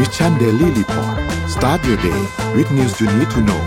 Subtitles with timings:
[0.00, 1.16] Mission Daily Report
[1.54, 2.20] start your day
[2.56, 3.62] with news you need to know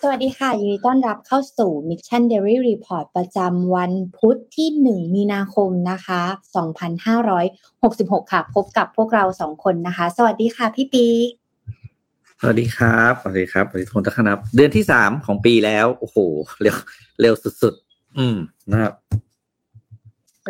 [0.00, 6.22] สวัสดีค่ะ ยินดีต้อนรับเข้าสู่ Mission Daily Report ประจำวันพุธที่ 1 มีนาคมนะคะ
[7.42, 11.30] 2566 ค่ะ พบกับพวกเราสองคนนะคะ สวัสดีค่ะพี่ปีก
[12.40, 16.16] สวัสดีครับสวัสดีครับสวัสดีทุกคนทุกครับ เดือนที่สามของปีแล้ว โอ้โห
[16.60, 16.76] เร็ว
[17.20, 18.36] เร็วสุดๆ อืม
[18.70, 18.94] นะครับ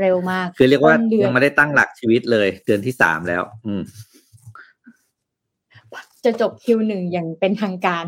[0.01, 3.83] เร็วมาก คือเรียกว่าต้นเดือนยังไม่ได้ตั้งหลักชีวิตเลย เดือนที่สามแล้ว อืม
[6.25, 8.05] จะจบคิวหนึ่งอย่างเป็นทางการ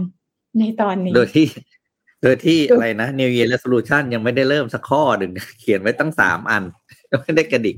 [0.58, 1.46] ในตอนนี้ โดยที่
[2.22, 6.62] โดยที่โดยอะไรนะ New Year Resolution ยังไม่ได้เริ่มสักข้อหนึ่งเขียนไว้ตั้งสามอัน
[7.10, 7.76] ยังไม่ได้กระดิก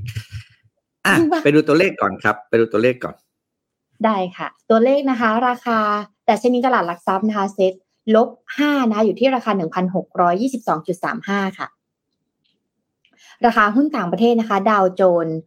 [1.05, 3.15] อะ ไปดูตัวเลขก่อนครับ ไปดูตัวเลขก่อน
[4.05, 5.79] ได้ค่ะ ตัวเลขนะคะ ราคา
[6.25, 7.73] แต่ชนิดตลาดหลักทรัพย์นะคะเซ็ต
[8.15, 11.67] ลบห้านะคะอยู่ที่ราคาหนึ่งพันหกร้อยี่สิบสองจุดสามห้าค่ะ
[13.45, 15.37] ราคาหุ้นต่างประเทศนะคะ ดาวโจนส์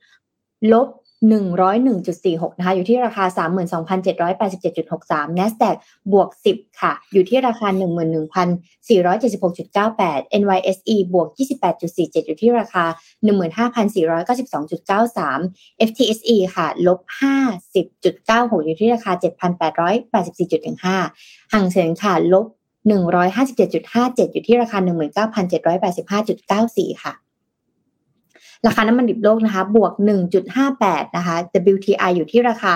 [0.72, 0.88] ลบ
[1.28, 5.76] หนึ่งร้อยหนึ่งจุดสี่หกนะคะอยู่ที่ราคาสามหมื่นสองพันเจ็ดร้อยแปดสิบเจ็ดจุดหกสาม NASDAQ
[6.12, 8.48] บวกสิบค่ะ อยู่ที่ราคาหนึ่งหมื่นหนึ่งพัน
[8.88, 12.84] สี่ร้อยเจ็ดสิบหกจุดเก้าแปด NYSE บวกยี่สิบแปดจุดสี่เจ็ดอยู่ที่ราคา
[13.24, 15.38] หนึ่งหมื่นห้าพันสี่ร้อยเก้าสิบสองจุดเก้าสาม
[15.88, 17.36] FTSE ค่ะ ลบห้า
[17.74, 20.96] สิบจุดเก้าหกอยู่ที่ราคาเจ็ดพันแปดร้อยแปดสิบสี่จุดหนึ่งห้า
[21.52, 22.46] ห่างเสียงค่ะ ลบ
[22.88, 27.14] หนึ่งร้อยห้าสิบเจ็ดจุดห้าเจ็ดอยู่ที่ราคาหนึ่งหมื่นเก้าพันเจ็ดร้อยแปดสิบห้าจุดเก้าสี่ค่ะ
[28.66, 29.92] ราคาน้ำมันดิบโลกนะคะบวก
[30.54, 31.36] 1.58 นะคะ
[31.72, 32.72] WTI อยู่ที่ราคา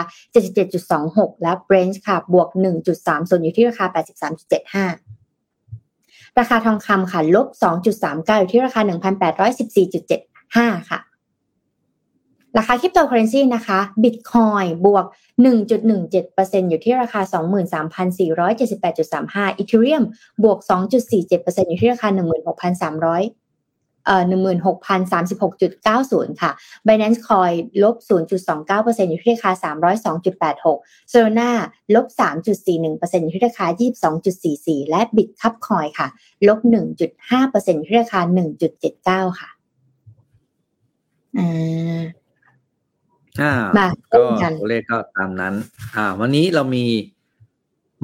[0.71, 2.49] 77.26 และ Brent ค่ะบวก
[2.89, 3.87] 1.3ส่วนอยู่ที่ราคา
[5.13, 7.47] 83.75 ราคาทองคำค่ะลบ
[7.95, 8.81] 2.39 อยู่ที่ราคา
[9.65, 11.01] 1,814.75 ค่ะ
[12.59, 15.05] ราคาคริปโตเคอเรนซีนะคะ Bitcoin บวก
[15.87, 17.21] 1.17%อยู่ที่ราคา
[18.23, 20.05] 23,478.35 Ethereum
[20.45, 22.09] บวก 2.47%อยู่ที่ราคา
[22.89, 23.44] 16,300
[24.07, 26.51] เอ่อ16,036.90 ค่ะ
[26.87, 27.97] Binance Coin ลบ
[28.49, 31.51] 0.29%อยู่ที่ราคา 302.86 Solana
[31.95, 33.67] ลบ 3.41%อยู่ที่ราคา
[34.29, 36.09] 22.44 และ Bitcup Coin ค่ะ
[36.49, 38.21] ลบ 1.5%อยู่ที่ราคา
[38.81, 39.49] 1.79 ค่ะ
[41.39, 42.03] อ่า
[43.41, 45.55] อ่ามาก็เริ่มกันตัวเลขก็ตามนั้น
[45.97, 46.85] อ่า วันนี้เรามี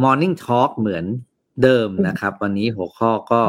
[0.02, 1.04] Morning Talk เหมือน
[1.62, 3.42] เดิมนะครับ วันนี้หัวข้อก็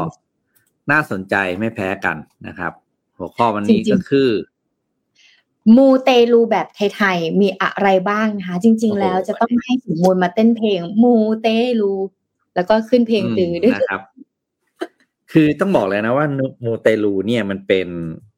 [0.90, 2.16] น่าสนใจไม่แพ้กัน
[2.46, 2.72] นะครับ
[3.18, 4.30] หัวข้อวันนี้จริงๆก็คือ
[5.76, 6.66] มูเตลูแบบ
[6.96, 11.48] ไทยๆมีอะไรบ้างนะคะ จริง ๆ แล้วจะต้องให้สมมูลมาเต้นเพลง มูเต
[11.80, 11.92] ลู
[12.54, 14.02] แล้วก็ขึ้นเพลงตือด้วยนะครับ
[15.32, 16.26] คือต้องบอกเลยนะว่า
[16.64, 17.88] มูเตลูเนี่ยมันเป็น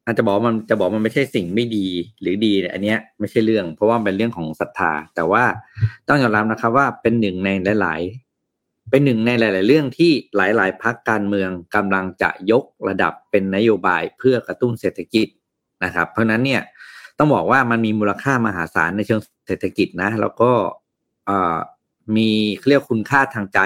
[0.06, 1.86] อาจจะบอกว่ามันจะบอกมันไม่ใช่สิ่งไม่ดี
[2.20, 5.44] หรือดีเนี่ยอันเนี้ยไม่ใช่เรื่อง เพราะว่ามันเป็นเรื่องของศรัทธา แต่ว่า
[6.08, 8.23] ต้องยอมรับนะครับว่าเป็นหนึ่งในหลายๆ
[8.90, 15.26] เป็นหนึ่งในหลาย ๆ เรื่องที่หลาย ๆพักการเมืองกำลังจะยกระดับเป็นนโยบายเพื่อกระตุ้นเศรษฐกิจ
[15.84, 16.62] นะครับ เพราะฉะนั้นเนี่ย
[17.18, 20.50] ต้องบอกว่ามันมีมูลค่ามหาศาลในเชิงเศรษฐกิจนะ แล้วก็
[22.16, 22.30] มี
[22.68, 23.60] เรียกคุณค่าทางใจ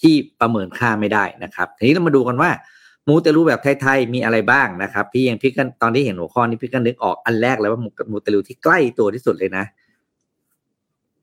[0.00, 2.50] ที่ประเมินค่าไม่ได้นะครับ ทีนี้เรามาดูกันว่า
[3.08, 7.80] มูเตลูแบบไทยๆมีอะไรบ้างนะครับ พี่ยังพี่กันตอนที่เห็นหัวข้อนี้พี่กันนึกออกอันแรกเลยว่า
[8.12, 9.64] มูเตลูที่ใกล้ตัวที่สุดเลยนะ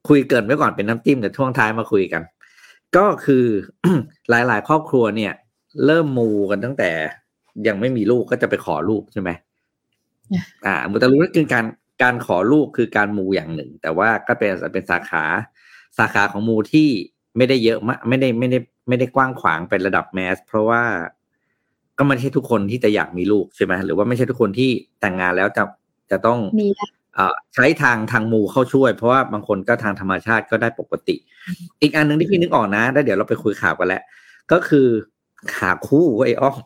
[0.08, 2.22] คุยเกินไว้ก่อนเป็นน้ำจิ้มแต่ช่วงท้ายมาคุยกัน
[2.98, 3.46] ก็คือ
[4.30, 5.34] หลายๆ ครอบครัวเนี่ย
[5.86, 6.92] เริ่มมูกันตั้งแต่
[7.68, 9.30] ยังไม่มีลูกก็จะไปขอลูกใช่ไหม
[10.66, 11.66] อ่ามูเตลูก็คือการ
[12.04, 15.24] การขอลูกคือการมูอย่างหนึ่ง แต่ว่าก็เป็นเป็นสาขา
[15.98, 16.90] สาขาของมูที่
[17.38, 20.84] ไม่ได้เยอะมากไม่ได้ไม่ได้ไม่ได้กว้างขวางเป็นระดับแมส เพราะว่า
[21.98, 24.70] ก็ไม่ใช่ทุกคนที่จะอยากมีลูกใช่ไหมหรือว่าไม่ใช่ทุกคนที่
[25.02, 25.64] แต่งงานแล้วจะ
[26.12, 26.90] จะต้องมีเอ่อ
[27.56, 31.16] ใช้ทางทางมูเข้าช่วย เพราะว่าบางคนก็ทางธรรมชาติก็ได้ปกติ
[31.82, 34.02] อีกอันหนึ่งที่พี่นึกออกนะแล้วเดี๋ยวเราไปคุยข่าวกันแล้ว
[34.52, 34.88] ก็คือ
[35.60, 36.58] หาคู่ไอ้ยอ้อม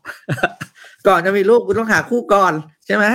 [1.07, 2.53] ก่อนจะมีลูกคุณต้องหาคู่ก่อน
[2.85, 3.05] ใช่ไหม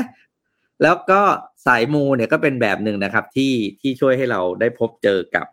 [0.82, 1.21] แล้วก็
[1.66, 5.47] สายมูเนี่ยก็เป็นแบบหนึ่งนะครับ ที่ที่ช่วยให้เราได้พบเจอกับ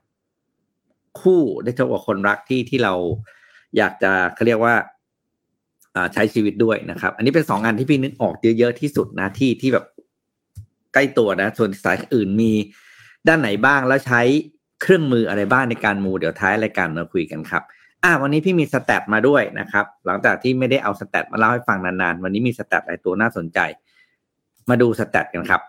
[1.21, 2.93] คู่ได้เจอกับคนรักที่ที่เรา
[3.77, 4.75] อยากจะเขาเรียกว่า
[5.95, 9.85] อ่าใช้ชีวิตด้วยนะครับ อันนี้เป็นสองงานที่พี่นึกออกเยอะๆที่สุดนะที่ที่แบบ
[10.95, 12.51] ใกล้ตัวนะ ส่วนสายอื่นมี
[13.27, 14.21] ด้านไหนบ้างแล้วใช้
[14.81, 17.63] เครื่องมืออะไรบ้างในการมูเดี๋ยวท้ายรายการมาคุยกันครับ
[18.03, 23.59] อ่าวันนี้พี่มี stat มาด้วยนะครับ หลังจากที่ไม่ได้เอา stat มาเล่าให้ฟังนานๆ วันนี้มี stat หลายตัวน่าสนใจ
[24.69, 25.61] มาดู stat กันครับ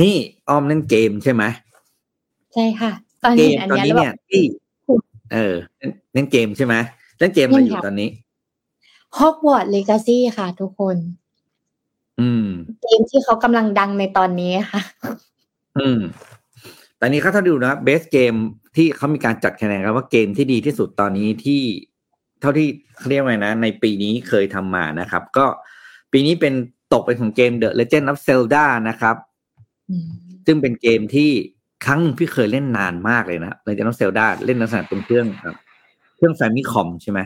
[0.00, 0.14] นี่
[0.48, 1.42] ออมเล่นเกมใช่ไหม
[2.54, 2.92] ใช่ค่ะ
[3.22, 4.42] ตอนเกนี้มอันตอนเนี้ยนี้แล้วแบเนี่ยบที่
[5.32, 6.74] เออเล่นเล่นเกมใช่ไหม
[7.18, 8.08] เล่นเกมอะไรอยู่ตอนนี้
[9.18, 11.19] Hogwarts Legacy ค่ะทุกคนอืม
[12.82, 14.82] เกมที่เขากำลังดังในตอนนี้ค่ะ
[15.78, 16.00] อืม
[16.96, 18.34] แต่นี้เขาถ้าดูนะเบสเกม
[18.76, 21.62] ที่เขามีการจัดคะแนนกันว่าเกมที่ดีที่สุดตอนนี้ที่
[22.40, 25.46] เท่าที่เขาเรียกว่าไงนะ ในปีนี้เคยทำมานะครับ ก็
[26.12, 26.54] ปีนี้เป็น
[26.92, 29.16] ตกเป็นของเกม The Legend of Zelda นะครับ
[29.90, 30.08] อืม
[30.46, 31.30] ซึ่งเป็นเกมที่
[31.84, 35.56] ครั้งหนึ่งพี่เคยเล่นนานมากเลยนะ Legend of Zelda เล่นลักษณะเป็นเครื่องครับ
[36.16, 37.20] เครื่องแฟมิคอมใช่ไหม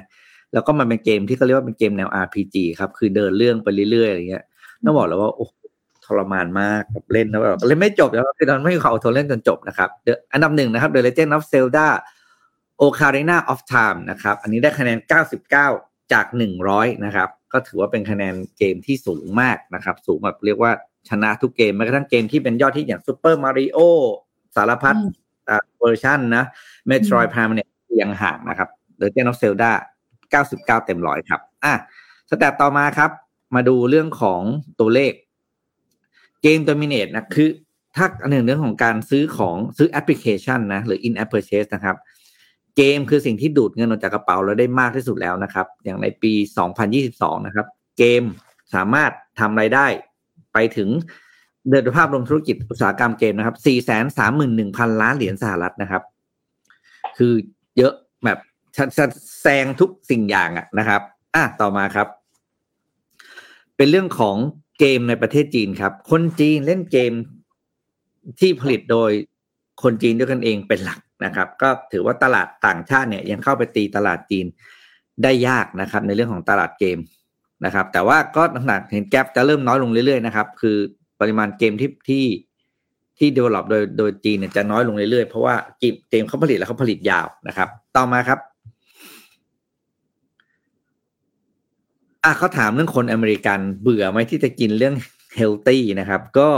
[0.52, 4.44] แล้วก็มันเป็นเกมที่เขาเรียกว่าเป็นเกมแนว RPG ครับ คือเดินเรื่องไปเรื่อยๆอะไรเงี้ย
[4.84, 5.52] ต้องบอกเลยว่าโอ้โห
[6.04, 11.86] ทรมานมากแบบเล่นแล้วแบบเล่นไม่จบแล้วคือตอนไม่มีความอดทนเล่นจนจบนะครับ The- อันดับหนึ่งนะครับ The Legend of Zelda
[12.84, 14.98] Ocarina of Time นะครับ อันนี้ได้คะแนน
[15.54, 16.26] 99 จาก
[16.64, 20.72] 100 นะครับ ก็ถือว่าเป็นคะแนนเกมที่สูงมากนะครับ สูงแบบเรียกว่า
[21.10, 23.78] ชนะทุกเกมแม้กระทั่งเกมที่เป็นยอดที่อย่าง Super Mario
[24.56, 25.12] สารพัดอืม
[25.48, 26.44] อ่าเวอร์ชันนะ
[26.90, 27.68] Metroid Prime เนี่ย
[28.00, 28.68] ยังห่างนะครับ
[29.00, 29.72] The Legend of Zelda
[30.32, 31.72] 99 เต็มร้อยครับ อะ
[32.30, 33.10] สแตทต่อมาครับ
[33.54, 34.42] มาดูเรื่องของ
[34.80, 35.12] ตัวเลข
[36.42, 37.48] เกม Dominate นะคือ
[37.96, 41.96] ถ้าอันหนึ่งเรื่องของการซื้อของซื้อแอปพลิเคชันนะหรือ in app purchase นะครับ
[42.76, 46.32] เกมคือสิ่งที่ดูดเงินออกจากกระเป๋าเราได้มากที่สุดแล้วนะครับ อย่างในปี
[46.90, 47.66] 2022 นะครับ
[47.98, 48.22] เกม
[48.74, 49.86] สามารถทำรายได้
[50.52, 50.88] ไปถึง
[51.68, 53.56] เดินภาพรวมธุรกิจอุตสาหกรรมเกมนะครับ
[54.28, 56.02] 431,000 ล้านเหรียญสหรัฐนะครับ
[57.18, 57.32] คือ
[57.78, 57.92] เยอะ
[58.24, 58.38] แบบ
[59.42, 61.00] แซงทุกสิ่งอย่างอะนะครับ
[61.34, 62.08] อะต่อมาครับ
[63.76, 64.36] เป็นเรื่องของ
[64.78, 67.12] เกมในประเทศจีนครับ คนจีนเล่นเกม
[68.40, 69.10] ที่ผลิตโดย
[69.82, 74.46] คนจีนด้วยกันเองเป็นหลักนะครับ ก็ถือว่าตลาดต่างชาติเนี่ยยังเข้าไปตีตลาดจีน
[75.22, 76.98] ได้ยากนะครับ ในเรื่องของตลาดเกม
[77.64, 80.76] นะครับ แต่ว่าก็หนักเห็นแกลบจะเริ่มน้อยลงเรื่อยๆนะครับ คือ
[81.20, 82.24] ปริมาณเกมที่ที่
[83.18, 88.38] ที่ develop โดยโดยจีนเนี่ยจะน้อยลงเรื่อยๆ เพราะว่าเกมเกมเขาผลิตแล้วเขาผลิตยาวนะครับ ต่อมาครับ
[92.24, 94.94] อะเขาถามเรื่องคนอเมริกันเบื่อไหมที่จะกินเรื่อง
[95.36, 96.48] healthy นะครับ ก็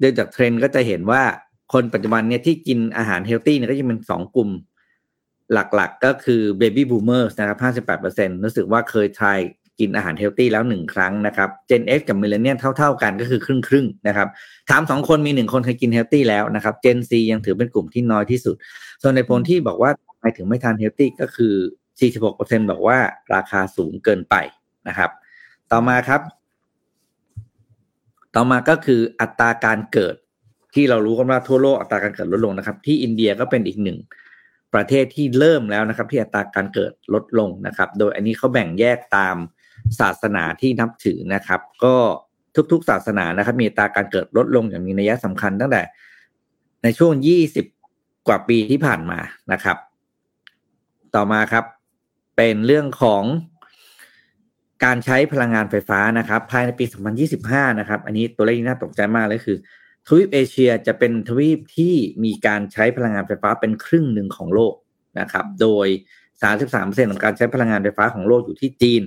[0.00, 1.22] โดยจากเทรนด์ก็จะเห็นว่า
[1.72, 4.50] คนปัจจุบันเนี่ยที่กินอาหาร healthy เนี่ยก็จะเป็นสองกลุ่ม
[5.52, 7.58] หลักๆ ก็คือ baby boomers นะครับ
[7.96, 9.38] 58%รู้สึกว่าเคยทาย
[9.80, 14.28] กินอาหาร healthy แล้วหนึ่งครั้งนะครับ Gen X กับ Millennial เท่า ๆกันก็คือครึ่งครึ่งๆนะครับ
[14.70, 18.56] ถามสองคนมีหนึ่งคนเคยกินเฮลตี้แล้วนะครับ Gen Z ยังถือเป็นกลุ่มที่น้อยที่สุด
[19.02, 21.54] ส่วนในผลที่บอกว่าทำไมถึงไม่ทานเฮลตี้ก็คือ
[22.10, 22.98] 46%บอกว่า
[23.34, 24.34] ราคาสูงเกินไป
[24.88, 25.10] นะครับ
[25.72, 26.20] ต่อมาครับ
[28.34, 30.14] ต่อมาก็คืออัตราการเกิด
[30.74, 33.98] ที่เรารู้กันว่าทั่วโลกอัตราการเกิดลดลงนะครับ ที่อินเดียก็เป็นอีกหนึ่ง
[34.74, 39.36] ประเทศที่เริ่มแล้วนะครับ ที่อัตราการเกิดลดลงนะครับ โดยอันนี้เขาแบ่งแยกตาม
[40.00, 41.94] ศาสนาที่นับถือนะครับ ก็
[42.72, 45.82] ทุกๆศาสนานะครับ มีอัตราการเกิดลดลงอย่างมีนัยสำคัญตั้งแต่
[46.82, 47.12] ในช่วง
[47.70, 49.18] 20 กว่าปีที่ผ่านมา
[49.52, 49.76] นะครับ
[51.14, 51.64] ต่อมาครับ
[52.36, 53.22] เป็นเรื่องของ
[54.84, 56.84] การใช้พลังงานไฟฟ้านะครับภายในปี
[57.32, 59.58] 2025 นะครับอันนี้ตัวเลขที่น่าตกใจมากเลยคือ
[60.06, 61.94] ทวีปเอเชียจะเป็นทวีปที่
[62.24, 64.74] มีการใช้พลังงานไฟฟ้าเป็นครึ่งหนึ่งของโลก
[65.20, 65.86] นะครับ โดย
[66.50, 69.02] 33%ของการใช้พลังงานไฟฟ้าของโลกอยู่ที่จีน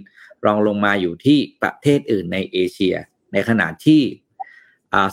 [0.45, 2.95] รองลงมาอยู่ที่ประเทศอื่นในเอเชีย
[3.33, 4.01] ในขณะที่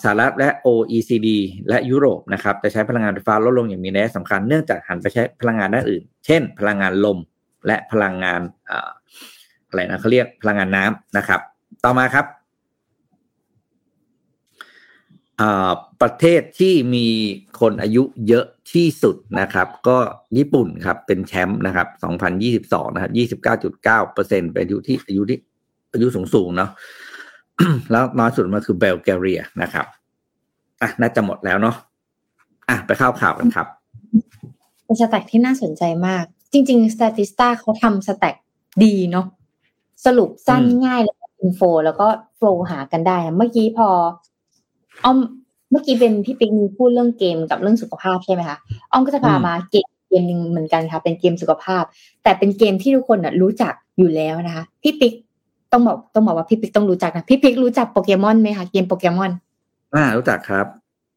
[0.03, 1.29] สหรัฐและ OECD
[1.69, 7.19] และยุโรปนะครับจะใช้พลังงานไฟฟ้าลดลงอย่างมีนัยสำคัญเนื่องจากหันไปใช้พลังงานด้านอื่น เช่น พลังงานลม
[7.67, 8.41] และพลังงาน
[9.71, 11.41] อะไรนะเขาเรียกพลังงานน้ำนะครับ
[11.85, 12.27] ต่อมาครับ
[16.03, 17.07] ประเทศที่มี
[17.61, 19.99] คนอายุเยอะที่สุดนะครับ ก็
[20.39, 21.89] ญี่ปุ่นครับเป็นแชมป์นะครับ
[22.81, 23.83] 2022 นะครับ 29.9
[24.13, 25.39] เปอร์เซ็นเป็นอายุที่อายุที่
[25.93, 26.71] อายุสูงสูงเนาะ
[27.91, 29.87] แล้วน้อยสุดมาคือเบลแกเรียนะครับ
[30.83, 31.77] อะน่าจะหมดแล้วเนาะ
[32.69, 33.67] อะไปเข้าข่าวกันครับ
[34.85, 38.37] เป็นสแต็กที่น่าสนใจมาก จริง ๆ Statista เขาทำสแต็ก
[38.85, 39.27] ดีเนาะ
[40.05, 43.89] สรุปสั้นอืมง่ายแล้วก็อินโฟ แล้วก็โฟลว์หากันได้ เมื่อกี้พอ
[45.05, 45.19] อ้อม
[45.71, 48.59] เมื่อกี้เป็นพี่ปิ๊กมีพูดเรื่องเกมกับเรื่องสุขภาพใช่ไหมคะ
[48.93, 51.85] อ้อมก็จะพามาเกมเกมหนึ่งเหมือนกันค่ะ เป็นเกมสุขภาพ
[52.23, 55.13] แต่เป็นเกมที่ทุกคนน่ะรู้จักอยู่แล้วนะคะพี่ปิ๊ก
[55.73, 59.31] ต้องบอกต้องบอกว่าพี่ปิ๊กต้องรู้จักนะพี่ปิ๊กรู้จักโปเกมอนไหมคะเกมโปเกมอน
[59.95, 60.67] อ่ารู้จักครับ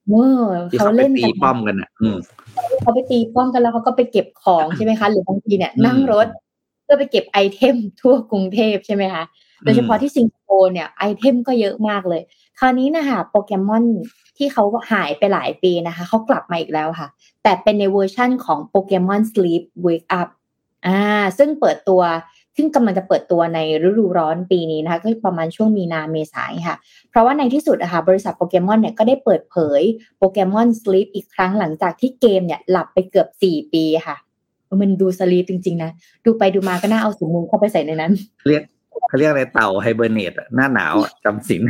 [0.09, 0.31] เมื่อ
[0.71, 2.17] ที่เขาเขาไปเล่นตีกันป้อมกันอะอืม
[2.81, 6.27] เขาไปตีป้อมกันแล้วเขาก็ไปเก็บของใช่ไหมคะ หรือบางทีเนี่ยอืมนั่งรถ
[6.83, 9.23] เพื่อไปเก็บไอเทมทั่วกรุงเทพใช่ไหมคะ
[9.63, 12.21] โดยเฉพาะที่สิงคโปร์เนี่ยไอเทมก็เยอะมากเลย
[12.59, 13.85] คราวนี้นะคะโปเกมอน
[14.37, 17.07] ที่เขาหายไปหลายปีนะคะเขากลับมาอีกแล้วค่ะ
[17.43, 20.29] แต่เป็นในเวอร์ชั่นของโปเกมอน Sleep Wake Up
[20.87, 20.99] อ่า
[21.37, 22.01] ซึ่งเปิดตัว
[22.55, 26.75] ซึ่งกำลังจะเปิดตัวในฤดูร้อนปีนี้นะคะก็ประมาณช่วงมีนาเมษายนค่ะ
[27.09, 29.81] เพราะว่าในที่สุดอะค่ะบริษัทโปเกมอนเนี่ยก็ได้เปิดเผย
[30.17, 34.15] โปเกมอน Sleep อีกครั้งหลังจากที่เกมเนี่ยหลับไปเกือบ 4 ปีค่ะ
[34.81, 35.91] มันดู sleep จริง ๆ นะ
[36.25, 38.11] ดูไปดูมาก็น่าเอาสมุนเข้าไปใส่ในนั้น
[38.47, 38.63] เรียก
[39.07, 41.61] เขาเรียกอะไรเต่า hibernate อะหน้าหนาวอะจำศีล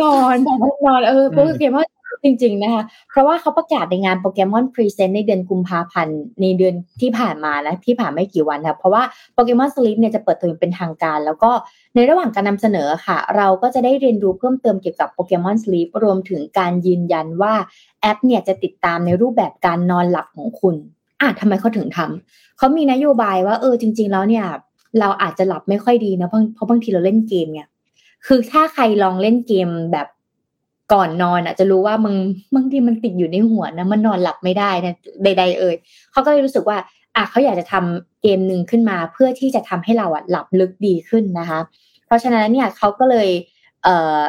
[0.00, 1.86] นอนแบบนอนเออโปอืมเกมอน
[2.24, 9.02] จริง ๆ นะคะ เพราะว่าเขาประกาศในงานโปเกมอน Presents ในเดือนกุมภาพันธ์ในเดือนที่ผ่านมานะที่ผ่านไม่กี่วันค่ะเพราะว่า
[9.32, 11.50] โปเกมอน Sleep เนี่ยจะเปิดตัวเป็นทางการ แล้วก็
[11.94, 17.54] ในระหว่างการนำเสนอค่ะ เราก็จะได้เรียนรู้เพิ่มเติมเกี่ยวกับโปเกมอน Sleep รวมถึงการยืนยันว่า
[18.00, 20.76] แอปเนี่ยจะติดตามในรูปแบบการนอนหลับของคุณ
[21.22, 24.46] อะทำไมเขาถึงทำเขามีนโยบายว่าเออจริง ๆ แล้วเนี่ย
[25.00, 27.68] เราอาจจะหลับไม่ค่อยดีนะเพราะเพราะบางทีเราเล่นเกมเนี่ย
[28.26, 30.08] คือถ้าใครลองเล่นเกมแบบ
[30.92, 32.16] ก่อนนอนอะจะรู้ว่ามึง
[32.54, 35.76] บางทีมันติดอยู่ในหัวนะมันนอนหลับไม่ได้นะใด ๆ เอ่ย
[36.12, 36.78] เขาก็เลยรู้สึกว่า
[37.16, 41.58] อะเขาอยากจะทำเกมหนึ่งขึ้นมา เพื่อที่จะทำให้เราอะหลับลึกดีขึ้นนะคะ
[42.06, 43.28] เพราะฉะนั้นเนี่ยเขาก็เลย
[43.82, 44.20] เอ่อ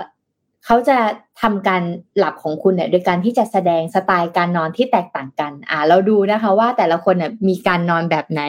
[0.66, 0.98] เขาจะ
[1.42, 1.84] ทำการ
[2.18, 8.42] หลับของคุณเนี่ยโดยการที่จะแสดงสไตล์การนอนที่แตกต่างกัน อ่า เราดูนะคะว่าแต่ละคนเนี่ยมีการนอนแบบไหน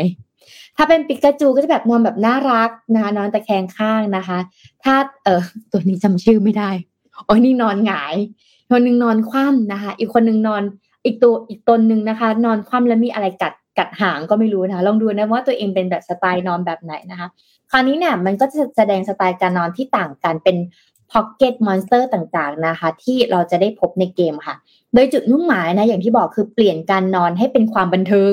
[0.77, 4.39] ถ้าเป็นปิกาจูก็จะแบบนอนแบบน่ารักนะคะนอนตะแคงข้างนะคะ
[4.85, 4.95] ถ้า
[5.25, 5.41] เออ
[5.71, 6.71] ตัวนี้จำชื่อไม่ได้
[7.29, 8.15] อ๋อนี่นอนหงาย
[8.71, 10.63] คนหนึ่งนอนคว่ำนะคะ อีกคนหนึ่งนอน
[11.05, 17.29] อีกตัวอีกตนหนึ่งนะคะ นอนคว่ำแล้วมีอะไรกัดกัดหางก็ไม่รู้นะคะลองดูนะว่าตัวเองเป็นแบบสไตล์นอนแบบไหนนะคะ
[17.71, 20.57] คราวนี้เนี่ยมันก็จะแสดงสไตล์การนอนที่ต่างกันเป็น
[21.15, 24.55] pocket monster ต่างๆนะคะ ที่เราจะได้พบในเกมค่ะ
[24.95, 28.33] โดยจุดมุ่งหมายนะอย่างที่บอกคือเปลี่ยนการนอนให้เป็นความบันเทิง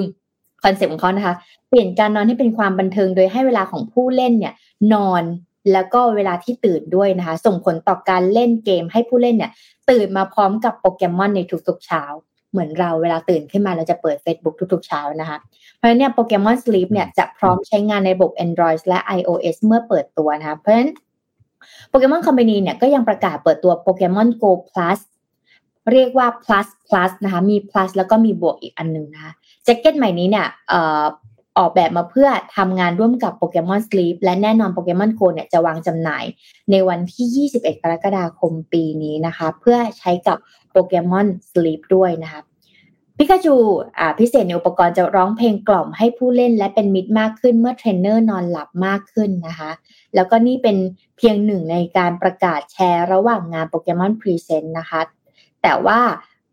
[0.63, 1.35] คอนเซ็ปต์ของเขานะคะ
[1.69, 4.53] เปลี่ยนการนอนให้เป็นความบันเทิง โดยให้เวลาของผู้เล่นเนี่ย
[4.93, 5.23] นอน
[5.71, 9.51] แล้วก็เวลาที่ตื่นด้วยนะคะ ส่งผลต่อการเล่นเกมให้ผู้เล่นเนี่ย
[9.89, 12.03] ตื่นมาพร้อมกับโปเกมอนในทุกๆเช้า
[12.51, 15.37] เหมือนเราเวลาตื่นขึ้นมาเราจะเปิด Facebook ทุกๆเช้านะคะ
[15.77, 20.91] เพราะฉะนั้นเนี่ยโปเกมอนสลีปเนี่ยจะพร้อมใช้งานในระบบ Android และ iOS เมื่อเปิดตัวนะคะเพราะฉะนั้น
[21.89, 24.99] โปเกมอนคอมพานีเนี่ยก็ยังประกาศเปิดตัวโปเกมอน Go Plus
[25.91, 29.31] เรียกว่า plus plus นะคะมี plus แล้วก็มีบวกอีกอันหนึ่งนะคะ
[29.63, 30.47] แจ็คเก็ตใหม่นี้เนี่ย
[31.57, 36.23] ออกแบบมาเพื่อทำงานร่วมกับโปเกมอนสลีปและแน่นอนโปเกมอนโกเนี่ยจะวางจำหน่าย
[36.71, 40.37] ในวันที่ 21 กรกฎาคมปีนี้นะคะ เพื่อใช้กับ
[40.71, 42.41] โปเกมอนสลีปด้วยนะคะ
[43.23, 43.55] พิกาจู
[43.99, 49.71] อ่าพิเศษในอุปกรณ์จะร้องเพลงกล่อมให้ผู้เล่นและเป็นมิตรมากขึ้นเมื่อเทรนเนอร์นอนหลับมากขึ้นนะคะ
[50.15, 50.77] แล้วก็นี่เป็น
[51.17, 55.01] เพียงหนึ่งในการประกาศแชร์ระหว่างงานโปเกมอน Presents นะคะ
[55.63, 55.99] แต่ว่า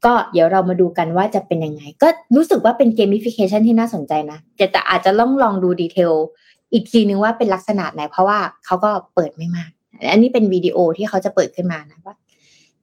[0.05, 6.13] ก็เดี๋ยวเรามาดูกันว่าจะเป็นยังไง ก็รู้สึกว่าเป็น gamification ที่น่าสนใจนะแต่แต่อาจจะลองลองดู detail
[6.73, 9.71] อีกทีนึงว่าเป็นลักษณะไหนเพราะว่าเขาก็เปิดไม่มาก
[10.13, 12.15] อันนี้เป็นวิดีโอที่เขาจะเปิดขึ้นมานะว่า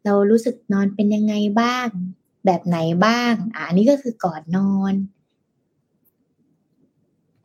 [0.05, 1.87] เรารู้สึกนอนเป็นยังไงบ้าง
[2.45, 4.93] แบบไหนบ้างอ่าอันนี้ก็คือก่อนนอน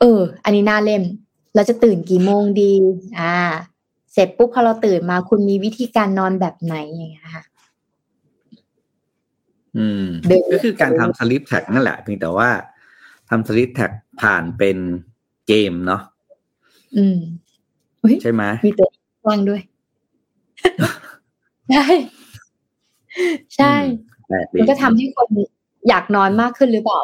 [0.00, 1.02] เออ อันนี้น่าเล่น
[1.54, 2.72] เราจะตื่นกี่โมงดี
[3.20, 3.36] อ่า
[4.12, 7.44] เสร็จปุ๊บพอเราตื่นมาคุณมีวิธีการนอนแบบไหนอย่างเงี้ยค่ะ
[9.76, 10.04] อืม
[10.52, 12.50] ก็คือการทำสลิปแท็กนั่นแหละเพียงแต่ว่า
[13.30, 13.90] ทำสลิปแท็ก
[14.20, 14.78] ผ่านเป็น
[15.48, 16.02] เกมเนาะ
[16.96, 17.18] อืม
[18.22, 18.88] ใช่ไหมมีตัว
[19.28, 19.60] วางด้วย
[21.70, 21.86] ใช่
[23.56, 23.74] ใช่
[24.60, 25.28] มันก็ทำให้คน
[25.88, 27.00] อยากนอนมากขึ้นหรือเปล่า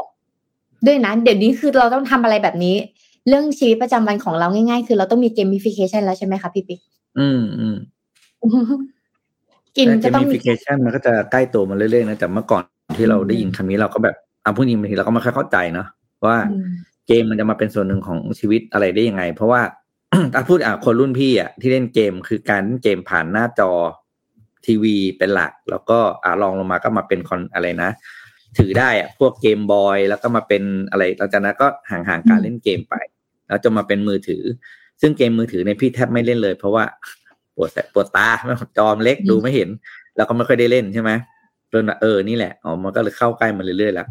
[0.86, 2.76] ด้วยนะ เดี๋ยวนี้คือเราต้องทำอะไรแบบนี้
[3.28, 6.80] เรื่องชีวิตประจำวันของเราง่าย ๆ คือเราต้องมีเกมมิฟิเคชันแล้วใช่ไหมคะพี่ปิ๊ก
[7.18, 7.76] อืมอืม
[9.76, 12.62] กินก็ต้องมี gamification มันก็จะใกล้ตัวมาเรื่อยๆนะแต่เมื่อก่อน
[12.98, 15.86] ที่เราได้ยินคำนี้เราก็แบบอะพูดจริงบางทีเราก็ไม่ค่อยเข้าใจเนาะ
[16.26, 16.36] ว่า
[17.06, 19.60] เกมมันจะมาเป็นส่วนหนึ่งของชีวิตอะไรได้ยังไง เพราะว่า
[20.34, 23.70] ถ้าพูดอะคนรุ่นพี่อะที่เล่นเกมคือการเล่นเกมผ่านหน้าจอ
[24.66, 27.90] ทีวีเป็นหลัก แล้วก็อะลองลงมาก็มาเป็นคอนอะไรนะ
[28.58, 32.94] ถือได้อะพวกเกมบอยแล้วก็มาเป็นอะไรหลังจากนั้นก็ห่างๆการเล่นเกมไป
[33.48, 34.42] แล้วจะมาเป็นมือถือ
[35.00, 36.84] ซึ่งเกมมือถือในพี่แทบไม่เล่นเลย เพราะว่า
[37.56, 38.28] ปวดปวดตา
[38.78, 39.68] จอมเล็กดูไม่เห็น
[40.16, 41.10] แล้วก็ไม่ค่อยได้เล่นใช่ไหม
[41.72, 44.08] จนเออนี่แหละอ๋อมันก็เลยเข้าใกล้มาเรื่อยๆแล้ว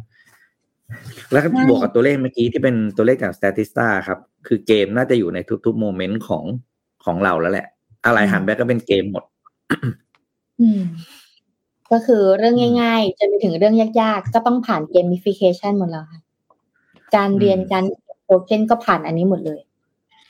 [1.31, 6.43] แล้วก็บวกกับตัวเลขเมื่อกี้ที่เป็นตัวเลขจาก Statista ครับ คือเกมน่าจะอยู่ในทุกๆ moment ของ
[7.05, 7.67] ของเราแล้วแหละ
[8.05, 9.24] อะไรหัน back ก็เป็นเกมหมด
[10.59, 10.81] อืม
[11.91, 16.21] ก็คือเรื่องง่ายๆจะไปถึงเรื่องยากๆ ก็ต้องผ่าน gamification หมดแล้วค่ะ
[17.15, 17.83] การเรียนการ
[18.24, 19.59] โปรแกรมก็ผ่านอันนี้หมดเลย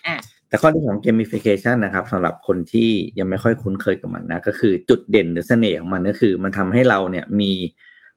[0.08, 0.16] อะ
[0.48, 2.90] แต่ข้อดีของ gamification นะครับสำหรับคนที่
[3.20, 7.52] ยังไม่ค่อยคุ้นเคยกับมันนะก็คือจุดเด่นหรือเสน่ห์ของมันก็คือ มันทำให้เราเนี่ยมี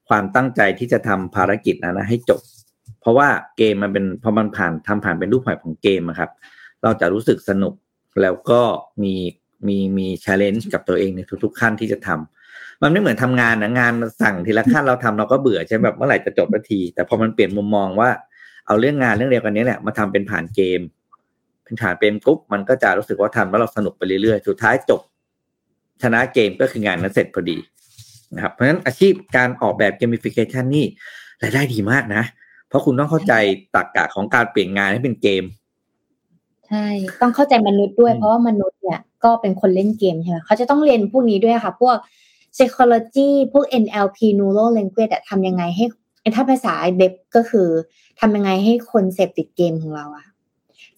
[0.09, 2.41] ความตั้งใจที่จะทำภารกิจนั้นนะให้จบ
[3.01, 6.31] เพราะว่าเกมมันเป็นพอมันผ่านทำผ่านเป็นรูปแบบของเกมครับ
[6.83, 7.75] เราจะรู้สึกสนุก
[8.23, 8.61] แล้วก็
[9.03, 9.15] มี
[9.67, 18.11] มีมี challenge กับตัวเองในทุกๆขั้นที่จะทำมันไม่เหมือนทำงานนะงานมันสั่งทีละขั้นเราทำเราก็เบื่อใช่แบบเมื่อไหร่จะจบนาที แต่พอมันเปลี่ยนมุมมองว่า
[18.67, 20.81] เอาเรื่องงานเรื่องเดียวกันนี้แหละมาทำเป็นผ่านเกม
[21.65, 25.01] เป็นผ่านเป็นปุ๊บมันก็จะรู้สึกว่าทำแล้วเราสนุกไปเรื่อยๆ สุดท้ายจบ
[26.03, 27.59] ชนะเกมก็คืองานนั้นเสร็จพอดี
[28.35, 30.87] นะครับเพราะฉะนั้นอาชีพการออกแบบ gamification นี่
[31.43, 32.23] รายได้ดีมากนะ
[32.69, 33.35] เพราะคุณต้องเข้าใจ
[33.75, 35.45] ตรรกกะของการเปลี่ยนงานให้เป็นเกม
[36.69, 36.87] ใช่
[37.21, 41.97] ต้องเข้าใจมนุษย์ด้วย เพราะว่ามนุษย์เนี่ย ก็เป็นคนเล่นเกมใช่ไหมเขาจะต้องเรียนพวกนี้ด้วยค่ะ พวก
[42.57, 45.85] psychology พวก NLP neural language อะทำยังไงให้
[46.37, 47.69] ถ้าภาษาเด็บก็คือ
[48.21, 50.27] ทำยังไงให้คนเสพติดเกมของเราอะ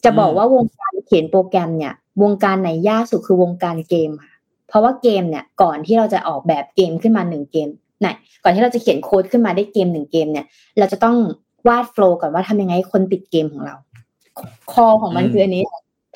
[0.04, 4.34] จะบอกว่าวงการเขียนโปรแกรมเนี่ย วงการไหนยากสุดคือวงการเกมค่ะ
[4.68, 7.68] เพราะว่าเกมเนี่ยก่อนที่เราจะออกแบบเกมขึ้นมาหนึ่งเกม
[8.00, 8.08] ไหน
[8.42, 10.46] ก่อนที่เราจะเขียนโค้ดขึ้นมาได้เกมหนึ่งเกมเนี่ย
[10.78, 11.16] เราจะต้อง
[11.68, 13.74] วาดโฟล์ก่อนว่าทำยังไงให้คนติดเกมของเรา
[14.72, 15.64] คอของมันคืออันนี้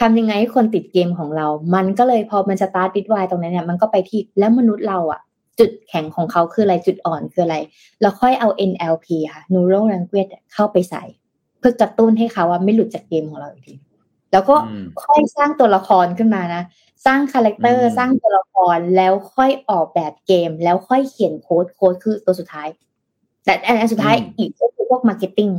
[0.01, 5.21] ทำยังไงให้คนติดเกมของเรา มันก็เลยพอมันสตาร์ทดิดวายตรงนั้นเนี่ยมันก็ไปที่แล้วมนุษย์เราอะ
[5.59, 7.57] จุดแข็งของเขาคืออะไรจุดอ่อนคืออะไร
[8.01, 11.03] แล้วค่อยเอา NLP ค่ะ Neural Language เข้าไปใส่
[11.59, 13.75] เพื่อกระตุ้นให้เขาว่าไม่หลุดจากเกมของเราอีกที
[14.33, 14.57] แล้วก็
[15.05, 16.63] ค่อยสร้างตัวละครขึ้นมานะ
[17.07, 22.69] สร้าง character สร้างตัวละครแล้วค่อยออกแบบเกม แล้วค่อยเขียนโค้ดโค้ดคือตัวสุดท้าย
[23.45, 25.51] แต่อันสุดท้ายอีกก็คือพวก marketing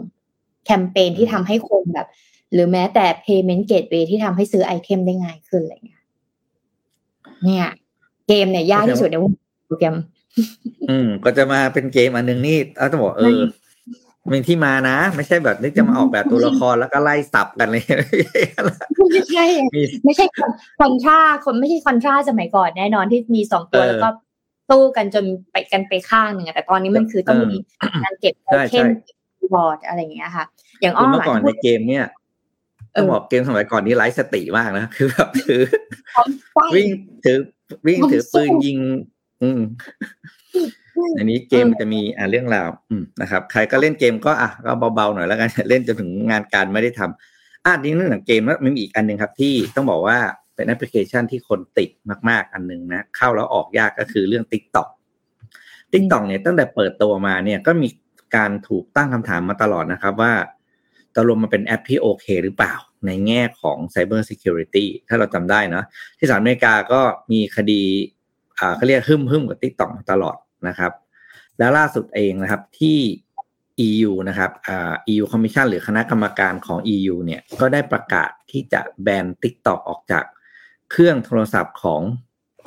[0.65, 2.07] campaign ที่ทำให้คนแบบ
[2.53, 6.01] หรือแม้แต่ payment gateway ที่ทำให้ซื้อ item ได้ง่ายขึ้นอะไรเงี้ย
[7.43, 7.67] เนี่ย
[8.27, 9.31] เกมเนี่ยยากที่สุดในวง
[9.67, 9.95] โปรแกรม
[10.89, 13.39] อืม ก็จะมาเป็นเกมอันหนึ่งนี่เอาจะบอกเออ
[14.31, 17.83] มีที่มานะ ไม่ใช่แบบนึกจะมาออกแบบตัวละครแล้วก็ไล่สับกันเลย
[19.11, 19.45] ไม่ใช่
[20.05, 20.25] ไม่ใช่
[20.79, 24.09] Contra คนไม่ใช่ Contra สมัยก่อนแน่นอนที่มีสองตัวแล้วก็
[24.69, 27.57] สู้กันจนไปกันไปข้างหนึ่งแต่ตอนนี้มันคือต้องมี
[28.03, 28.85] การเก็บ item
[29.55, 30.45] board อะไรอย่างเงี้ยค่ะ
[30.81, 32.05] อย่างอ้อมเมื่อก่อนในเกมเนี่ย
[32.95, 35.61] ต้องบอกเกมสมัยก่อนนี้ไร้สติมากนะ คือแบบถือ
[36.75, 36.87] วิ่ง
[37.25, 37.37] ถือ
[37.87, 38.79] วิ่งถือปืนยิง
[39.43, 39.61] อืม
[41.17, 50.17] อันนี้เกมมันจะมีอ่าเรื่องราวอืมนะครับ ใครก็เล่นเกมก็อะก็เบาๆหน่อยแล้วกันเล่นจนถึงงานการไม่ได้ทำอะนี่เรื่องของเกมแล้วมันมีอีกอันหนึ่งครับ ที่ต้องบอกว่า
[50.55, 51.89] เป็นแอปพลิเคชันที่คนติด
[52.29, 54.87] มาก ๆ อันหนึ่งนะ เข้าแล้วออกยากก็คือเรื่อง Tik t o อก
[55.93, 57.87] ทิกตอกเนี่ยตั้งแต่เปิดตัวมาเนี่ยก็มี
[58.35, 60.33] การถูกตั้งคำถามมาตลอดนะครับว่า
[61.15, 62.73] ตกลงมันเป็นแอปที่โอเคหรือเปล่า
[63.05, 65.83] ในแง่ของ Cyber Security ถ้าเราจำได้นะ
[66.17, 67.81] ที่สหรัฐอเมริกาก็มีคดี
[68.59, 70.37] อ่าเขาเรียกหึ่มหึ่มกับ Tik t o อกตลอด
[70.67, 70.91] นะครับ
[71.59, 72.99] แล้วล่าสุดเองนะครับที่
[73.87, 80.23] EU นะครับอ่า EU Commission หรือคณะกรรมการของ EU เนี่ยก็ได้ประกาศที่จะแบน TikTok ออกจาก
[80.91, 82.01] เครื่องโทรศัพท์ของ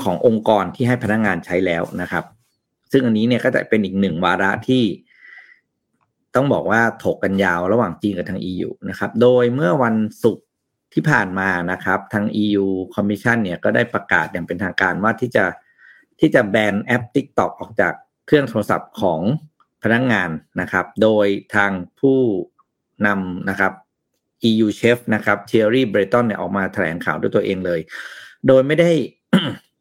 [0.03, 2.25] ขององค์กรที่ให้พนักงงานใช้แล้วนะครับ
[2.93, 4.83] ซึ่งอันนี้เนี่ยก็จะเป็นอีกหนึ่งวาระที่
[6.35, 10.45] ต้องบอกว่าถกกันยาวระหว่างจีนกับทาง EU นะครับ โดยเมื่อวันศุกร์
[10.95, 15.45] ที่ผ่านมานะครับทาง EU Commission เนี่ยก็ได้ประกาศอย่างเป็นทางการว่าที่จะ
[16.21, 17.93] ที่จะแบนแอป TikTok ออกจาก
[18.27, 19.21] เครื่องโทรศัพท์ของ
[19.83, 22.19] พนักงงานนะครับ โดยทางผู้
[23.07, 23.73] นำนะครับ
[24.51, 27.81] EU Chef นะครับเทอรี่เบรตันเนี่ยออกมาแถลงข่าวด้วยตัวเองเลย
[28.47, 28.91] โดยไม่ได้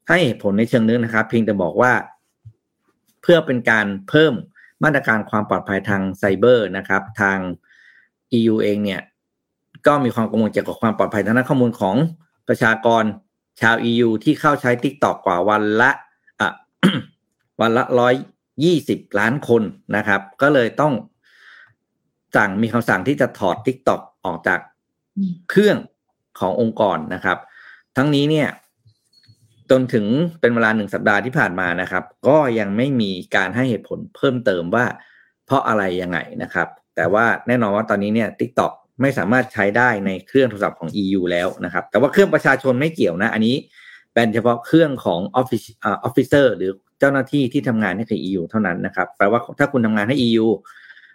[0.09, 1.93] ให้ผลในเชิงนึงนะครับ เพียงแต่บอกว่า
[3.21, 4.33] เพื่อเป็นการเพิ่ม
[4.83, 7.37] มาตรการความปลอดภัยทางไซเบอร์นะครับ ทาง
[8.37, 9.01] EU เองเนี่ย
[9.87, 11.95] ก็มีความกังวลเกี่ยวกับความปลอดภัยทางด้านข้อมูลของ
[12.47, 13.03] ประชากร
[13.61, 15.91] ชาว EU ที่เข้าใช้ TikTok กว่าวันละ
[16.41, 16.49] อะ
[17.61, 18.13] วันละร้อย
[18.63, 19.63] ยี่สิบล้านคน
[19.95, 20.93] นะครับ ก็เลยต้อง
[22.35, 24.59] สั่งมีคำสั่งที่จะถอด TikTok ออกจาก
[25.49, 25.77] เครื่อง
[26.39, 27.37] ขององค์กรนะครับ
[27.97, 28.49] ทั้งนี้เนี่ย
[29.71, 30.05] จนถึง
[30.41, 34.85] เป็นเวลาหนึ่งสัปดาห์ที่ผ่านมานะครับ ก็ยังไม่มีการให้เหตุผลเพิ่มเติมว่า
[35.45, 43.55] เพราะอะไรยังไงนะครับ แต่ว่าแน่นอนว่าตอนนี้เนี่ย TikTok ไม่สามารถใช้ได้ในเครื่องโทรศัพท์ของ EU แล้วนะครับ แต่ว่าเครื่องประชาชนไม่เกี่ยวนะ อันนี้
[44.13, 50.45] เป็นเฉพาะเครื่องของ Office ออฟฟิเซอร์หรือเจ้าหน้าที่ที่ทำงานให้กับ EU เท่านั้นนะครับแปลว่าถ้าคุณทำงานให้ EU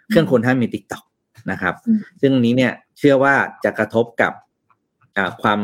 [0.09, 1.03] เครื่องคุณห้ามมี TikTok
[1.51, 1.75] นะครับ
[2.21, 4.33] ซึ่งนี้เนี่ยเชื่อว่าจะกระทบกับ
[5.41, 5.59] ความ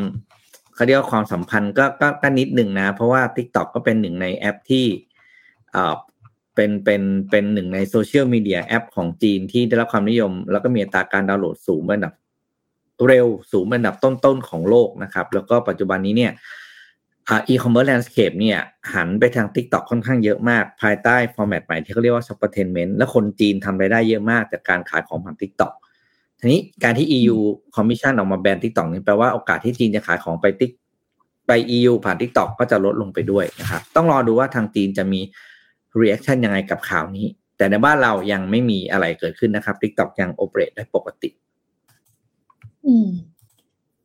[0.79, 4.85] เขาเรียกว่าความสัมพันธ์ก็ก็ก็นิดหนึ่งนะ เพราะว่า TikTok ก็เป็นหนึ่งในแอปที่
[6.55, 12.13] เป็นเป็นเป็นหนึ่งในโซเชียลมีเดียแอปของจีนที่ได้รับความนิยม แล้วก็มีอัตราการดาวน์โหลดสูงเป็นอันดับ
[13.07, 16.31] เร็วสูงเป็นอันดับต้นๆของโลกนะครับ แล้วก็ปัจจุบันนี้เนี่ย
[17.29, 18.59] e-commerce landscape เนี่ย
[18.93, 22.57] หันไปทาง Tik t o อกค่อนข้างเยอะมาก ภายใต้ format ใหม่ที่เขาเรียกว่า s u p p e r t
[22.61, 25.73] a i n m e n t และคนจีนทำรายได้เยอะมากจากการขายของผ่าน TikTok
[26.39, 27.37] ทีนี้การที่ EU
[27.75, 30.71] Commission ออกมาแบน Tik t o อกนี่แปลว่าโอกาสที่จีนจะขายของไปติ๊ก
[31.47, 35.21] ไป EU ผ่าน Tik t o อกก็จะลดลงไปด้วยนะครับ ต้องรอดูว่าทางจีนจะมี
[36.01, 37.25] reaction ยังไงกับข่าวนี้
[37.57, 41.29] แต่ในบ้านเรายังไม่มีอะไรเกิดขึ้นนะครับ Tik t o อกยังโอเปเรตได้ปกติ
[42.85, 43.09] อืม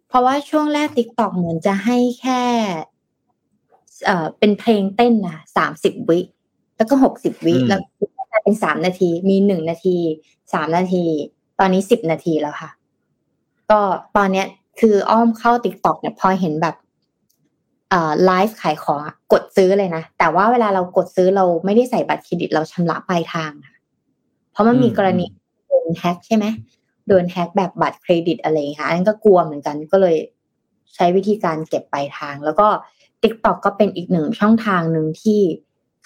[0.08, 2.42] เพราะว่าช่วงแรก Tik t o อกเหมือนจะให้แค่
[4.04, 6.20] เอ่อ เป็นเพลงเต้นนะสามสิบวิ
[6.76, 7.80] แล้วก็หกสิบวิ แล้ว
[8.44, 9.96] เป็นสามนาที มีหนึ่งนาที
[10.52, 11.04] สามนาที
[11.58, 12.70] ตอนนี้สิบนาทีแล้วค่ะ
[13.70, 13.80] ก็
[14.16, 14.46] ตอนเนี้ย
[14.80, 16.76] คืออ้อมเข้า TikTok เนี่ยพอเห็นแบบ
[17.90, 18.98] เอ่อไลฟ์ขายของ
[19.32, 23.52] กดซื้อเลยนะ แต่ว่าเวลาเรากดซื้อเราไม่ได้ใส่บัตรเครดิตเราชำระปลายทาง
[24.52, 25.24] เพราะมันมีกรณี
[25.66, 26.46] โดนแฮ็กใช่ไหม
[27.08, 30.16] โดนแฮ็กแบบบัตรเครดิตอะไรค่ะอันนั้นก็กลัวเหมือนกันก็เลย
[30.94, 32.66] ใช้วิธีการเก็บปลายทาง แล้วก็
[33.22, 35.40] TikTok ก็เป็นอีกหนึ่งช่องทางหนึ่งที่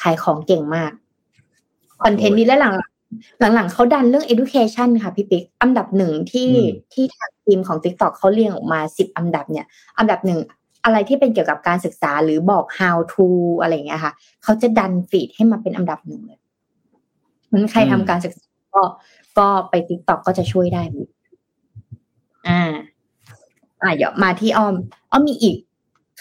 [0.03, 0.93] ขายของเก่งมาก
[2.03, 2.75] คอนเทนต์นี้และหลัง
[3.55, 6.51] หลังๆเขาดันเรื่อง education ค่ะพี่ปิ๊กอันดับหนึ่งที่
[6.93, 9.67] ที่ทางทีมของ TikTok เขาเรียงออกมาสิบอันดับเนี่ย
[9.99, 10.41] อันดับหนึ่ง
[10.85, 13.27] อะไรที่เป็นเกี่ยวกับการศึกษาหรือบอก how to
[13.61, 16.41] อะไรเงี้ยค่ะเขาจะดันฟีดให้มาเป็นอันดับหนึ่งเลย
[17.53, 18.83] มันใครทำการศึกษาก็
[19.39, 20.83] ก็ไป TikTok ก็จะช่วยได้
[22.49, 22.61] อ่า
[23.83, 24.75] อ่าเดี๋ยวมาที่อ้อม
[25.11, 25.57] อ้อมมีอีก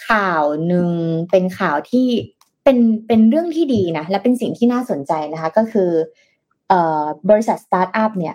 [0.08, 0.88] ข่าวหนึ่ง
[1.30, 2.08] เป็นข่าวที่
[2.64, 6.27] เป็นเป็นเรื่องที่ดีนะและเป็นสิ่งที่น่าสนใจนะคะ ก็คือเอ่อ
[7.30, 8.34] บริษัทสตาร์ทอัพเนี่ย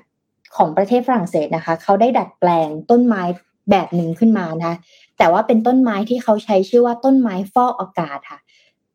[0.56, 3.24] ของประเทศฝรั่งเศสนะคะเขาได้ดัดแปลงต้นไม้
[3.70, 4.74] แบบหนึ่งขึ้นมานะ
[5.18, 8.40] แต่ว่าเป็นต้นไม้ที่เขาใช้ชื่อว่าต้นไม้ฟอกอากาศค่ะ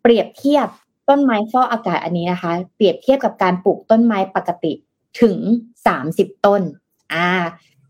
[0.02, 0.68] เปรียบเทียบ
[1.08, 4.72] ต้นไม้ฟอกอากาศอันนี้นะคะ เปรียบเทียบกับการปลูกต้นไม้ปกติ
[5.22, 5.36] ถึง
[5.86, 6.62] สามสิบต้น
[7.14, 7.28] อ่า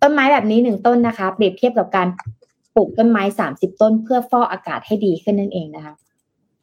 [0.03, 2.09] ต้นไม้แบบนี้หนึ่งต้นนะคะ เปรียบเทียบกับการ
[2.75, 5.95] ปลูกต้นไม้สามสิบต้น เพื่อฟอกอากาศให้ดีขึ้นนั่นเองนะคะ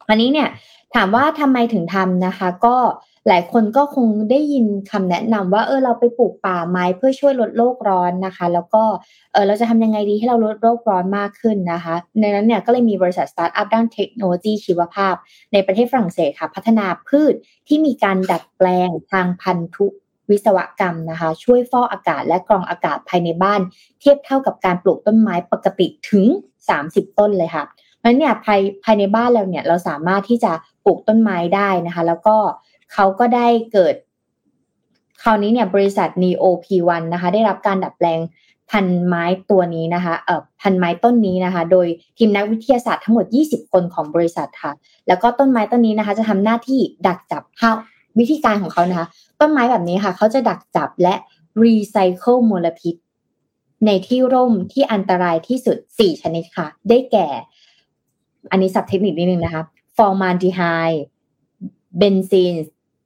[0.08, 0.48] อันนี้เนี่ย
[0.94, 2.76] ถามว่าทำไมถึงทำนะคะ ก็
[3.28, 8.84] หลายคนก็คงได้ยินคำแนะนำว่าเออเราไปปลูกป่าไม้เพื่อช่วยลดโลกร้อนนะคะ แล้วก็
[9.32, 15.14] เออเราจะทำยังไงดีให้เราลดโลกร้อนมากขึ้นนะคะ ในนั้นเนี่ยก็เลยมีบริษัทสตาร์ทอัพด้านเทคโนโลยีชีวภาพ
[15.52, 17.34] ในประเทศฝรั่งเศสค่ะพัฒนาพืช
[17.68, 19.86] ที่มีการดัดแปลงทางพันธุ
[20.30, 23.60] วิศวกรรมนะคะ ช่วยฟอกอากาศและกรองอากาศภายในบ้าน
[24.00, 26.26] เทียบเท่ากับการปลูกต้นไม้ปกติถึง
[26.70, 27.64] 30 ต้นเลยค่ะ
[28.06, 30.52] ราะเนี่ยภายภายในบ้านเราเนี่ยเราสามารถที่จะ
[30.84, 32.36] ปลูกต้นไม้ได้นะคะ แล้วก็
[32.92, 33.94] เขาก็ได้เกิด
[35.22, 38.20] คราวนี้เนี่ยบริษัท Neo P1 นะคะ ได้รับการดัดแปลง
[38.70, 41.86] พันไม้ตัวนี้นะคะเอ่อพันไม้ต้นนี้นะคะ โดย
[42.18, 44.72] ทีมนักวิทยาศาสตร์ทั้งหมด 20 คนของบริษัทค่ะ
[45.08, 47.76] แล้วก็ต้นไม้ต้นนี้นะคะ จะทำหน้าที่ดักจับข้าว
[48.18, 49.06] วิธีการของเขานะคะ
[49.40, 51.14] ต้นไม้แบบนี้ค่ะ เขาจะดักจับและ
[51.62, 52.94] รีไซเคิลมลพิษ
[53.86, 57.28] ในที่ร่มที่อันตรายที่สุด 4 ชนิดค่ะ ได้แก่
[58.50, 59.62] อันนี้ศัพท์เทคนิคนิดนึงนะคะ
[59.96, 60.60] ฟอร์มาลดีไฮด์
[61.98, 62.54] เบนซีน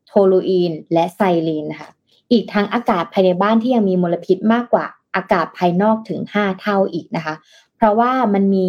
[0.07, 1.91] โทลูอีน และไซลีนนะคะ
[2.33, 7.35] อีกทั้งอากาศภายในบ้านที่ยังมีมลพิษมากกว่าอากาศภายนอกถึง 5 เท่าอีกนะคะ
[7.77, 8.69] เพราะว่ามันมี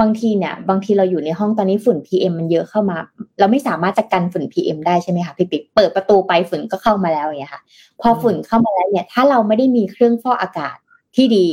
[0.00, 2.96] บางทีเนี่ย บางทีเราอยู่ในห้องตอนนี้ฝุ่น PM มันเยอะเข้ามา
[3.38, 7.62] เราไม่สามารถจะกันฝุ่น PM ได้ใช่ไหมคะพี่ปิ๊กเปิดประตูไปฝุ่นก็เข้ามาแล้วอย่างเงี้ยค่ะ
[8.00, 10.76] พอฝุ่นเข้ามาแล้วเนี่ย ถ้าเราไม่ได้มีเครื่องฟอกอากาศ
[11.16, 11.46] ที่ดี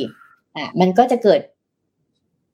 [0.56, 1.39] อะมันก็จะเกิด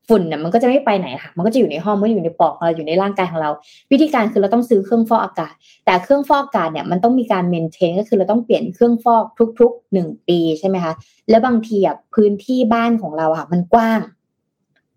[0.09, 3.49] ฝุ่นเนี่ยมันก็จะไม่ไปไหนค่ะมันก็จะอยู่ในห้องมันอยู่ในปอดเราอยู่ในร่างกายของเรา
[3.91, 5.53] วิธีการคือเราต้องซื้อเครื่องฟอกอากาศ
[5.85, 9.23] แต่เครื่องฟอกอากาศเนี่ยมันต้องมีการเมนเทนก็คือเราต้องเปลี่ยนเครื่องฟอก
[9.59, 10.93] ทุกๆหนึ่งปีใช่ไหมคะ
[11.29, 13.99] แล้วบางทีอะพื้นที่บ้านของเราอะมันกว้าง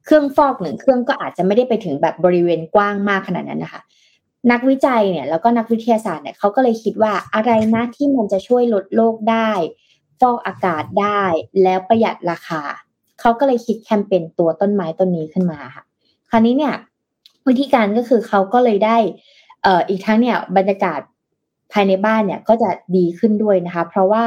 [0.04, 3.80] เครื่องฟอกหนึ่งเครื่องก็อาจจะไม่ได้ไปถึงแบบบริเวณกว้างมากขนาดนั้นนะคะ
[4.50, 9.50] นักวิจัยเนี่ยแล้วก็นักวิทยาศาสตร์เนี่ยเขาก็เลยคิดว่าอะไรนะที่มันจะช่วยลดโลกได้
[10.20, 11.24] ฟอกอากาศได้
[11.62, 12.62] แล้วประหยัดราคา
[13.22, 15.84] เขาก็เลยคิดแคมเปญตัวต้นไม้ต้นนี้ขึ้นมาค่ะ
[16.30, 16.74] คราวนี้เนี่ย
[17.48, 18.96] วิธีการก็คือเขาก็เลยได้
[19.62, 21.00] เอ่ออีกทั้งเนี่ยบรรยากาศ
[21.72, 24.24] ภายในบ้านเนี่ยก็จะดีขึ้นด้วยนะคะ เพราะว่า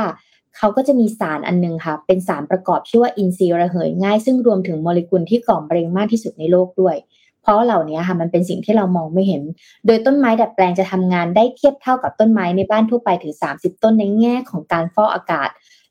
[0.57, 6.95] เขาก็จะมีสารอันนึงค่ะ เป็นสารประกอบชื่อว่าอินทรีย์ระเหยง่าย ซึ่งรวมถึงโมเลกุลที่ก่อมะเร็งมากที่สุดในโลกด้วย
[7.41, 9.41] เพราะเหล่านี้ค่ะมันเป็นสิ่งที่เรามองไม่เห็น
[9.85, 15.49] โดยต้นไม้ดัดแปลงจะทำงานได้เทียบเท่ากับต้นไม้ในบ้านทั่วไปถึง 30 ต้นในแง่ของการฟอกอากาศ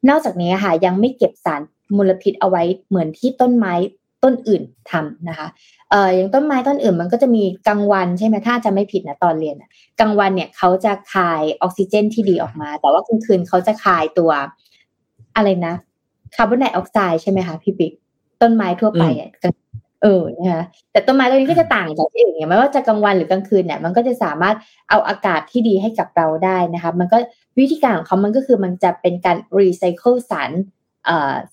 [0.09, 1.61] นอกจากนี้ค่ะยังไม่เก็บสาร
[1.96, 3.74] มลพิษเอาไว้เหมือนที่ต้นไม้
[4.24, 5.48] ต้นอื่นทำนะคะ
[5.90, 9.57] เอ่ออย่างต้นไม้ต้นอื่นมันก็จะมีกลางวันใช่ไหมถ้าจะไม่ผิดนะตอนเรียน
[10.00, 14.30] กลางวันเนี่ยเขาจะคายออกซิเจนที่ดีออกมา แต่ว่ากลางคืนเขาจะคายตัว
[15.37, 15.74] อะไรนะ
[16.35, 17.92] คาร์บอนไดออกไซด์ใช่ไหมคะพี่ปิ๊ก
[18.42, 19.30] ต้นไม้ทั่วไปอะ
[20.02, 24.57] เออนะคะแต่ต้นไม้ตัวนี้ก็จะต่างจากที่อื่นเนี่ยไม่ว่าจะกลางวันหรือกลางคืนเนี่ยมันก็จะสามารถ
[24.90, 27.16] เอาอากาศที่ดีให้กับเราได้นะคะ มันก็
[27.59, 30.50] วิธีการของเขามันก็คือมันจะเป็นการรีไซเคิลสาร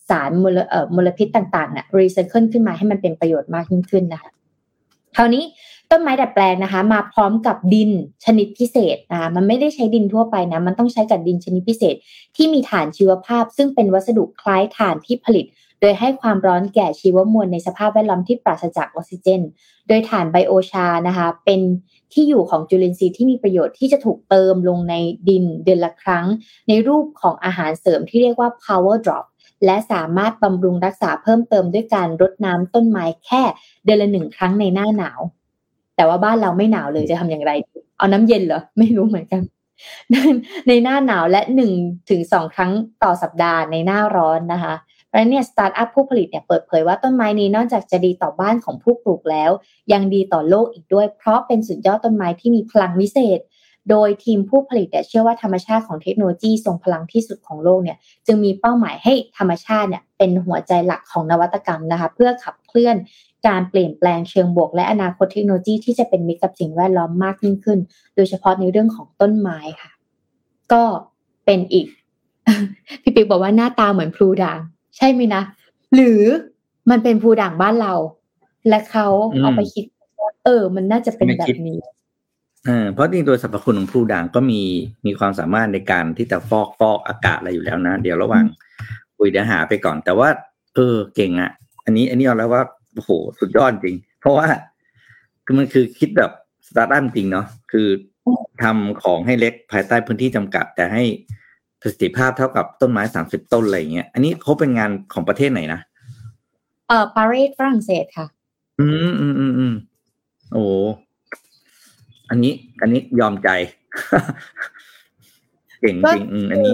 [0.10, 0.60] สารมล
[0.96, 4.32] มลพิษต่างๆเนี่ยรีไซเคิลขึ้นมาให้มันเป็นประโยชน์มากยิ่งขึ้นนะคะ
[5.16, 5.44] คราวนี้
[5.92, 7.92] ต้นไม้ดัดแปลงนะคะ มาพร้อมกับดิน
[8.26, 11.96] ชนิดพิเศษนะคะมันไม่ได้ใช้ดินทั่วไปนะ มันต้องใช้กับดินชนิดพิเศษ
[12.36, 15.46] ที่มีฐานชีวภาพ ซึ่งเป็นวัสดุคล้ายถ่านที่ผลิต
[15.82, 19.42] โดยให้ความร้อนแก่ชีวมวลในสภาพแวดล้อมที่ปราศจากออกซิเจน
[19.88, 21.62] โดยฐานไบโอชานะคะ เป็น
[22.14, 24.96] ที่อยู่ของจุลินทรีย์ที่มีประโยชน์ที่จะถูกเติมลงใน
[25.30, 26.26] ดินเดือนละครั้ง
[26.68, 29.26] ในรูปของอาหารเสริมที่เรียกว่า power drop
[29.66, 33.44] และสามารถบำรุงรักษาเพิ่มเติมด้วยการรดน้ำต้นไม้แค่
[33.84, 35.20] เดือนละหนึ่งครั้งในหน้าหนาว
[35.96, 37.52] แต่ว่าบ้านเราไม่หนาวเลยจะทำอย่างไร
[37.98, 39.42] เอาน้ำเย็นเหรอ ไม่รู้เหมือนกัน
[40.68, 41.72] ในหน้าหนาวและหนึ่ง
[42.10, 42.72] ถึงสองครั้ง
[43.04, 44.76] ต่อสัปดาห์ในหน้าร้อนนะคะ
[45.08, 49.52] เพราะฉะนั้นเนี่ยสตาร์ทอัพผู้ผลิตเนี่ยเปิดเผยว่าต้นไม้นี้นอกจากจะดีต่อบ้านของผู้ปลูกแล้ว
[49.94, 53.40] ยังดีต่อโลกอีกด้วย เพราะเป็นสุดยอดต้นไม้ที่มีพลังวิเศษ
[53.90, 62.96] โดยทีมผู้ผลิตเชื่อว่าธรรมชาติของเทคโนโลยีทรงพลังที่สุดของโลกเนี่ยจึงมีเป้าหมายให้ธรรมชาติเนี่ยเป็นหัวใจหลักของนวัตกรรมนะคะเพื่อขับเคลื่อน
[63.48, 67.80] การเปลี่ยนแปลงเชิงบวก และอนาคตเทคโนโลยีที่จะเป็นมิตรกับสิ่งแวดล้อมมากยิ่งขึ้น
[68.16, 69.92] โดยเฉพาะในเรื่องของต้นไม้ค่ะ
[70.74, 70.84] ก็
[71.46, 71.88] เป็นอีก
[73.02, 74.60] พี่ปิ๊กบอกว่าหน้าตาเหมือนพลูด่าง
[74.98, 75.42] ใช่ไหมนะ
[75.96, 76.22] หรือ
[76.90, 77.94] มันเป็นพลูด่างบ้านเรา
[78.70, 79.08] และเขา
[79.42, 79.86] เอาไปคิด
[80.22, 81.80] ว่าเออ มันน่าจะเป็นแบบนี้
[82.66, 84.62] เออเพราะจริงโดยสรรพคุณของพลูด่างก็มี
[85.06, 88.46] มีความสามารถในการที่จะฟอกฟอกอากาศอะไรอยู่แล้วนะ เดี๋ยวระหว่าง
[89.18, 90.30] คุยเดี๋ยวหาไปก่อน แต่ว่า
[90.76, 91.52] เออเก่งอะ่ะ
[91.86, 92.64] อันนี้อันนี้เอาแล้วว่า
[92.96, 94.48] โอ้โหสุดยอดจริง เพราะว่า
[95.46, 96.32] คือมันคือคิดแบบ
[96.68, 97.88] สตาร์ทอัพจริงเนาะคือ
[98.64, 101.04] ทำของให้เล็กภายใต้พื้นที่จำกัด แต่ให้
[101.82, 105.80] ประสิทธิภาพเท่ากับต้นไม้สามสิบต้นอะไรเงี้ย อันนี้เขาเป็นงานของประเทศไหนนะ
[106.88, 108.28] เออปารีสฝรั่งเศสค่ะ
[108.80, 109.74] อืมอืมอืมอืม
[110.54, 110.66] โอ้
[112.32, 113.50] อันนี้ อันนี้ยอมใจ
[115.80, 116.74] เก่งจริงอืมอันนี้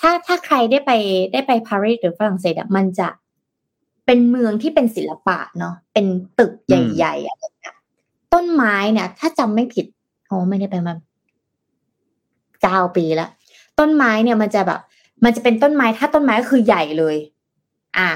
[0.00, 0.92] ถ้าถ้าใครได้ไป
[1.32, 3.08] ได้ไปปารีสหรือฝรั่งเศสอะมันจะ
[4.06, 6.06] เป็นเมืองที่เป็นศิลปะเนาะเป็น
[6.38, 7.76] ตึกใหญ่ๆอะไรเงี้ย
[8.34, 9.86] ต้นไม้เนี่ย ถ้าจำไม่ผิด
[10.26, 10.94] โอ้ไม่ได้ไปมา
[12.62, 13.30] เก้าปีแล้ว
[13.78, 14.80] ต้นไม้เนี่ยมันจะแบบ
[15.24, 17.16] มันจะเป็นต้นไม้ถ้าต้นไม้ก็คือใหญ่เลย
[17.98, 18.10] อะ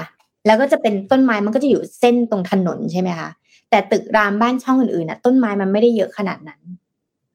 [0.45, 3.29] แล้วก็จะเป็นต้นไม้มันก็จะอยู่เส้นตรงถนนใช่ไหมคะ
[3.69, 6.61] แต่ตึกรามบ้านช่องอื่นๆน่ะต้นไม้มันไม่ได้เยอะขนาดนั้น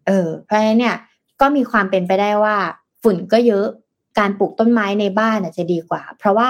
[0.07, 0.97] เออ เพราะฉะนั้นเนี่ย
[1.40, 2.57] ก็มีความเป็นไปได้ว่า
[3.03, 3.66] ฝุ่นก็เยอะ
[4.18, 6.49] การปลูกต้นไม้ในบ้านจะดีกว่า เพราะว่า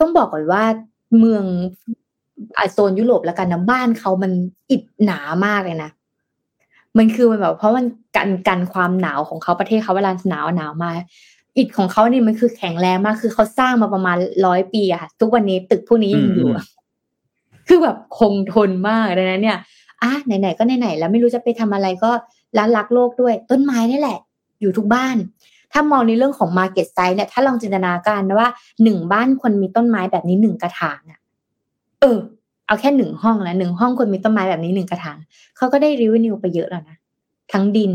[0.00, 0.64] ต้องบอกก่อนว่า
[1.18, 1.44] เมือง
[2.58, 4.32] อโซนยุโรปแล้วกันนะบ้านเขามัน
[4.70, 5.90] อิดหนามากเลยนะ
[6.98, 10.90] มันคือมันแบบเพราะมันกันกันความหนาวของเขาประเทศเขาเวลาหนาวหนาวมา
[11.56, 14.16] อิฐของเขาเนี่ยมันคือแข็งแรงมาก คือเขาสร้างมาประมาณ
[14.46, 16.48] ร้อยปีอะค่ะทุกวันนี้ตึกพวกนี้ยังอยู่
[17.72, 19.58] คือแบบคงทนมากเลยนะเนี่ย
[20.02, 22.10] อะไหนๆก็ไหนๆแล้วไม่รู้จะไปทำอะไรก็
[22.58, 24.18] ร้านรักโลกด้วย ต้นไม้นี่แหละ
[24.60, 25.16] อยู่ทุกบ้าน
[25.72, 28.50] ถ้ามองในเรื่องของ Market Size เนี่ยถ้าลองจินตนาการนะว่า
[28.82, 31.20] หนึ่งบ้านคนมีต้นไม้แบบนี้หนึ่งกระถางอะ
[32.00, 32.18] เออ
[32.66, 35.18] เอาแค่หนึ่งห้องแล้วหนึ่งห้องคนมีต้นไม้แบบนี้หนึ่งกระถาง
[35.56, 36.96] เขาก็ได้รีวิวไปเยอะแล้วนะ
[37.52, 37.92] ทั้งดิน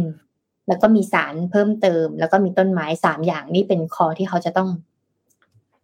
[0.68, 4.70] แล้วก็มีสารเพิ่มเติม แล้วก็มีต้นไม้สามอย่างนี่เป็นคอที่เขาจะต้อง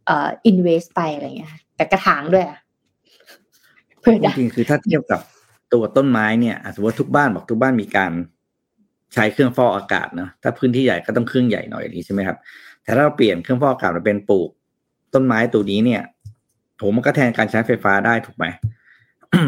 [0.05, 2.59] เอ่ออินเวสไปอะไรเงี้ยแต่กระถางด้วยอะ
[4.01, 5.21] เพื่อจริงคือถ้าเทียบกับ
[5.73, 8.11] ตัวต้นไม้เนี่ยสมมติว่าทุกบ้านบอกทุกบ้านมีการ
[9.13, 12.37] ใช้เครื่องฟอกอากาศเนาะถ้าพื้นที่ใหญ่ก็ต้องเครื่องใหญ่หน่อยนี้ใช่ไหมครับ
[12.83, 14.49] แต่ถ้าเราเปลี่ยนเครื่องฟอกอากาศมาเป็นปลูก
[15.13, 16.01] ต้นไม้ตัวนี้เนี่ย
[16.77, 18.45] โถมันก็แทนการใช้ไฟฟ้าได้ถูกไหม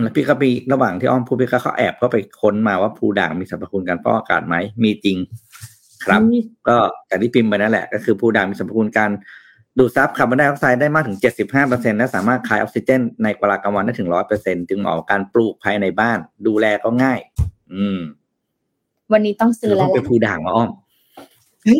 [0.01, 5.17] แล้วพี่ก็ไประหว่างที่อ้อมพูดพี่ก็เขาแอบก็ไปค้นมาว่าภูด่างมีสรรพคุณการฟอกอากาศไหมมีจริง
[6.05, 6.21] ครับ
[6.67, 9.11] ก็แต่ที่พิมพ์ไปนั่นแหละ ก็คือภูด่างมีสรรพคุณการ
[9.77, 11.17] ดูดซับคาร์บอนไดออกไซด์ได้มากถึง
[11.57, 14.09] 75%และสามารถคายออกซิเจน ในเวลากลางวันได้ถึง
[14.39, 17.19] 100%จึงเหมาะกับการปลูกภายในบ้าน ดูแลก็ง่าย
[17.73, 17.99] อืม
[19.11, 20.69] วันนี้ต้องซื้อแล้วไปภูด่างมาอ้อม
[21.63, 21.79] เฮ้ย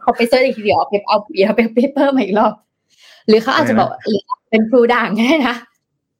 [0.00, 2.52] เขาไปเซิร์ชอีกทีเดียวเอาเปเอาเปียเปเปอร์มาอีกรอบ
[3.28, 5.56] หรือเขาอาจจะบอกหรือเป็นภูด่างได้นะ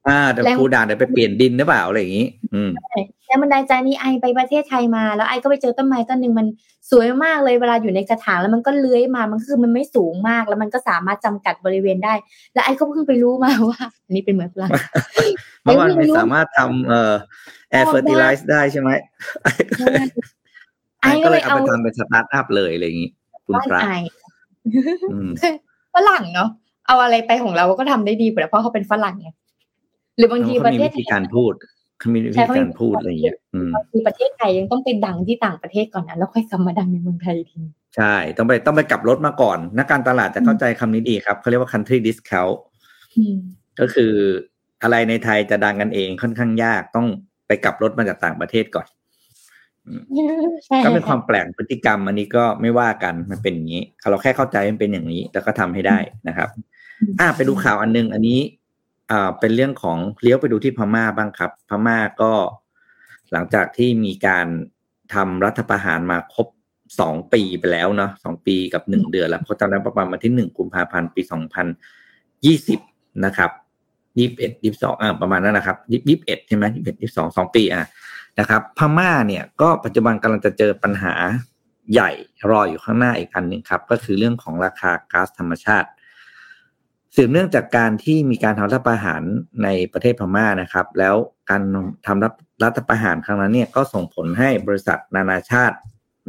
[0.09, 2.46] อ่าแต่ภูด่างเดี๋ยวไปเปลี่ยนดินหรือเปล่าอะไรอย่างนี้อืม
[3.27, 6.47] แรงบันดาลใจนี้ไอไปประเทศไทยมา แล้วไอก็ไปเจอต้นไม้ต้นหนึ่งมัน
[6.91, 12.15] สวยมากเลยเวลาอยู่ในกระถางแล้วมันก็เลื้อยมามันคือมันไม่สูงมากแล้วมันก็สามารถจำกัดบริเวณได้
[12.55, 14.71] แล้วไอก็เพิ่งไปรู้มาว่า อันนี้เป็นเหมือนพลัง
[15.63, 17.13] เพราะมันไม่สามารถทำเอ่อ
[17.71, 18.91] แอร์เฟอร์ติไลซ์ได้ใช่ไหม
[21.01, 23.11] ไอก็เลยเอาไปทำเป็นสตาร์ทอัพเลยอะไรอย่างนี้
[23.47, 23.81] คุณพระ
[25.95, 26.51] ฝรั่งเนาะ
[26.87, 29.29] เอาอะไรไปของเราก็ทำได้ดีกว่าเพราะเขาเป็นฝรั่งไง
[30.17, 31.55] หรือบางทีประเทศมีวิธีการพูด
[31.99, 33.37] เขามีวิธีการพูดอะไรอย่างเงี้ย
[33.75, 37.61] บางทีประเทศไทยยังต้องไปดังที่ต่างประเทศก่อนนะแล้วค่อยกลับมาดังในเมืองไทยที
[37.97, 42.57] ใช่ต้องไปต้องไปกลับรถมาก่อน นักการตลาดจะเข้าใจคำนี้ดีครับเขาเรียกว่า country discount
[43.81, 44.13] ก็คือ
[44.83, 47.07] อะไรในไทยจะดังกันเองค่อนข้างยากต้อง
[47.47, 48.87] ไปกลับรถมาจากต่างประเทศก่อน
[50.85, 56.49] ก็เป็นความแปลกพฤติกรรม อันนี้ก็ไม่ว่ากันมันเป็นอย่างนี้ เราแค่เข้าใจมันเป็นอย่างนี้ แล้วก็ทำให้ได้นะครับ
[57.21, 58.39] อ่าไปดูข่าวอันนึง อันนี้
[59.11, 62.33] อ่าเป็นเรื่องของเลี้ยวไปดูที่พม่าบ้างครับ พม่าก็
[63.33, 64.47] หลังจากที่มีการ
[65.15, 66.47] ทำรัฐประหารมาครบ
[67.01, 71.67] สองปีไปแล้วเนาะสองปีกับหนึ่งเดือนแล้วเพราะตอนนั้ประมาณมาที่หนึ่งกุมภาพันธ์ปีสองพัน
[72.47, 72.81] ยี่สิบ
[73.25, 73.51] นะครับ
[74.19, 77.89] ยี่สิบเอ็ดยี่สิบสองอ่าประมาณนั้นนะครับยี่สิบเอ็ดใช่ไหมยี่สิบเอ็ดยี่สิบสองสองปีอะ
[78.39, 81.15] นะครับ พม่าเนี่ยก็ปัจจุบันกำลังจะเจอปัญหา
[81.93, 82.11] ใหญ่
[82.51, 85.89] รออยู่ข้างหน้าอีกอันหนึ่งครับ ก็คือเรื่องของราคาก๊าซธรรมชาติ
[87.19, 89.23] สืบเนื่องจากการที่มีการทำรัฐประหาร
[89.65, 91.15] ในประเทศพม่านะครับ แล้ว
[91.51, 91.63] การ
[92.07, 95.77] ทำรัฐประหารครั้งนั้นเนี่ยก็ส่งผลให้บริษัทนานาชาติ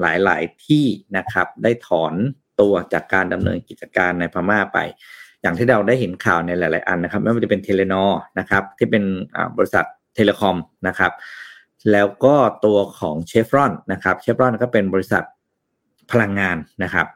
[0.02, 0.86] หลาย ๆ ที่
[1.18, 2.14] นะครับ ได้ถอน
[2.62, 4.78] ตัวจากการดำเนินกิจการในพม่าไป
[5.42, 8.06] อย่างที่เราได้เห็นข่าวในหลาย ๆ อันนะครับ ไม่ว่าจะเป็น Telenor
[8.40, 9.04] นะครับ ที่เป็น
[9.58, 11.12] บริษัท telecom นะครับ
[11.92, 15.24] แล้วก็ตัวของเชฟรอนนะครับเชฟรอนก็เป็นบริษัท
[16.12, 17.08] พลังงานนะครับ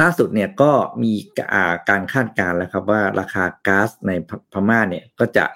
[0.00, 1.12] ล่าสุดเนี่ยก็มี
[1.88, 4.10] การคาดการณ์แล้วครับว่าราคาก๊าซใน
[4.52, 5.46] พม่าเนี่ยก็จะ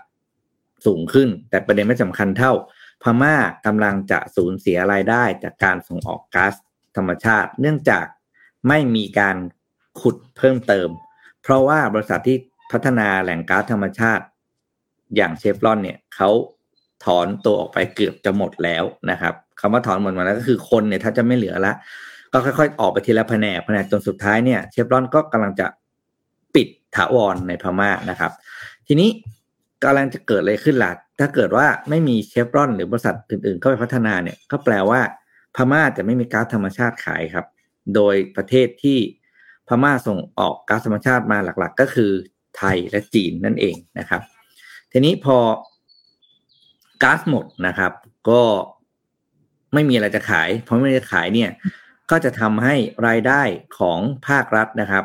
[0.86, 2.52] สูงขึ้น แต่ประเด็นไม่สำคัญเท่า
[3.02, 3.34] พม่า
[3.66, 6.54] กำลังจะสูญเสียรายได้จากการส่งออกก๊าซ
[6.96, 8.06] ธรรมชาติ เนื่องจาก
[8.68, 9.36] ไม่มีการ
[10.00, 10.88] ขุดเพิ่มเติม
[11.42, 12.36] เพราะว่าบริษัทที่
[12.72, 14.24] พัฒนาแหล่งก๊าซธรรมชาติ
[15.16, 16.30] อย่างเชฟรอนเนี่ยเขา
[17.04, 21.72] ถอนตัวออกไปเกือบจะหมดแล้วนะครับคำว่าถอนหมดมาแล้วก็คือคนเนี่ยถ้าจะไม่เหลือละ
[22.36, 25.66] ก็ค่อยๆ ออกไปทีละแผนกแผนกจนสุดท้ายเนี่ยเชฟรอนก็กำลังจะ
[26.54, 28.32] ปิดถาวรในพม่านะครับ
[28.86, 29.08] ทีนี้
[29.84, 35.00] กำลังจะเกิดอะไรขึ้นล่ะถ้าเกิดว่าไม่มีเชฟรอนหรือบริษัทอื่นๆ เข้าไปพัฒนาเนี่ยก็แปลว่า
[35.56, 37.46] พม่าจะไม่มีก๊าซธรรมชาติขายครับ
[37.94, 38.98] โดยประเทศที่
[39.68, 42.10] พม่าส่งออกก๊าซธรรมชาติมาหลัก ๆ ก็คือ
[42.56, 44.22] ไทยและจีนนั่นเองนะครับ
[44.92, 45.38] ทีนี้พอ
[47.02, 47.92] ก๊าซหมดนะครับ
[48.30, 48.42] ก็
[49.74, 51.50] ไม่มีอะไรจะขาย เพราะไม่ได้ขายเนี่ย
[52.10, 52.74] ก็จะทำให้
[53.06, 53.42] รายได้
[53.78, 55.04] ของภาครัฐนะครับ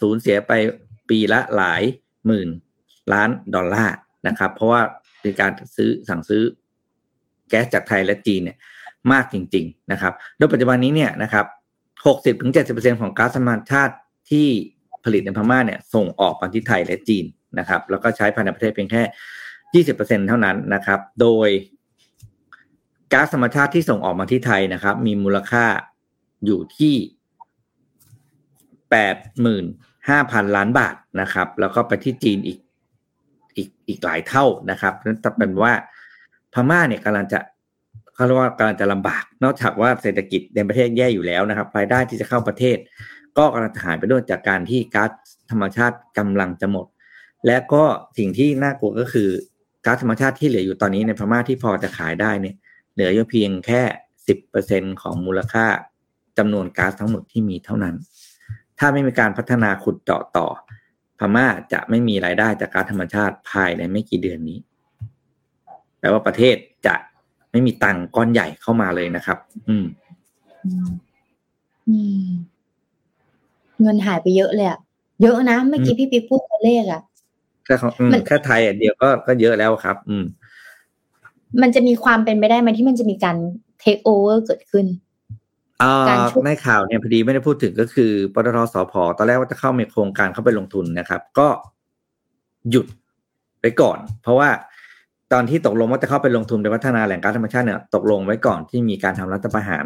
[0.00, 0.52] สูญเสียไป
[1.08, 1.82] ปีละหลาย
[2.26, 2.48] หมื่น
[3.12, 3.96] ล้านดอลลาร์
[4.28, 4.82] นะครับ เพราะว่า
[5.20, 6.42] เป็นการซื้อสั่งซื้อ
[7.48, 8.56] แก๊สจากไทยและจีนเนี่ย
[9.12, 11.46] มากจริง ๆนะครับ โดยปัจจุบันนี้เนี่ยนะครับ
[12.06, 13.94] หกสิบถึงเจ็ดสิบเปอร์เซ็นของก๊าซธรรมชาติ
[14.30, 14.46] ที่
[15.04, 17.24] ผลิตในพม่าเนี่ยส่งออกมาที่ไทยและจีน
[17.58, 19.02] นะครับ แล้วก็ใช้ภายในประเทศเพียงแค่
[19.74, 21.48] ยี่สิบเปอร์เซ็นเท่านั้นนะครับ โดย
[23.12, 25.64] ก๊าซธรรมชาติที่ส่งออกมาที่ไทยนะครับ มีมูลค่า
[26.46, 26.94] อยู่ที่
[28.90, 29.64] แปดหมื่น
[30.08, 32.58] ห้าพันล้านบาทนะครับ แล้วก็ไปที่จีนอีก
[33.56, 35.72] อีกอีกหลายเท่านะครับนั่นจะเป็นว่า
[36.52, 37.38] พม่าเนี่ยกำลังจะ
[38.14, 42.76] เขาเรียกว่ากำลังจะลำบาก นอกจากว่าเศรษฐกิจในประเทศแย่อยู่แล้วนะครับรายได้ที่จะเข้าประเทศ
[43.38, 45.10] ก็กำลังหายไปด้วยจากการที่ก๊าซ
[45.50, 46.86] ธรรมชาติกำลังจะหมด
[47.46, 47.84] และก็
[48.18, 49.28] สิ่งที่น่ากลัวก็คือ
[49.86, 52.56] ก๊าซธรรมชาติที่เหลืออยู่ตอนนี้ในพม่าที่พอจะขายได้เนี่ย
[52.92, 53.82] เหลืออยู่เพียงแค่
[54.26, 55.66] สิบเปอร์เซ็นของมูลค่า
[56.38, 57.94] จำนวนก๊าซทั้งหมดที่มีเท่านั้น
[58.78, 60.46] ถ้าไม่มีการพัฒนาขุดเจาะต่อ
[61.18, 64.58] พม่าจะไม่มีรายได้จากก๊าซธรรมชาติภายในไม่กี่เดือนนี้
[65.98, 66.94] แปลว่าประเทศจะ
[67.50, 69.84] ไม่มีตังก้อนใหญ่เข้ามาเลยนะครับ อืม
[71.88, 72.28] อืม
[73.80, 74.78] เงินหายไปเยอะเลยอะ
[75.22, 77.02] เยอะนะ เมื่อกี้พี่ปิ๊กพูดตัวเลขอะ
[77.64, 80.24] แค่ของอืมมันแค่ไทยอันเดียวก็ก็เยอะแล้วครับ อืม
[81.62, 83.36] มันจะมีความเป็นไปได้ไหมที่มันจะมีการ
[83.80, 84.86] เทคโอเวอร์เกิดขึ้น
[85.82, 91.48] อ่าการช่วยในข่าวเนี่ยพอดีไม่ได้พูดถึงก็คือปตทสพตอนแรกว่าจะเข้ามีโครงการเข้าไปลงทุนนะครับ ก็
[92.70, 92.86] หยุด
[93.60, 94.48] ไปก่อน เพราะว่า
[95.32, 99.84] ตอนที่ตกลงว่าจะเข้าไปลงทุนในพัฒนาแหล่งก๊าซธรรมชาติเนี่ยตกลงไว้ก่อนที่มีการทำรัฐประหาร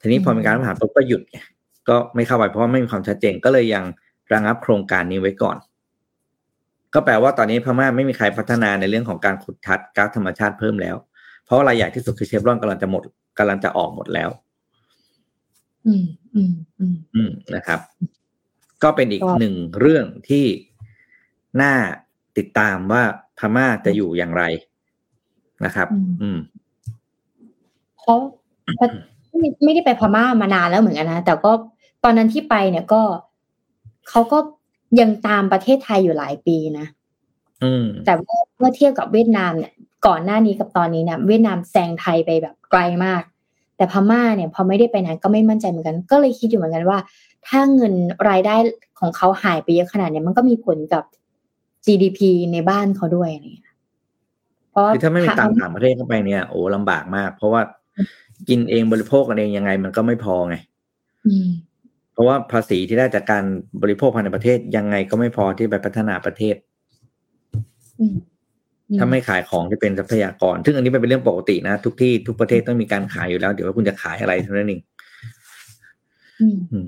[0.00, 1.38] ทีนี้พอมีการรัฐประหารปุ๊บก็หยุดไง
[1.88, 3.84] ก็ไม่เข้าไปเพราะว่าไม่มีความชัดเจนก็เลยยัง
[4.32, 5.56] ระงับโครงการนี้ไว้ก่อน
[6.94, 10.96] ก็แปลว่าตอนนี้พม่าไม่มีใครพัฒนาในเรื่องของการขุดทัดก๊าซธรรมชาติเพิ่มแล้ว
[11.44, 13.02] เพราะว่ารายใหญ่ที่สุดคือเชฟรอนกำลังจะหมด
[13.38, 14.30] กำลังจะออกหมดแล้ว
[15.86, 16.04] อืม
[16.34, 17.80] อืมอืมอืมนะครับ
[18.82, 20.44] ก็เป็นอีกก็หนึ่งเรื่องที่
[21.62, 21.74] น่า
[22.36, 23.02] ติดตามว่า
[23.38, 24.44] พม่าจะอยู่อย่างไร
[25.64, 25.88] นะครับ
[26.22, 26.38] อืม
[27.98, 28.18] เพราะ
[28.76, 28.88] เพราะ
[29.38, 31.52] ไม่ไม่ได้ไปพม่ามานานแล้วเหมือนกันนะแต่ก็
[32.04, 33.02] ตอนนั้นที่ไปเนี่ยก็
[34.10, 34.38] เขาก็
[35.00, 36.86] ยังตามประเทศไทยอยู่หลายปีนะ
[37.62, 39.72] อืมแต่ว่าเมื่อเทียบกับเวียดนามเนี่ย
[40.06, 43.22] ก่อนหน้านี้กับตอนนี้เนี่ยเวียดนามแซงไทยไปแบบไกลมาก
[43.76, 46.98] แต่พม่าเนี่ย พอไม่ได้ไปนานก็ไม่มั่นใจเหมือนกัน ก็เลยคิดอยู่เหมือนกันว่า
[47.46, 47.94] ถ้าเงิน
[48.28, 48.54] รายได้
[49.00, 51.04] ของเขาหายไปเยอะขนาดเนี้ยมันก็มีผลกับ
[51.84, 52.20] GDP
[52.52, 53.68] ในบ้านเขาด้วยอะไรอย่างเงี้ย
[54.70, 57.60] เพราะคือถ้าไม่มีทตังค์ต่างประเทศเข้าไปเนี่ยโอ้ลำบากมาก เพราะว่า
[58.48, 60.54] กินเองบริโภคกันเองยังไง มันก็ไม่พอไง
[61.26, 61.48] อืม
[62.14, 63.44] เพราะว่าภาษีที่ได้จากการ
[63.82, 66.56] บริโภคภายในประเทศยังไงก็ไม่พอที่ไปพัฒนาประเทศ
[68.00, 68.16] อืม
[68.98, 74.80] ถ้าไม่ขายของที่เป็นทรัพยากร ซึ่งอันนี้มันเป็นเรื่องปกตินะทุกที่ทุกประเทศต้องมีการขายอยู่แล้ว เดี๋ยวว่าคุณจะขายอะไรเท่านั้นเอง
[76.40, 76.86] อืมอืม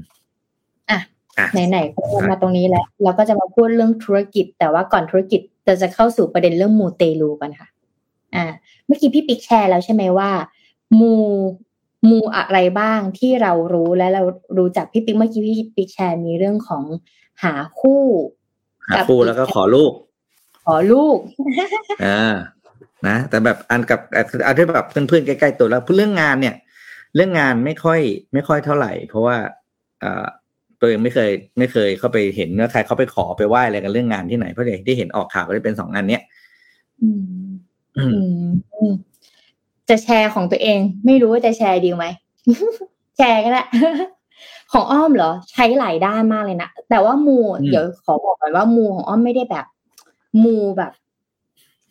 [0.90, 0.98] อะ
[1.38, 7.68] อะไหนๆก็มาตรงนี้แล้ว เราก็จะมาพูดเรื่องธุรกิจ แต่ว่าก่อนธุรกิจเราจะเข้าสู่ประเด็นเรื่องมูเตลูกันค่ะ
[8.34, 8.44] อ่า
[8.86, 10.30] เมื่อกี้พี่ปิ๊กแชร์แล้วใช่ไหมว่า
[11.00, 11.12] มู
[12.10, 14.22] มูอะไรบ้างที่เรารู้และเรา
[14.58, 16.84] รู้จักพี่ปิ๊กเมื่อกี้พี่ปิ๊กแชร์มีเรื่องของ
[17.44, 18.02] หาคู่
[18.88, 19.92] หาคู่แล้วก็ขอลูก
[20.64, 21.18] ขอลูก
[22.04, 22.34] อ่า
[23.06, 24.00] นะแต่แบบอันกับ
[24.46, 26.54] อันที่แบบเพื่อนๆใกล้ๆตัวแล้วเรื่องงานเนี่ย
[27.14, 28.00] เรื่องงานไม่ค่อย
[28.32, 29.36] ไม่ค่อยเท่าไหร่ เพราะว่า
[30.00, 30.26] เอ่อ
[30.80, 36.22] ตัวเองไม่เคย ไม่เคยเข้าไปเห็นว่าใครเขาไปขอไปไหว้อะไรกันเรื่องงานที่ไหนเพราะเด็กที่เห็นออกข่าวก็ได้เป็นสองงานเนี้ย
[37.02, 37.24] อืม
[37.96, 38.92] อืมอืมอืม
[39.88, 42.06] จะแชร์ของตัวเอง ไม่รู้ว่าจะแชร์ดีไหม
[43.16, 43.62] แชร์ก็ได้
[44.72, 49.66] ของอ้อมเหรอ ใช้หลายด้านมากเลยนะแต่ว่ามูอืมเดี๋ยวขอบอกก่อนว่ามูของอ้อมไม่ได้แบบ
[50.44, 50.92] มูแบบ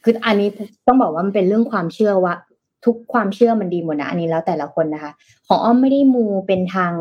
[0.04, 0.50] คืออันนี้
[0.88, 2.34] ต้องบอกว่ามันเป็นเรื่องความเชื่อว่า
[2.86, 5.12] ทุกความเชื่อมันดีหมดนะอันนี้แล้วแต่ละคนนะคะ
[5.48, 6.94] ของอ้อมไม่ได้มูเป็นทาง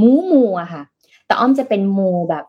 [0.00, 0.82] มูมูอะค่ะ
[1.26, 2.44] แต่อ้อมจะเป็นมูแบบ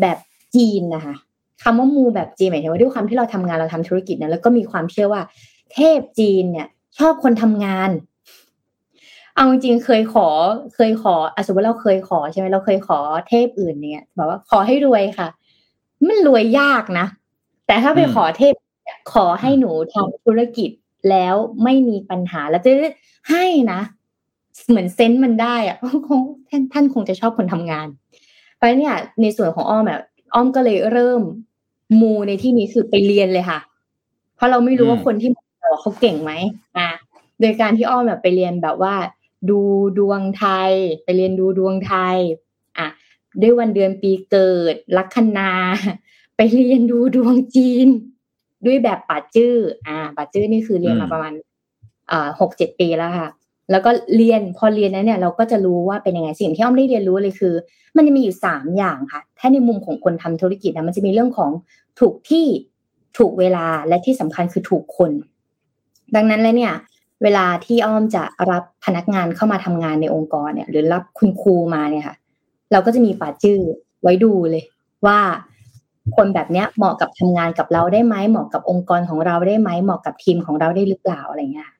[0.00, 0.18] แบบ
[0.54, 1.14] จีนนะคะ
[1.62, 5.22] คำว่ามูแบบจีนหมายถึงว่าด้วยความที่เราทำงานเราทำธุรกิจนะแล้วก็มีความเชื่อว่า
[5.72, 6.68] เทพจีนเนี่ย
[6.98, 7.90] ชอบคนทำงาน
[9.34, 10.28] เอาจริงๆเคยขอ
[10.74, 15.28] เคยขออสมมติเราเคยขอใช่ไหมเราเคยขอเทพอื่นเนี่ยบอกว่าขอให้รวยค่ะ
[16.08, 17.06] มันรวยยากนะ
[17.66, 18.54] แต่ถ้าไปขอเทพ
[19.12, 20.70] ขอให้หนูทำธุรกิจ
[21.10, 21.34] แล้ว
[21.64, 22.70] ไม่มีปัญหาแล้วจะ
[23.30, 23.80] ให้นะ
[24.68, 25.76] เหมือนเซนต์มันได้อะ
[26.08, 27.86] คงท่านท่านคงจะชอบคนทำงาน
[28.58, 30.02] ไปเนี่ย ในส่วนของอ้อมแบบ
[30.34, 31.20] อ้อมก็เลยเริ่ม
[32.00, 33.60] มูในที่นี้คือไปเรียนเลยค่ะ
[34.36, 35.30] เพราะเราไม่รู้ว่าคนที่
[35.80, 36.32] เขาเก่งไหม
[36.78, 36.88] อะ
[37.40, 38.94] โดยการที่อ้อมแบบไปเรียนแบบว่า
[39.50, 39.60] ดู
[39.98, 40.72] ดวงไทย
[41.04, 42.16] ไปเรียนดูดวงไทย
[42.78, 42.88] อะ
[43.42, 45.50] ด้วยวันเดือนปีเกิด ลัคนา
[46.36, 47.88] ไปเรียนดูดวงจีน
[48.66, 49.54] ด้วยแบบปัดจื้อ
[49.86, 51.32] อ่าปัดจื้อนี่คือเรียนมาประมาณ
[52.10, 53.28] อ่าหกเจ็ดปีแล้วค่ะ
[53.70, 57.54] แล้วก็เรียนพอเรียนนั้นเนี่ย เราก็จะรู้ว่าเป็นยังไงสิ่งที่อ้อมได้เรียนรู้เลยคือ
[57.96, 61.50] มันจะมีอยู่สามอย่างค่ะถ้าในมุมของคนทำธุรกิจนะมันจะมีเรื่องของ
[62.00, 62.46] ถูกที่
[63.18, 65.10] ถูกเวลาและที่สำคัญคือถูกคน
[66.16, 66.74] ดังนั้นแล้วเนี่ย
[67.22, 72.16] เวลาที่อ้อมจะรับพนักงานเข้ามาทำงานในองค์กรเนี่ย หรือรับคุณครูมาเนี่ยค่ะ
[72.72, 73.60] เราก็จะมีป่าจื้อ
[74.02, 74.64] ไว้ดูเลย
[75.06, 75.18] ว่า
[76.16, 81.70] คนแบบเนี้ยเหมาะกับทำงานกับเราได้ไหมเหมาะกับองค์กรของเราได้ไหมเหมาะกับทีมของเราได้หรือเปล่าอะไรเงี้ย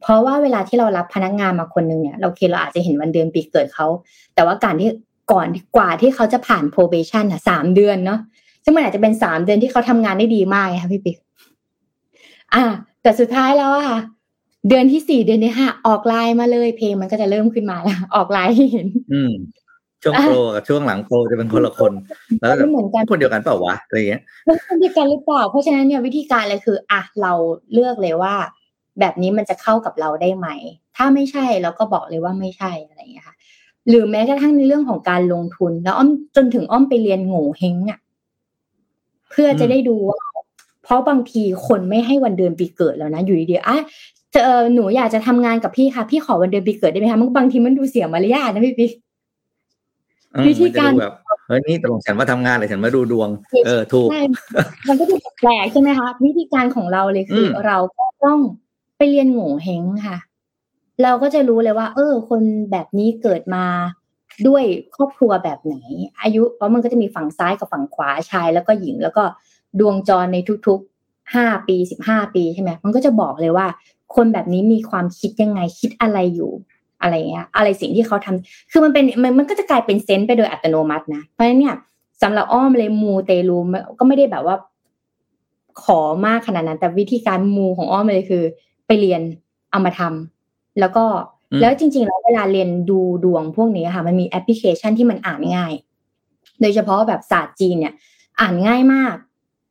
[0.00, 3.86] เพราะว่าเวลาที่เรารับพนักงานมาคนนึงเนี่ยเราเคเราอาจจะเห็นวันเดือนปีเกิดเขา
[4.34, 4.88] แต่ว่าการที่
[5.32, 8.20] ก่อนกว่าที่เขาจะผ่าน probation อะสามเดือนเนาะ
[8.64, 11.16] ซึ่งมันอาจจะเป็นสามเดือนที่เขาทำงานได้ดีมากค่ะพี่ปิ๊ก
[12.54, 12.64] อ่า
[13.08, 14.00] แต่สุดท้ายแล้วอะค่ะ
[14.68, 19.32] เดือนที่สี่เดือนที่ห้าออกไลน์มาเลย เพลงมันก็จะเริ่มขึ้นมาแล้ว ออกไลน์ให้เห็น อืม
[20.02, 21.92] ช่วงโปรกับช่วงหลังโปรจะเป็นคนละคน
[22.38, 27.32] แล้วไม่เหมือนกันคนเดียวกันเปล่าวะอะไรเงี้ยมันคนเดียวกันหรือเปล่าเพราะฉะนั้นเนี่ยวิธีการเลยคืออะเรา
[27.72, 28.34] เลือกเลยว่า
[29.00, 30.48] แบบนี้มันจะเข้ากับเราได้ไหม
[30.96, 33.36] ถ้าไม่ใช่เราก็บอกเลยว่าไม่ใช่อะไรอย่างเงี้ยค่ะ
[33.88, 38.00] หรือแม้กระทั่งในเรื่องของการลงทุน แล้วอ้อมจนถึงอ้อมไปเรียนโง่เฮงอะ
[39.30, 40.20] เพื่อจะได้ดูว่า
[40.88, 43.78] เพราะบางทีคนไม่ให้วันเดือนปีเกิดแล้วนะอยู่ดีๆอะ
[44.32, 48.92] เจอหนูอยากจะทำงานกับพี่ค่ะ พี่ขอวันเดือนปีเกิดได้ไหมคะมันบางทีมันดูเสียมารยาทนะพี่ปิ๊ก
[50.34, 51.12] อืมวิธีการมันจะดูแบบ
[51.48, 53.28] เฮ้ยนี่ตกลงฉันมาทำงานหรือฉันมาดูดวง
[53.66, 54.22] เออถูกใช่
[54.88, 58.38] มันก็ดูแปลกใช่ไหมคะวิธีการของเราเลยคืออมเราก็ต้อง
[58.96, 60.18] ไปเรียนโง่เฮงค่ะ
[61.02, 63.64] เราก็จะรู้เลยว่า เออ คนแบบนี้เกิดมา
[64.46, 64.62] ด้วย
[64.96, 65.76] ครอบครัวแบบไหน
[66.22, 69.22] อายุเพราะมันก็จะมีฝั่งซ้ายกับฝั่งขวาชายแล้วก็หญิงแล้วก็
[69.80, 73.66] ดวงจรในทุกๆห้าปีสิบห้าปีใช่ไหมมันก็จะบอกเลยว่า
[74.14, 76.52] คนแบบนี้มีความคิดยังไงคิดอะไรอยู่
[77.00, 81.76] อะไรเงี้ย อะไรสิ่งที่เขาทำคือมันเป็นมันมันก็จะกลายเป็นเซนส์ไปโดยอัตโนมัตินะ เพราะฉะนั้นเนี่ย
[82.22, 83.58] สำหรับอ้อมเลยมูเตลู
[83.98, 84.56] ก็ไม่ได้แบบว่า
[85.82, 88.44] ขอมากขนาดนั้น แต่วิธีการมูของอ้อมเลยคือ
[88.86, 89.22] ไปเรียน
[89.70, 91.04] เอามาทำแล้วก็
[91.52, 95.72] อืมแล้วจริง ๆ แล้วเวลาเรียนดูดวงพวกนี้ค่ะ มันมีแอปพลิเคชันที่มันอ่านง่าย
[96.60, 97.94] โดยเฉพาะแบบศาสตร์จีนเนี่ย
[98.40, 99.14] อ่านง่ายมาก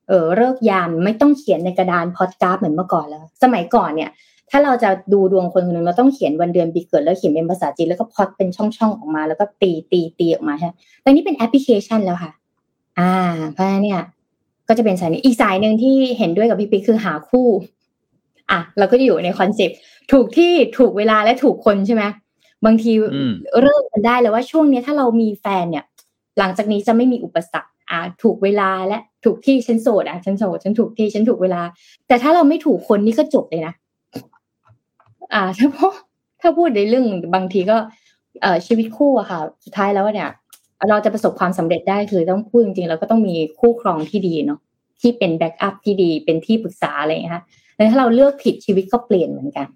[0.07, 4.09] เออฤกษ์ยามไม่ต้องเขียนในกระดานพอดการ์ดเหมือนเมื่อก่อนแล้ว สมัยก่อนเนี่ย
[4.51, 10.71] ถ้าเราจะดูดวงคนคนหนึ่งเราต้องเขียนวันเดือนปีเกิดแล้วเขียนเป็นภาษาจีนแล้วก็พอดเป็นช่องๆออกมา แล้วก็ตีตีตีออกมาใช่ไหม
[11.03, 12.31] ตอนนี้เป็นแอปพลิเคชันแล้วค่ะ
[12.99, 13.13] อ่า
[13.53, 14.01] เพราะฉะนั้นเนี่ย
[14.67, 17.47] ก็จะเป็นสายนี้อีกสายหนึ่งที่เห็นด้วยกับพี่ปิ๊กคือหาคู่
[18.51, 19.77] อะเราก็จะอยู่ในคอนเซปต์
[20.11, 22.03] ถูกที่ถูกเวลาและถูกคนใช่ไหม
[22.65, 25.85] บางทีอืมเริ่มกันได้เลยว่าช่วงเนี้ยถ้าเรามีแฟนเนี่ย
[26.39, 28.97] หลังจากนี้จะไม่มีอุปสรรคอ่าถูกเวลาและ
[29.27, 31.61] ถูกที่ฉันโสดอะฉันโสดฉันถูกที่ฉันถูกเวลา
[32.07, 33.73] แต่ถ้าเราไม่ถูกคนนี่ก็จบเลยนะ
[35.33, 35.89] อ่าถ้าพอ
[36.41, 37.05] ถ้าพูดในเรื่อง
[37.35, 37.77] บางทีก็
[38.41, 40.29] เอ่อชีวิตคู่อะค่ะ สุดท้ายแล้วเนี่ย
[40.89, 44.59] เราจะประสบความสำเร็จได้คือต้องพูดจริงๆเราก็ต้องมีคู่ครองที่ดีเนาะ
[45.01, 47.43] ที่เป็น backup ที่ดีเป็นที่ปรึกษาอะไรอย่างเงี้ยค่ะ
[47.75, 49.67] แล้วถ้าเราเลือกผิดชีวิตก็เปลี่ยนเหมือนกัน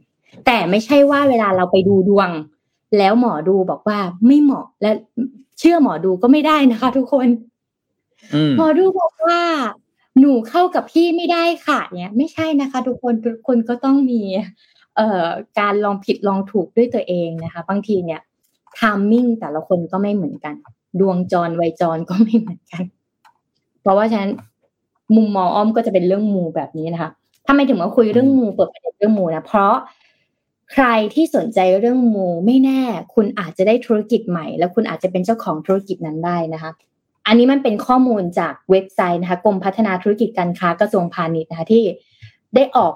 [0.46, 2.30] แต่ไม่ใช่ว่าเวลาเราไปดูดวง
[2.98, 4.92] แล้วหมอดูบอกว่าไม่เหมาะและ
[5.60, 7.28] เชื่อหมอดูก็ไม่ได้นะคะ ทุกคน
[8.58, 9.40] หมอดูบอกว่า
[10.20, 14.22] หนูเข้ากับพี่ไม่ได้ค่ะเนี่ยไม่ใช่นะคะ ทุกคนทุกคนก็ต้องมี
[14.96, 15.28] เอ่อ
[15.60, 18.22] การลองผิดลองถูกด้วยตัวเองนะคะ บางทีเนี่ย
[18.78, 20.56] ทามมิ่งแต่ละคนก็ไม่เหมือนกัน
[21.00, 22.84] ดวงจรวัยจรก็ไม่เหมือนกัน
[23.82, 24.32] เพราะว่าฉะนั้น
[25.16, 27.12] มุมมองอ้อมก็จะเป็นเรื่องมูแบบนี้นะคะ
[27.48, 29.76] ทำไมถึงมาคุยเรื่องมูเปิดประเด็นเรื่องมูนะเพราะ
[30.72, 32.82] ใครที่สนใจเรื่องมูไม่แน่
[33.14, 36.72] คุณอาจจะได้ธุรกิจใหม่ แล้วคุณอาจจะเป็นเจ้าของธุรกิจนั้นได้นะคะ
[37.32, 41.84] อันนี้มันเป็นข้อมูลจากเว็บไซต์นะคะกรมพัฒนาธุรกิจการค้ากระทรวงพาณิชย์นะคะที่
[42.56, 42.94] ได้ออก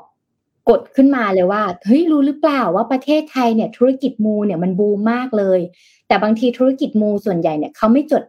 [0.69, 5.59] กฎขึ้นมาเลยว่าเฮ้ยรู้หรือเปล่าว่าประเทศไทยเนี่ยธุรกิจมูเนี่ยมันบูมมากเลย
[6.07, 8.23] แต่บางทีธุรกิจมูส่วนใหญ่เนี่ยเขาไม่จด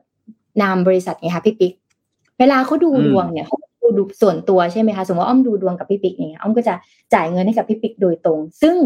[0.62, 1.72] นามบริษัทไงคะพี่ปิ๊ก
[2.38, 6.74] เวลาเขาดูดวงเนี่ยเขาดูดูส่วนตัวใช่ไหมคะสมมติว่าอ้อมดูดวงกับพี่ปิ๊กอย่างเงี้ยอ้อมก็จะ
[7.14, 8.76] จ่ายเงินให้กับพี่ปิ๊กโดยตรง ซึ่ง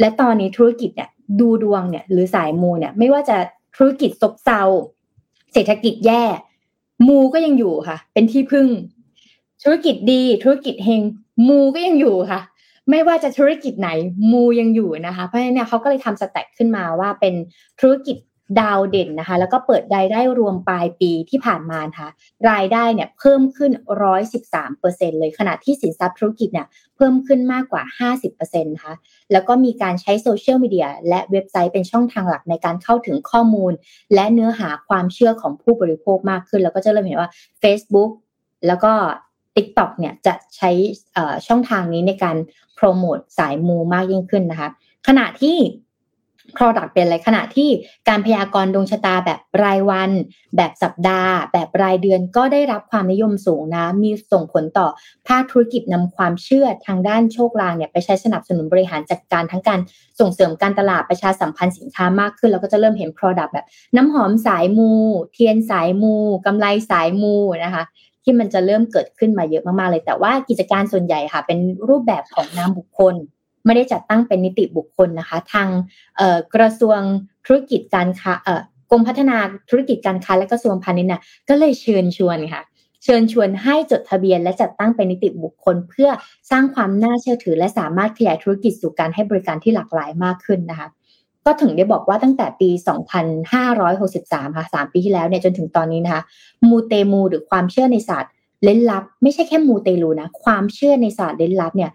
[0.00, 1.10] และตอนนี้ธุรกิจเนี่ย
[1.40, 3.36] ดูดวงเนี่ยหรือสายมูเนี่ยไม่ว่าจะ
[3.76, 4.62] ธุรกิจซบเซา
[5.52, 6.24] เศรษฐกิจแย่
[7.08, 8.66] มูก็ยังอยู่ค่ะ เป็นที่พึ่ง
[9.62, 11.02] ธุรกิจดีธุรกิจเฮง
[11.48, 12.40] มูก็ยังอยู่ค่ะ
[12.90, 13.90] ไม่ว่าจะธุรกิจไหน
[14.32, 17.34] มูยังอยู่นะคะ เพราะฉะนั้นเนี่ยเขาก็เลยทำ stat ขึ้นมาว่าเป็น
[17.80, 18.16] ธุรกิจ
[18.60, 22.08] ดาวเด่นนะคะ แล้วก็เปิดรายได้รวมปลายปีที่ผ่านมาค่ะ
[22.50, 23.72] รายได้เนี่ยเพิ่มขึ้น
[24.26, 26.66] 113เปอร์เซ็นต์เลยขณะที่สินทรัพย์ธุรกิจเนี่ย
[26.96, 27.82] เพิ่มขึ้นมากกว่า
[28.12, 28.94] 50เปอร์เซ็นต์นะคะ
[29.32, 33.72] แล้วก็มีการใช้โซเชียลมีเดียและเว็บไซต์เป็นช่องทางหลักในการเข้าถึงข้อมูล
[34.14, 37.30] และเนื้อหาความเชื่อของผู้บริโภคมากขึ้น แล้วก็จะเริ่มเห็นว่า
[37.62, 38.10] Facebook
[38.66, 38.92] แล้วก็
[39.54, 40.70] TikTok เนี่ยจะใช้
[41.46, 42.36] ช่องทางนี้ในการ
[42.76, 44.70] โปรโมทสายมูมากยิ่งขึ้นนะคะ
[45.06, 45.56] ขณะที่
[46.56, 47.68] Product เป็นอะไรขณะที่
[48.08, 50.10] การพยากรณ์ดวงชะตาแบบรายวัน
[50.56, 54.88] แบบสัปดาห์ แบบรายเดือนก็ได้รับความนิยมสูงนะ มีส่งผลต่อ
[55.28, 59.80] ภาคธุรกิจนำความเชื่อทางด้านโชคลางเนี่ยไปใช้สนับสนุนบริหารจัดการทั้งการ
[60.20, 63.66] ส่งเสริมการตลาดประชาสัมพันธ์สินค้ามากขึ้นแล้วก็จะเริ่มเห็น Product แบบ
[63.96, 64.90] น้ำหอมสายมู
[65.32, 66.14] เทียนสายมู
[66.46, 67.34] กำไรสายมู
[67.64, 67.84] นะคะ
[68.24, 73.16] ที่มันจะเริ่มเกิดขึ้นมาเยอะมากๆเลย แต่ว่ากิจการส่วนใหญ่ค่ะ เป็นรูปแบบของนามบุคคล
[73.66, 75.68] ไม่ได้จัดตั้งเป็นนิติบุคคลนะคะ ทาง
[76.54, 77.00] กระทรวง
[77.46, 78.32] ธุรกิจการค้า
[78.90, 79.36] กรมพัฒนา
[79.70, 82.62] ธุรกิจการค้าและกระทรวงพาณิชย์น่ะก็เลยเชิญชวนค่ะ
[83.04, 86.10] เชิญชวนให้จดทะเบียนและจัดตั้งเป็นนิติบุคคล เพื่อ
[86.50, 90.88] สร้างความน่าเชื่อถือ และสามารถขยายธุรกิจสู่การให้บริการที่หลากหลายมากขึ้นนะคะ
[91.44, 92.70] ก็ถึงได้บอกว่าตั้งแต่ปี
[93.78, 96.22] 2563 ค่ะ 3 ปีที่แล้วเนี่ยจนถึงตอนนี้นะคะ
[96.68, 98.32] มูเตมูหรือความเชื่อในศาสตร์
[98.64, 101.90] เล่นลับ ไม่ใช่แค่มูเตลูนะ ความเชื่อในศาสตร์เล่นลับเนี่ย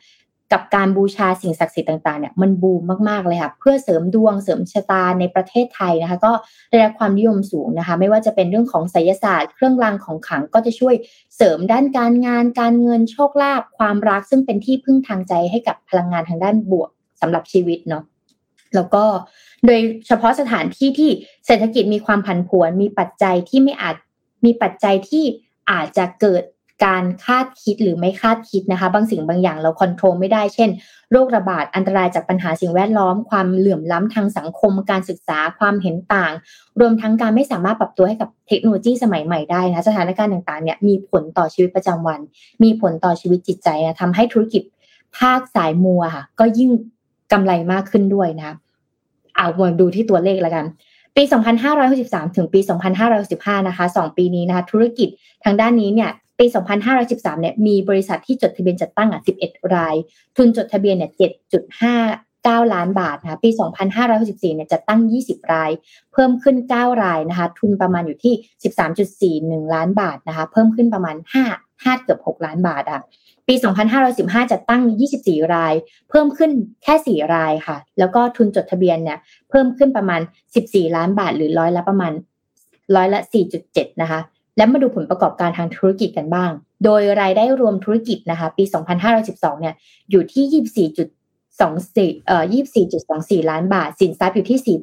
[0.51, 6.31] กับการบูชาสิ่งศักดิ์สิทธิ์ต่างๆเนี่ยมันบูมมากๆเลยค่ะเพื่อเสริมดวงเสริมชะตาในประเทศไทยนะคะ ก็
[6.69, 10.95] ได้รับความนิยมสูงนะคะ ไม่ว่าจะเป็นเรื่องของไสยศาสตร์ เครื่องรางของขลังก็จะช่วย
[11.35, 16.89] เสริมด้านการงาน การเงินโชคลาภความรักซึ่งเป็นที่พึ่งทางใจให้กับพลังงานทางด้านบวก
[17.21, 18.03] สำหรับชีวิตเนาะ
[18.75, 19.03] แล้วก็
[19.65, 21.11] โดยเฉพาะสถานที่ที่
[21.45, 23.95] เศรษฐกิจมีความผันผวน มีปัจจัยที่ไม่อาจ
[24.45, 25.23] มีปัจจัยที่
[25.71, 26.43] อาจจะเกิด
[26.85, 30.69] การคาดคิดหรือไม่คาดคิดนะคะ บางสิ่งบางอย่างเราควบคุมไม่ได้ เช่น
[31.11, 36.33] โรคระบาด อันตรายจากปัญหาสิ่งแวดล้อม ความเหลื่อมล้ำทางสังคม การศึกษา ความเห็นต่าง
[36.79, 42.19] รวมทั้งการไม่สามารถปรับตัวให้กับเทคโนโลยีสมัยใหม่ได้นะ สถานการณ์ต่างๆ เนี่ย มีผลต่อชีวิตประจำวัน
[42.63, 44.63] มีผลต่อชีวิตจิตใจนะทำให้ธุรกิจ
[45.17, 46.69] ภาคสายมัวค่ะ ก็ยิ่ง
[47.31, 48.55] กำไรมากขึ้นด้วยนะ
[49.35, 50.65] เอามาดูที่ตัวเลขแล้วกัน
[51.15, 51.23] ปี
[51.79, 52.59] 2563 ถึงปี
[53.13, 55.09] 2515นะคะ 2 ปีนี้นะคะ ธุรกิจ
[55.43, 56.11] ทางด้านนี้เนี่ย
[56.41, 56.47] ปี
[56.93, 59.95] 2513 เนี่ยมีบริษัทที่จดทะเบียนจัดตั้งอะ 11 ราย
[60.37, 61.11] ทุนจดทะเบียนเนี่ย
[61.91, 63.49] 7.59 ล้านบาทนะคะปี
[64.03, 65.71] 2564เนี่ยจัดตั้ง 20 ราย
[66.13, 68.33] เพิ่มขึ้น 9 รายนะคะ ทุนประมาณอยู่ที่
[69.61, 71.15] 13.41 ล้านบาทนะคะ เพิ่มขึ้นประมาณ
[71.51, 73.01] 5 5เกือบ 6 ล้านบาทอะ
[73.47, 73.55] ปี
[74.03, 74.81] 2515จัดตั้ง
[75.19, 75.73] 24 ราย
[76.09, 76.51] เพิ่มขึ้น
[76.83, 79.17] แค่ 4 รายค่ะ แล้วก็ทุนจดทะเบียนเนี่ย
[79.49, 80.21] เพิ่มขึ้นประมาณ
[80.57, 82.11] 14 ล้านบาท หรือร้อยละประมาณ
[82.95, 83.19] ร้อยละ
[83.61, 84.19] 4.7 นะคะ
[84.57, 86.51] และมาดูผลประกอบการทางธุรกิจกันบ้าง
[86.83, 88.63] โดยรายได้รวมธุรกิจนะคะ ปี
[89.11, 89.75] 2512 เนี่ย
[90.11, 90.63] อยู่ที่
[92.17, 92.43] 24.24เอ่อ
[92.97, 94.79] 24.24 ล้านบาท สินทรัพย์อยู่ที่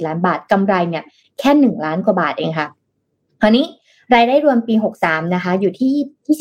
[0.00, 1.04] 49.54 ล้านบาท กำไรเนี่ย
[1.38, 2.68] แค่ 1 ล้านกว่าบาทเองค่ะ
[3.40, 3.66] คราวนี้
[4.14, 6.38] รายได้รวมปี 63 นะคะ อยู่ที่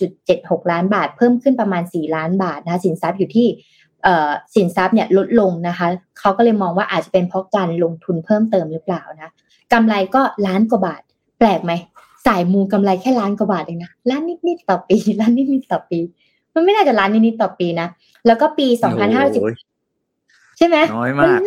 [0.00, 3.48] 28.76 ล้านบาท เพิ่มขึ้นประมาณ 4 ล้านบาทนะคะ สินทรัพย์อยู่ที่
[4.54, 5.86] สินทรัพย์เนี่ยลดลงนะคะ
[6.18, 9.32] เขาก็เลยมองว่าอาจจะเป็นเพราะการลงทุนเพิ่มเติมหรือเปล่านะ
[9.72, 11.02] กำไรก็ล้านกว่าบาท
[11.42, 11.72] แปลกไหม
[12.26, 15.98] สายมูกำไรแค่ล้านกว่าบาทเองนะล้านนิดๆต่อปีล้านนิดๆต่อปี
[16.54, 17.88] มันไม่น่าจะล้านนิดๆต่อปีนะ
[18.26, 19.42] แล้วก็ปีสองพันห้าร้อยสิบ
[20.58, 21.38] ใช่ไหมน้อยมาก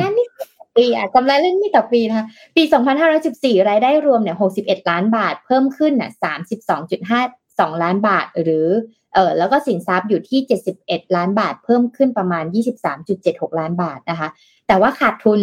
[0.00, 7.20] ล้านนิดต่อปีอะกำไรเล่นนิดต่อปีนะคะปีสองพันห้าร้อยสิบสี่รายได้รวมเนี่ยหกสิบเอ็ดล้านบาท เพิ่มขึ้นน่ะสามสิบสองจุดห้า
[7.60, 8.68] สองล้านบาท หรือ
[9.14, 14.28] เออแล้วก็สินทรัพย์อยู่ที่เจ็ดสิบเอ็ดล้านบาท เพิ่มขึ้นประมาณยี่สิบสามจุดเจ็ดหกล้านบาทนะคะ
[14.66, 15.40] แต่ว่าขาดทุน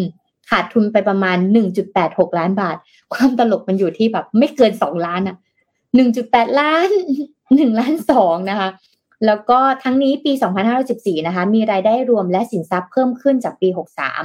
[0.50, 1.38] ขาดทุนไปประมาณ
[1.88, 2.78] 1.86 ล้านบาท
[3.14, 5.38] ความตลกมันอยู่ที่แบบ ไม่เกิน 2 ล้านอะ
[5.98, 6.90] 1.8 ล้าน
[7.36, 8.70] 1 ล้าน2นะคะ
[9.26, 10.32] แล้วก็ทั้งนี้ปี
[10.80, 13.68] 2514 นะคะ มีรายได้รวมและสินทรัพย์เพิ่มขึ้นจากปี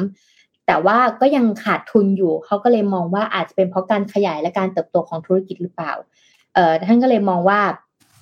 [0.05, 5.93] 63 แต่ว่าก็ยังขาดทุนอยู่ เขาก็เลยมองว่าอาจจะเป็นเพราะการขยายและการเติบโตของธุรกิจหรือเปล่า
[6.55, 7.61] เอ่อท่านก็เลยมองว่า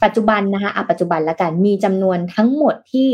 [0.05, 3.09] ปัจจุบันนะคะอะปัจจุบันละกัน มีจำนวนทั้งหมดที่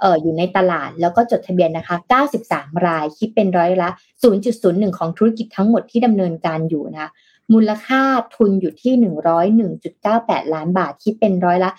[0.00, 1.96] เอ่ออยู่ในตลาดแล้วก็จดทะเบียนนะคะ
[2.40, 3.88] 93 รายคิดเป็นร้อยละ
[4.44, 7.10] 0.01 ของธุรกิจทั้งหมดที่ดำเนินการอยู่นะ
[7.52, 8.02] มูลค่า
[8.36, 8.94] ทุนอยู่ที่
[9.74, 11.70] 101.98 ล้านบาท คิดเป็นร้อยละ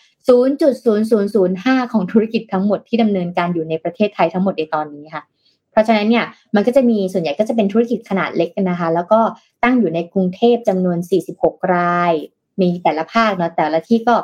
[0.72, 5.24] 0.0005 ของธุรกิจทั้งหมดที่ดำเนินการอยู่ในประเทศไทยทั้งหมดในตอนนี้ค่ะ
[5.72, 9.20] เพราะฉะนั้นเนี่ยมันก็จะมีส่วนใหญ่ก็จะเป็นธุรกิจขนาดเล็กนะคะ แล้วก็
[9.64, 10.98] ตั้งอยู่ในกรุงเทพจำนวน
[11.36, 12.14] 46 ราย
[12.62, 14.16] มีแต่ละภาคเนาะแต่ละที่ก็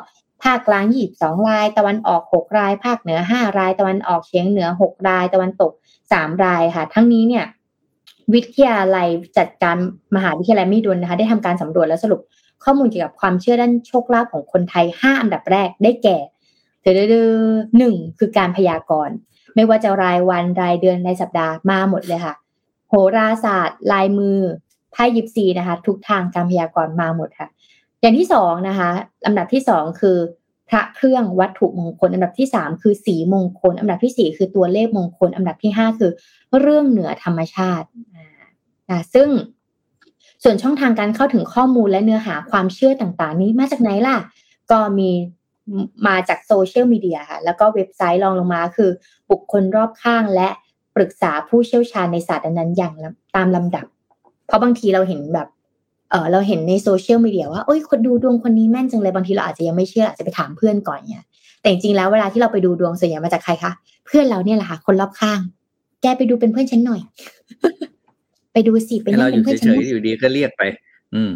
[0.44, 5.72] ภาคกลางยี่สองราย ตะวันออกหกราย ภาคเหนือห้าราย ตะวันออกเฉียงเหนือหกราย ตะวันตก
[6.12, 7.44] สามรายค่ะ ทั้งนี้เนี่ย
[8.34, 9.76] วิทยาลัยจัดการ
[10.16, 12.20] มหาวิทยาลัยมิดุลนะคะ ได้ทำการสำรวจและสรุป
[12.64, 16.18] ข้อมูลเกี่ยวกับความเชื่อด้านโชคลาภของคนไทยห้าอันดับแรกได้แก่
[16.82, 16.86] เด
[17.78, 19.14] หนึ่งคือการพยากรณ์
[19.54, 22.34] ไม่ว่าจะรายวันรายเดือนรายสัปดาห์มาหมดเลยค่ะ
[22.88, 24.38] โหราศาสตร์ ลายมือ
[24.92, 27.48] ไพ่ยิปซีนะคะ ทุกทางการพยากรณ์มาหมดค่ะ
[28.04, 28.90] อย่างที่สองนะคะ
[29.26, 30.16] ลำดับที่สองคือ
[30.68, 36.10] พระเครื่องวัตถุมงคล อันดับที่สามคือสีมงคล อันดับที่สี่คือตัวเลขมงคล อันดับที่ห้าคือ
[36.60, 37.86] เรื่องเหนือธรรมชาติ
[39.14, 39.28] ซึ่ง
[40.42, 44.18] ส่วนช่องทางการเข้าถึงข้อมูลและเนื้อหาความเชื่อต่างๆ นี้มาจากไหนล่ะ
[44.70, 45.10] ก็มี
[46.06, 48.90] มาจากโซเชียลมีเดียค่ะ แล้วก็เว็บไซต์รองลงมาคือ
[49.30, 50.48] บุคคลรอบข้างและ
[50.96, 52.94] ปรึกษาผู้เชี่ยวชาญในศาสตร์นั้นอย่าง
[53.36, 53.86] ตามลำดับ
[54.46, 55.48] เพราะบางทีเราเห็นแบบ
[56.14, 61.24] เออเราเห็นในโซเชียลมีเดียว่าโอ้ยคนดูดวงคนนี้แม่นจังเลยบางทีเราอาจจะยังไม่เชื่ออาจจะไปถามเพื่อนก่อนเนี่ย
[61.60, 63.72] แต่จริงๆแล้วเวลาที่เราไปดูดวงส่วนใหญ่มาจากใครคะ
[64.06, 65.40] เพื่อนเราเนี่ยแหละค่ะคนรอบข้าง
[66.02, 67.00] แกไปดูเป็นเพื่อนฉันหน่อย
[68.52, 70.62] ไปดูสิเป็นเราอยู่เฉยๆอยู่ดีก็เรียกไป
[71.14, 71.30] อืม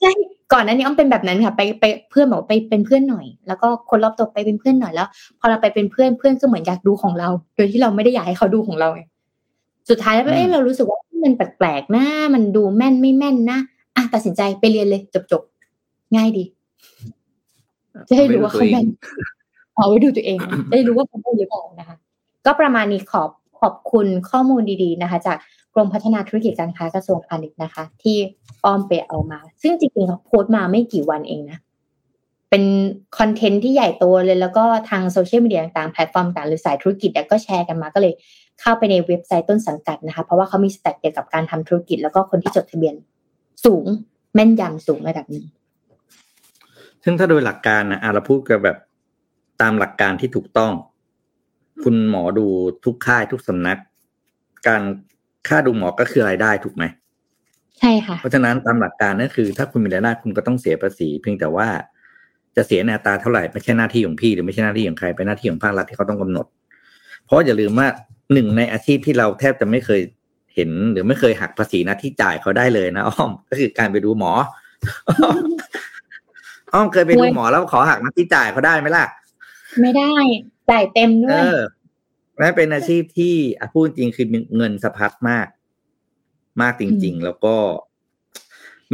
[0.00, 0.10] ใช่
[0.52, 5.08] ก่อนนั้นนี่อ้อมเป็นแบบนั้นค่ะ ไปไปเพื่อนบอกไปเป็นเพื่อนหน่อย แล้วก็คนรอบตัวไปเป็นเพื่อนหน่อยแล้ว
[5.38, 8.88] พอเราไปเป็นเพื่อนเพื่อนก็เหมือนอยากดูของเรา โดยที่เราไม่ได้อยากให้เขาดูของเรา
[9.90, 12.04] สุดท้ายแล้วเอ้เรารู้สึกว่ามันแปลกๆนะ
[12.34, 13.58] มันดูแม่นไม่แม่นนะ
[13.98, 16.44] อะตัดสินใจไปเรียนเลยจบๆง่ายดี
[18.08, 18.86] จะให้รู้ว่าเขาแม่น
[19.74, 20.38] เอาไว้ดูตัวเอง
[20.70, 21.96] ได้รู้ว่าเขาพูดหรือเปล่านะคะ
[22.46, 23.30] ก็ประมาณนี้ขอบ
[23.60, 25.36] ขอบคุณข้อมูลดีๆนะคะ จาก
[25.74, 28.16] กรมพัฒนาธุรกิจการค้ากระทรวงพาณิชย์นะคะ ที่
[28.64, 31.58] อ้อมไปเอามา ซึ่งจริงๆเขาโพสต์มาไม่กี่วันเองนะ
[32.50, 32.64] เป็น
[33.18, 38.12] content ที่ใหญ่โตเลย แล้วก็ทางโซเชียลมีเดียต่างๆแพลตฟอร์มต่างหรือสายธุรกิจก็แชร์กันมาก็เลย
[38.60, 42.94] เข้าไปในเว็บไซต์ต้นสังกัดนะคะ เพราะว่าเขามี stat เกี่ยวกับการทำธุรกิจแล้วก็คนที่จดทะเบียน
[43.64, 43.86] สูง
[44.34, 45.44] แม่นยำสูงระดับนึง
[47.04, 48.78] ซึ่งถ้าโดยหลักการนะเราพูดกันแบบ
[49.60, 50.72] ตามหลักการที่ถูกต้อง
[51.82, 52.46] คุณหมอดู
[52.84, 53.78] ทุกค่ายทุกสำนัก
[54.66, 54.82] การ
[55.48, 56.84] ค่าดูหมอก็คือรายได้ถูกไหม
[57.78, 61.68] ใช่ค่ะ เพราะฉะนั้นตามหลักการนั่นคือ ถ้าคุณมีรายได้คุณก็ต้องเสียภาษี เพียงแต่ว่า
[62.56, 66.46] จะเสียในอัตราเท่าไหร่ไม่ใช่หน้าที่ของพี่หรือไม่ใช่หน้าที่ของใครเป็นหน้าที่ของภาครัฐที่เขาต้องกำหนด
[67.24, 67.88] เพราะอย่าลืมว่า
[68.32, 70.00] หนึ่งในอาชีพที่เราแทบจะไม่เคย
[70.58, 74.32] เห็นหรือไม่เคยหักภาษีนะที่จ่ายเขาได้เลยนะอ้อม ก็คือการไปดูหมอ
[76.74, 79.04] อ้อมเคยไปดูหมอแล้วขอหักนะที่จ่ายเขาได้ไหมล่ะ
[79.80, 80.12] ไม่ได้
[80.70, 81.40] จ่ายเต็มด้วย
[82.40, 83.34] นั่นเป็นอาชีพที่
[83.72, 85.46] พูดจริงคือเงินสะพัดมาก
[86.62, 87.54] มากจริง ๆ แล้วก็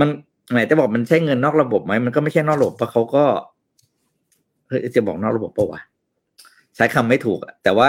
[0.00, 0.08] มัน
[0.52, 3.24] ไหนจะบอกมันใช่เงินนอกระบบไหมมันก็ไม่ใช่นอกระบบเพราะเขาก็
[4.68, 5.80] เฮ้ยจะบอกนอกระบบปะวะ
[6.76, 7.88] ใช้คำไม่ถูกอะแต่ว่า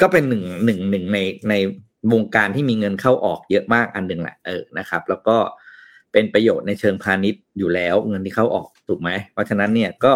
[0.00, 1.18] ก็เป็นหนึ่งหนึ่งหนึ่งใน
[1.48, 1.54] ใน
[2.12, 5.36] วงการที่มีเงินเข้าออกเยอะมากอันหนึ่งแหละเออนะครับ แล้วก็
[6.12, 10.12] เป็นประโยชน์ในเชิงพาณิชย์อยู่แล้วเงินที่เข้าออกถูกไหมเพราะฉะนั้นเนี่ยก็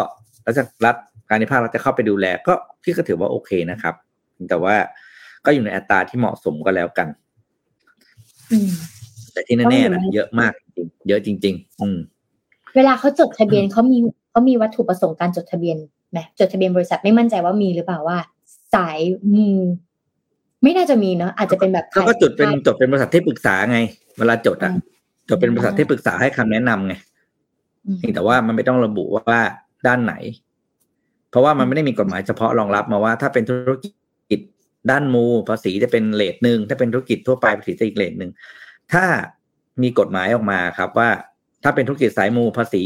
[0.47, 0.97] รัฐรัฐ
[1.29, 3.95] การที่ภาครัฐจะเข้าไปดูแลก็พี่ก็ถือว่าโอเคนะครับ
[4.49, 4.77] แต่ว่า
[5.45, 7.09] ก็อยู่ในอัตราที่เหมาะสมก็แล้วกัน
[9.33, 11.99] แต่ที่แน่ๆนะเยอะมากจริงเยอะจริง ๆ อืม
[12.77, 13.99] เวลาเขาจดทะเบียนเขามี
[14.31, 15.77] เขามีวัตถุประสงค์การจดทะเบียน
[16.11, 18.19] ไหมจดทะเบียนบริษัทไม่มั่นใจว่ามีหรือเปล่าว่า
[18.75, 18.99] สาย
[19.37, 19.51] มู
[20.63, 23.79] ไม่น่าจะมีเนาะอาจจะเป็นแบบเขาก็จดเป็นจดเป็นบริษัทที่ปรึกษาไง
[24.19, 24.73] เวลาจดอะ
[25.29, 26.95] จดเป็นบริษัทที่ปรึกษาให้คำแนะนำไง
[28.15, 29.41] แต่ว่ามันไม่ต้องระบุว่า
[29.87, 30.15] ด้านไหน
[31.31, 34.41] เพราะว่ามันไม่ได้มีกฎหมายเฉพาะรองรับมาว่า ถ้าเป็นธุรกิจ
[34.91, 38.31] ด้านมูภาษีจะเป็นเลทหนึ่งถ้าเป็นธุรกิจทั่วไปภาษีจะอีกเลทหนึ่ง
[38.93, 39.05] ถ้า
[39.83, 41.11] มีกฎหมายออกมาครับว่า
[41.63, 42.85] ถ้าเป็นธุรกิจสายมูภาษี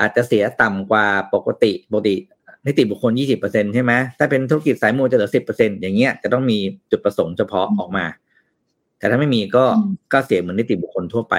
[0.00, 2.16] อาจจะเสียต่ำกว่าปกติปกติ
[2.66, 6.58] นิติบุคคลยี่สิบเปอร์เซ็นใช่ไหมถ้าเป็นธุรกิจสายมูจะเหลือสิบเปอร์เซ็นอย่างเงี้ยจะต้องมี
[6.90, 8.04] จุดประสงค์เฉพาะออกมา
[8.98, 9.64] แต่ถ้าไม่มีก็
[10.12, 11.34] ก็เสียเหมือนนิติบุคคลทั่วไป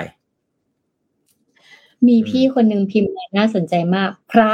[2.08, 4.52] มีพี่คนหนึ่งพิมพ์น่าสนใจมาก พระ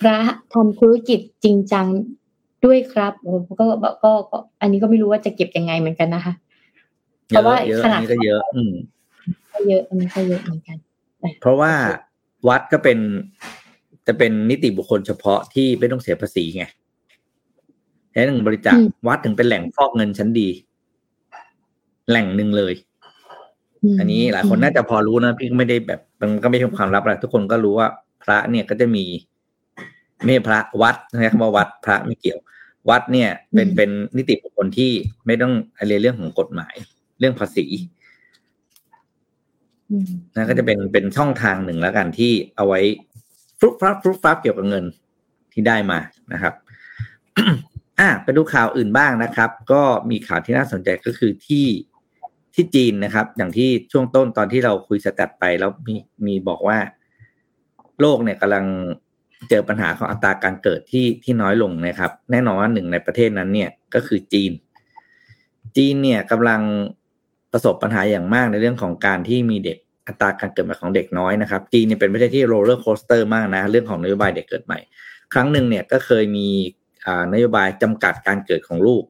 [0.00, 0.18] พระ
[0.52, 1.86] ทำธุรกิจจริงจัง
[2.64, 6.32] ด้วยครับโอ้ก็ก็ก็อันนี้ก็ไม่รู้ว่าจะเก็บยังไงเหมือนกันนะคะ
[7.26, 8.72] เพราะว่าขนาดก็เยอะ อืม
[9.54, 10.76] ก็เยอะอันนี้ก็เยอะเหมือนกัน
[11.40, 11.72] เพราะว่า
[12.48, 12.98] วัดก็เป็น
[14.10, 16.64] จะเป็นนิติบุคคลเฉพาะที่ไม่ต้องเสียภาษีไง
[18.12, 20.48] แค่หนึ่งบริจาควัดถึงเป็นแหล่งฟอกเงินชั้นดี
[22.08, 22.74] แหล่งหนึ่งเลย
[23.98, 27.88] อันนี้หลายคนน่าจะพอรู้นะพี่ก็ไม่ได้แบบมันก็ไม่ใช่ความลับอะไรทุกคนก็รู้ว่า
[28.22, 29.04] พระเนี่ยก็จะมี
[30.24, 32.40] ไม่พระวัดนะคำว่าวัดพระไม่เกี่ยว
[32.90, 34.92] วัดเนี่ย เป็นเป็นนิติบุคคลที่
[35.26, 36.74] ไม่ต้องอะไรเรื่องของกฎหมาย
[37.18, 37.66] เรื่องภาษี
[40.36, 42.80] นะก็จะเป็นเป็นช่องทางหนึ่งแล้วกันที่เอาไว้
[43.60, 44.84] ฟลุกฟับฟลุกฟับเกี่ยวกับเงิน
[45.52, 45.98] ที่ได้มา
[46.32, 46.54] นะครับ
[48.00, 51.66] อะไปดูข่าวอื่นบ้างนะครับ ก็มีข่าวที่น่าสนใจก็คือที่
[52.54, 55.94] ที่จีนนะครับ อย่างที่ช่วงต้นตอนที่เราคุยสกัดไปแล้วมี
[56.26, 56.78] มีบอกว่า
[58.00, 58.64] โลกเนี่ยกำลัง
[59.48, 64.52] เจอปัญหาของอัตราการเกิดที่ที่น้อยลงนะครับ แน่นอนว่าหนึ่งในประเทศนั้นเนี่ยก็คือจีน
[65.76, 66.62] จีนเนี่ยกำลัง
[67.52, 74.78] ประสบปัญหาอย่างมากในเรื่องของการที่มีเด็ก อัตราการเกิดใหม่ของเด็กน้อยนะครับจีนเนี่ยเป็นประเทศที่ roller coaster มากนะ เรื่องของนโยบายเด็กเกิดใหม่
[75.32, 76.48] ครั้งหนึ่งเนี่ยก็เคยมี
[77.32, 79.04] นโยบายจำกัดการเกิดของลูก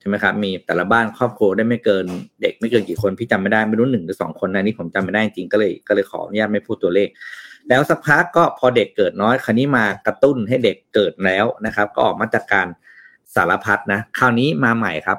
[0.00, 2.04] ใช่ไหมครับมีแต่ละบ้านครอบครัวได้ไม่เกิน
[2.42, 7.08] เด็กไม่เกินกี่คนพี่จำไม่ได้ไม่รู้หนึ่งหรือสองคนนะนี่ผมจำไม่ได้จริงก็เลยก็เลยขออนุญาตไม่พูดตัวเลข
[7.68, 12.66] แล้วสักพักก็พอเด็กเกิดน้อยคราวนี้มากระตุ้นให้เด็กเกิดแล้วนะครับ ก็ออกมาตรการ
[13.34, 15.18] สารพัดนะ คราวนี้มาใหม่ครับ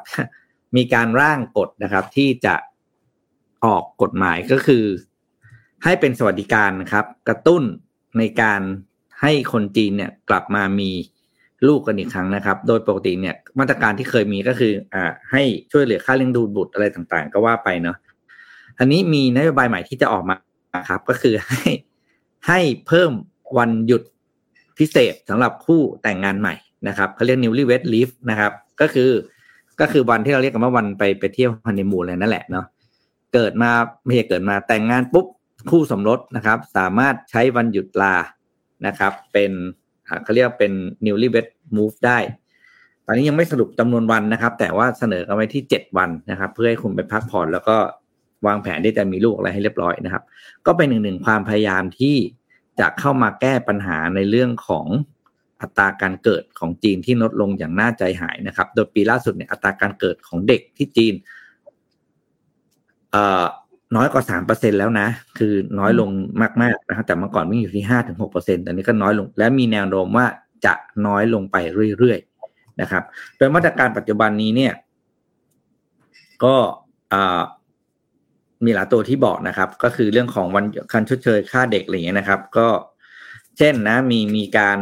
[0.75, 2.55] มีการร่างกฎนะครับที่จะ
[3.65, 4.83] ออกกฎหมายก็คือ
[5.83, 7.63] ให้เป็นสวัสดิการนะครับ กระตุ้น
[8.17, 8.61] ในการ
[9.21, 10.91] ให้คนจีนเนี่ยกลับมามี
[11.67, 17.97] ลูกกันอีกครั้งนะครับ โดยปกติเนี่ยมาตรการที่เคยมีก็คืออ่าให้ช่วยเหลือค่าเลี้ยงดูบุตรอะไรต่างๆ ก็ว่าไปเนาะ
[18.79, 20.35] อันนี้มีนโยบายใหม่ที่จะออกมา
[20.89, 21.61] ครับ ก็คือให้
[22.47, 23.11] ให้เพิ่ม
[23.57, 24.03] วันหยุด
[24.77, 26.55] พิเศษสำหรับคู่แต่งงานใหม่
[26.87, 28.51] นะครับเขาเรียก newlywed leave นะครับ
[28.81, 29.09] ก็คือ
[29.81, 32.65] ก็คือวันที่เราเรียกกันว่าวันไปไปเที่ยวฮันนีมูนอะไรนั่นแหละเนาะ
[33.33, 33.71] เกิดมา
[34.03, 35.27] ไม่ใช่เกิดมาแต่งงานปุ๊บ
[35.69, 38.15] คู่สมรสนะครับ สามารถใช้วันหยุดลา
[38.87, 39.51] นะครับ เป็น
[40.23, 40.73] เขาเรียกเป็น
[41.05, 42.17] newlywed move ได้
[43.05, 47.77] ตอนนี้ยังไม่สรุปจำนวนวันนะครับ แต่ว่าเสนอเอาไว้ที่เจ็ดวันนะครับ เพื่อให้คุณไปพักผ่อนแล้วก็
[48.47, 50.23] วางแผนที่จะมีลูกอะไรให้เรียบร้อยนะครับ
[50.65, 52.15] ก็เป็นหนึ่งหนึ่งความพยายามที่
[52.79, 54.87] จะเข้ามาแก้ปัญหาในเรื่องของ
[55.61, 61.13] อัตราการเกิดของจีนที่ลดลงอย่างน่าใจหายนะครับ โดยปีล่าสุดเนี่ยอัตราการเกิดของเด็กที่จีน
[63.95, 65.07] น้อยกว่าสามเปอร์เซ็นแล้วนะ
[65.37, 66.09] คือน้อยลง
[66.61, 70.25] มากๆนะครับแต่เมื่อก่อนวิ่งอยู่ที่ห้าถึงหกเปอร์เซ็นต์ตอนนี้ก็น้อยลง และมีแนวโน้มว่า
[70.65, 70.73] จะ
[71.07, 71.55] น้อยลงไป
[71.97, 73.03] เรื่อยๆนะครับ
[73.37, 74.73] โดยมาตรการปัจจุบันนี้เนี่ย
[76.43, 76.55] ก็
[78.65, 82.67] มีหลายตัวที่บอกนะครับ ก็คือเรื่องของวันคันชดเชยค่าเด็กอะไรอย่างเงี้ยนะครับ ก็
[83.57, 84.77] เช่นนะ มีมีการ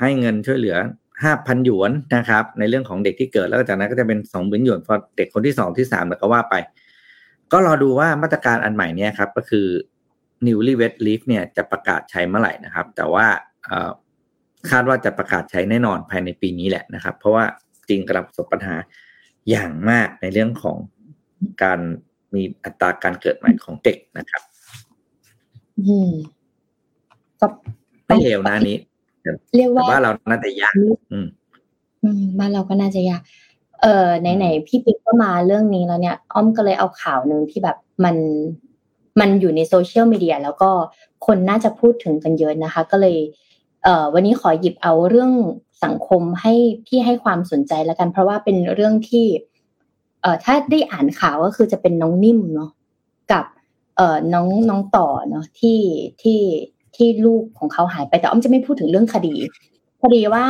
[0.00, 0.76] ให้เงินช่วยเหลือ
[1.22, 6.54] ห้าพันหยวนนะครับ ในเรื่องของเด็กที่เกิดแล้วจากนั้นก็จะเป็นสองหมื่นหยวนพอเด็กคนที่สองที่สามแล้วก็ว่าไป
[7.52, 9.66] ก็รอดูว่ามาตรการอันใหม่นี้ครับ ก็คือ
[10.46, 13.26] newlywed leave เนี่ยจะประกาศใช้เมื่อไหร่นะครับ แต่ว่า
[14.70, 17.44] คาดว่าจะประกาศใช้แน่นอนภายในปีนี้แหละนะครับ เพราะว่า
[17.88, 18.76] จริงกำลังประสบปัญหา
[19.50, 20.76] อย่างมากในเรื่องของ
[21.62, 21.80] การ
[22.34, 24.42] มีอัตราการเกิดใหม่ของเด็กนะครับ
[25.86, 26.12] อืม
[28.06, 28.78] ไม่เลวนะนี้
[29.56, 30.74] เรียกว่าว่าเราน่าจะยาก
[31.12, 31.26] อืม
[32.02, 33.22] อืมบ้านเราก็น่าจะยาก
[33.82, 38.16] เออไหนๆพี่ปิ๊กก็มาเรื่องนี้แล้วเนี่ย อ้อมก็เลยเอาข่าวหนึ่งที่แบบมัน
[39.20, 40.70] มันอยู่ในโซเชียลมีเดียแล้วก็
[41.26, 43.16] คนน่าจะพูดถึงกันเยอะนะคะ ก็เลย
[43.84, 45.32] เอ่อวันนี้ขอหยิบเอาเรื่อง
[45.84, 46.54] สังคมให้
[46.86, 49.26] พี่ให้ความสนใจแล้วกัน เพราะว่าเป็นเรื่องที่
[50.22, 52.70] เอ่อถ้าได้อ่านข่าวก็คือจะเป็นน้องนิ่มเนาะ
[53.32, 53.44] กับ
[53.96, 55.78] เอ่อน้องน้องต่อเนาะที่
[56.22, 56.40] ที่
[56.96, 59.34] ที่ลูกของเขาหายไปแต่อ้อมจะไม่พูดถึงเรื่องคดี
[60.00, 60.46] พอดีว่า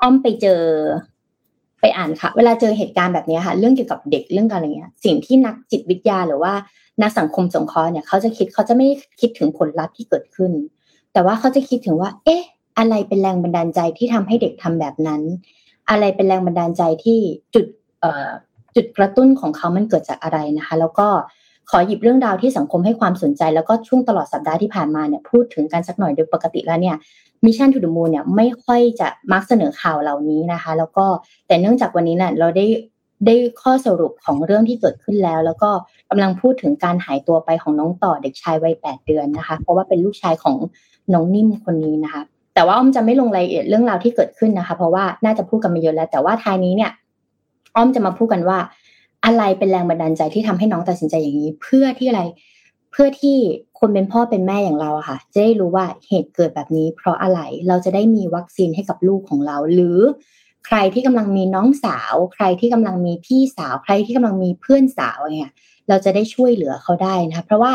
[0.00, 0.62] อ้อมไปเจอ
[1.82, 6.52] ไปอ่านค่ะ เวลาเจอเหตุการณ์แบบนี้ค่ะ เรื่องเกี่ยวกับเด็กเรื่องอะไรเงี้ย สิ่งที่นักจิตวิทยาหรือว่า
[7.02, 8.86] นักสังคมสงเคราะห์เนี่ยเขาจะคิดเขาจะไม่
[9.20, 10.52] คิดถึงผลลัพธ์ที่เกิดขึ้น
[11.12, 12.42] แต่ว่าเขาจะคิดถึงว่า เอ๊ะ
[12.78, 15.22] อะไรเป็นแรงบันดาลใจที่ทำให้เด็กทำแบบนั้น
[15.90, 17.18] อะไรเป็นแรงบันดาลใจที่
[17.54, 17.66] จุด
[18.00, 18.30] เอ่อ
[18.76, 21.08] จุดกระตุ้นของเขามันเกิดจากอะไรนะคะ แล้วก็
[21.70, 26.96] ขอหยิบเรื่องราวที่สังคมให้ความสนใจ แล้วก็ช่วงตลอดสัปดาห์ที่ผ่านมาเนี่ยพูดถึงกันสักหน่อยโดยปกติแล้วเนี่ย
[27.44, 31.06] Mission To The Moon เนี่ยไม่ค่อยจะมักเสนอข่าวเหล่านี้นะคะ แล้วก็
[31.46, 32.66] แต่เนื่องจากวันนี้เนี่ยเราได้
[33.26, 35.70] ได้ข้อสรุปของเรื่องที่เกิดขึ้นแล้ว แล้วก็
[36.10, 40.56] กำลังพูดถึงการหายตัวไปของน้องต่อเด็กชายวัยแปดเดือนนะคะ เพราะว่าเป็นลูกชายของ
[41.14, 42.22] น้องนิ่มคนนี้นะคะ
[42.54, 46.90] แต่ว่าอ้อมจะไม่ลงรายละเอียดเรื่องราวที่เกิดขึ้นนะคะ เพราะว่าน่าจะพูดกันมาเยอะแล้ว แต่ว่าท้ายนี้เนี่ย
[47.76, 48.58] อ้อมจะมาพูดกันว่า
[49.24, 52.22] อะไรเป็นแรงบันดาลใจที่ทำให้น้องตัดสินใจอย่างนี้ เพื่อที่อะไร
[52.90, 53.36] เพื่อที่
[53.84, 59.98] คนเป็นพ่อเป็นแม่อย่างเราอะค่ะ จะได้รู้ว่าเหตุเกิดแบบนี้ เพราะอะไรเราจะได้มีวัคซีนให้กับลูกของเรา หรือ
[60.66, 65.50] ใครที่กำลังมีน้องสาว ใครที่กำลังมีพี่สาว ใครที่กำลังมีเพื่อนสาวเนี่ย
[65.88, 67.72] เราจะได้ช่วยเหลือเขาได้นะคะเพราะว่า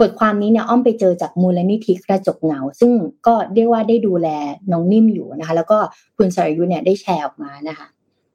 [0.00, 2.92] บทความนี้เนี่ยอ้อมไปเจอจากมูลนิธิกระจกเงา ซึ่ง
[3.26, 4.28] ก็เรียกว่าได้ดูแล
[4.72, 5.78] น้องนิ่มอยู่นะคะ แล้วก็
[6.16, 7.86] คุณสรยุทธ์เนี่ยได้แชร์ออกมานะคะ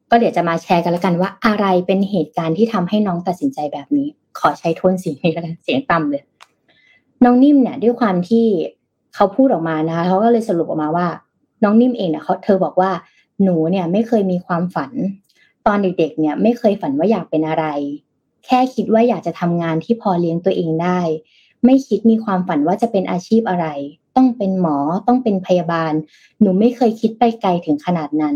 [0.10, 4.08] ก็เดี๋ยวจะมาแชร์กันแล้วกันว่าอะไรเป็นเหตุการณ์ที่ทำให้น้องตัดสินใจแบบนี้
[4.40, 6.24] ขอใช้โทนเสียงนี้กันเสียงต่ำเลย
[7.24, 8.46] น้องนิ่มเนี่ยด้วยความที่
[9.16, 11.08] เขาพูดออกมานะคะเขาก็เลยสรุปออกมาว่า
[11.64, 12.92] น้องนิ่มเองเนี่ยเขาเธอบอกว่า
[13.44, 14.92] หนูเนี่ยไม่เคยมีความฝัน
[15.66, 17.66] ตอนเด็กๆเนี่ยไม่เคยฝันว่าอยากเป็นอะไร
[18.46, 21.00] แค่คิดว่าอยากจะทำงานที่พอเลี้ยงตัวเองได้
[21.66, 23.68] ไม่คิดมีความฝันว่าจะเป็นอาชีพอะไร
[24.16, 25.94] ต้องเป็นหมอต้องเป็นพยาบาล
[26.42, 28.36] หนูไม่เคยคิดไปไกลถึงขนาดนั้น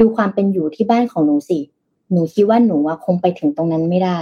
[0.00, 1.58] ดูความเป็นอยู่ที่บ้านของหนูสิ
[2.12, 4.20] หนูคิดว่าหนูคงไปถึงตรงนั้นไม่ได้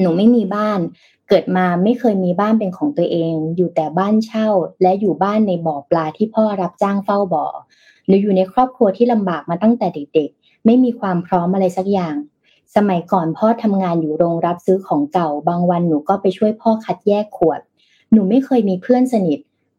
[0.00, 0.80] หนูไม่มีบ้าน
[1.28, 4.48] เกิดมาไม่เคยมีบ้านเป็นของตัวเอง อยู่แต่บ้านเช่า
[4.82, 7.46] และอยู่บ้านในบ่อปลาที่พ่อรับจ้างเฝ้าบ่อ
[8.06, 12.16] หนูอยู่ในครอบครัวที่ลำบากมาตั้งแต่เด็กๆ ไม่มีความพร้อมอะไรสักอย่าง
[12.76, 17.60] สมัยก่อนพ่อทำงานอยู่โรงรับซื้อของเก่า บางวันหนูก็ไปช่วยพ่อคัดแยกขวด
[18.12, 19.38] หนูไม่เคยมีเพื่อนสนิท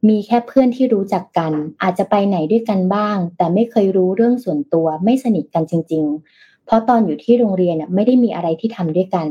[0.09, 6.05] มีแค่เพื่อนที่รู้จักกัน อาจจะไปไหนด้วยกันบ้าง แต่ไม่เคยรู้เรื่องส่วนตัว ไม่สนิทกันจริง
[6.35, 9.27] ๆ เพราะตอนอยู่ที่โรงเรียนไม่ได้มีอะไรที่ทำด้วยกัน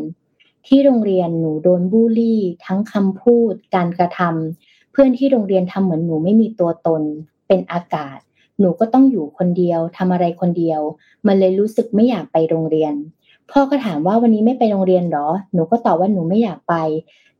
[0.66, 7.02] ที่โรงเรียนหนูโดนบูลลี่ ทั้งคำพูด การกระทำเพื่อนที่โรงเรียนทำเหมือนหนูไม่มีตัวตน
[7.48, 8.18] เป็นอากาศ
[8.60, 10.80] หนูก็ต้องอยู่คนเดียวทำอะไรคนเดียว
[11.26, 12.94] มันเลยรู้สึกไม่อยากไปโรงเรียน
[13.50, 16.74] พ่อก็ถามว่าวันนี้ไม่ไปโรงเรียนหรอ หนูก็ตอบว่าหนูไม่อยากไป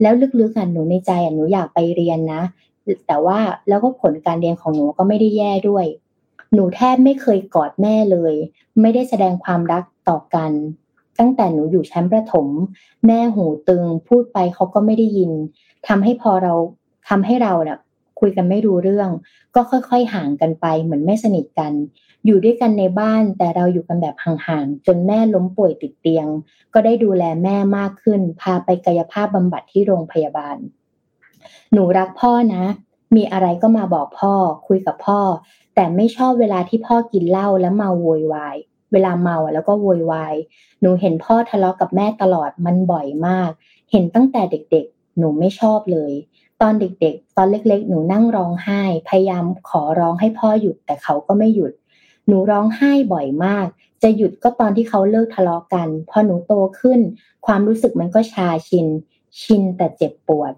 [0.01, 2.43] แล้วลึกๆอะหนูในใจอะหนูอยากไปเรียนนะ
[3.07, 5.87] แต่ว่าแล้วก็ผลการเรียนของหนูก็ไม่ได้แย่ด้วย
[6.55, 8.35] หนูแทบไม่เคยกอดแม่เลย
[8.81, 10.53] ไม่ได้แสดงความรักต่อกัน
[11.19, 12.47] ตั้งแต่หนูอยู่ชั้นประถม
[13.07, 15.31] แม่หูตึงพูดไปเขาก็ไม่ได้ยิน
[15.89, 16.55] ทำให้พอเรา
[17.09, 17.79] ทำให้เราเนี่ย
[18.21, 19.11] คุยกันไม่รู้เรื่อง
[19.55, 21.73] ก็ค่อยๆห่างกันไป เหมือนไม่สนิทกัน
[22.27, 26.27] อยู่ด้วยกันในบ้านแต่เราอยู่กันแบบห่างๆจนแม่ล้มป่วยติดเตียง
[26.75, 30.57] ก็ได้ดูแลแม่มากขึ้น พาไปกายภาพบำบัดที่โรงพยาบาล
[31.73, 32.65] หนูรักพ่อนะ
[33.17, 34.35] มีอะไรก็มาบอกพ่อ
[34.67, 35.21] คุยกับพ่อ
[35.75, 38.57] แต่ไม่ชอบเวลาที่พ่อกินเหล้าแล้วเมาโวยวาย
[38.93, 40.35] เวลาเมาแล้วก็โวยวาย
[40.81, 43.51] หนูเห็นพ่อทะเลาะกับแม่ตลอดมันบ่อยมาก
[43.91, 46.13] เห็นตั้งแต่เด็กๆ หนูไม่ชอบเลย
[46.61, 51.73] ตอนเด็กๆ ตอนเล็กๆ หนูนั่งร้องไห้ พยายามขอร้องให้พ่อหยุดแต่เขาก็ไม่หยุด
[52.27, 53.67] หนูร้องไห้บ่อยมาก
[54.03, 57.01] จะหยุดก็ตอนที่เขาเลิกทะเลาะกัน พอหนูโตขึ้น
[57.47, 58.87] ความรู้สึกมันก็ชาชิน
[59.41, 60.53] ชินแต่เจ็บปวด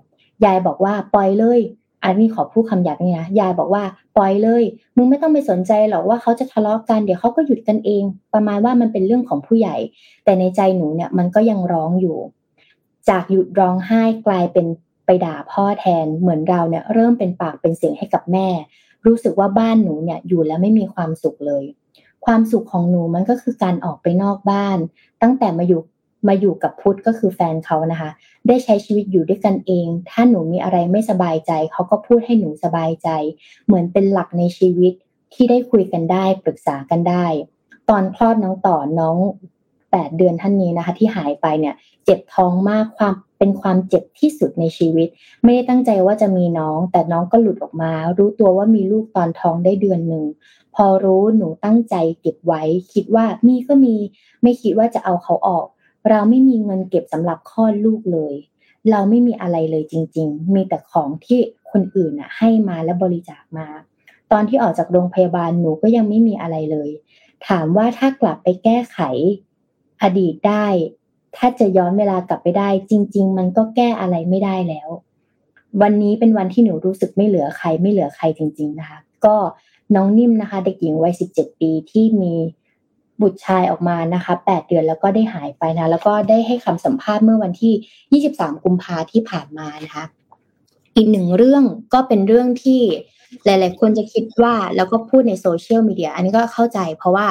[0.45, 1.61] ยายบอกว่าปล่อยเลย
[2.05, 3.85] อันนี้ขอพูดคำหยาบนี่นะยายบอกว่า
[4.17, 4.63] ปล่อยเลย
[4.97, 8.03] มึงไม่ต้องไปสนใจหรอกว่าเขาจะทะเลาะกันเดี๋ยวเขาก็หยุดกันเอง
[8.35, 9.77] ประมาณว่ามันเป็นเรื่องของผู้ใหญ่
[10.25, 12.19] แต่ในใจหนูเนี่ยมันก็ยังร้องอยู่
[13.09, 14.67] จากหยุดร้องไห้กลายเป็น
[15.07, 18.49] ไปด่าพ่อแทนเหมือนเราเนี่ยเริ่มเป็นปากเป็นเสียงให้กับแม่
[19.07, 21.65] รู้สึกว่าบ้านหนูเนี่ยอยู่แล้วไม่มีความสุขเลย
[22.25, 24.79] ความสุขของหนูมันก็คือการออกไปนอกบ้าน
[25.23, 25.81] ตั้งแต่มาอยู่
[26.29, 28.11] มาอยู่กับพุทธก็คือแฟนเขานะคะ
[28.49, 33.09] ได้ใช้ชีวิตอยู่ด้วยกันเอง ถ้าหนูมีอะไรไม่สบายใจ เขาก็พูดให้หนูสบายใจ
[33.67, 34.93] เหมือนเป็นหลักในชีวิต
[35.35, 37.27] ที่ได้คุยกันได้ปรึกษากันได้
[37.89, 39.17] ตอนคลอดน้องต่อน้อง
[39.91, 45.09] แปดเดือนท่านนี้นะคะ ที่หายไปเนี่ย เจ็บท้องมากความเป็นความเจ็บที่สุดในชีวิต
[45.43, 50.25] ไม่ได้ตั้งใจว่าจะมีน้อง แต่น้องก็หลุดออกมา รู้ตัวว่ามีลูกตอนท้องได้เดือนหนึ่ง
[50.75, 52.63] พอรู้หนูตั้งใจเก็บไว้
[52.93, 53.97] คิดว่ามีก็มี
[54.43, 55.67] ไม่คิดว่าจะเอาเขาออก
[56.09, 58.35] เราไม่มีเงินเก็บสำหรับคลอดลูกเลย
[58.91, 61.41] เราไม่มีอะไรเลยจริง ๆ มีแต่ของที่
[61.71, 63.69] คนอื่นน่ะให้มาและบริจาคมา
[64.33, 66.91] ตอนที่ออกจากโรงพยาบาลหนูก็ยังไม่มีอะไรเลย
[67.49, 68.99] ถามว่าถ้ากลับไปแก้ไข
[70.03, 70.67] อดีตได้
[71.37, 74.89] ถ้าจะย้อนเวลากลับไปได้ จริง ๆ มันก็แก้อะไรไม่ได้แล้ว
[75.83, 79.37] วันนี้เป็นวันที่หนูรู้สึกไม่เหลือใครไม่เหลือใครจริง ๆนะคะ ก็
[79.95, 82.35] น้องนิ่มนะคะ เด็กหญิงวัย 17 ปีที่มี
[83.23, 90.05] บุตรชายออกมานะคะ 8 เดือนแล้วก็ได้หายไปนะ แล้วก็ได้ให้คำสัมภาษณ์เมื่อวันที่ 23 กุมภาที่ผ่านมานะคะ
[90.97, 92.81] อีกหนึ่งเรื่องก็เป็นเรื่องที่
[93.45, 97.27] หลาย ๆ คนจะคิดว่าแล้วก็พูดในโซเชียลมีเดียอันนี้ก็เข้าใจ เพราะว่า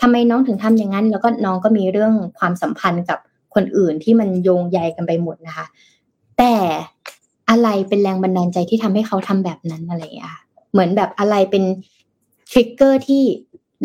[0.00, 3.18] ทำไมน้องถึงทำอย่างนั้น แล้วก็น้องก็มีเรื่องความสัมพันธ์กับ
[3.54, 5.66] คนอื่นที่มันโยงใยกันไปหมดนะคะ
[6.38, 6.54] แต่
[7.50, 10.36] อะไรเป็นแรงบันดาลใจที่ทำให้เขาทำแบบนั้นอะไรอย่างเงี้ย
[10.72, 11.64] เหมือนแบบอะไรเป็น
[12.50, 13.22] ทริกเกอร์ที่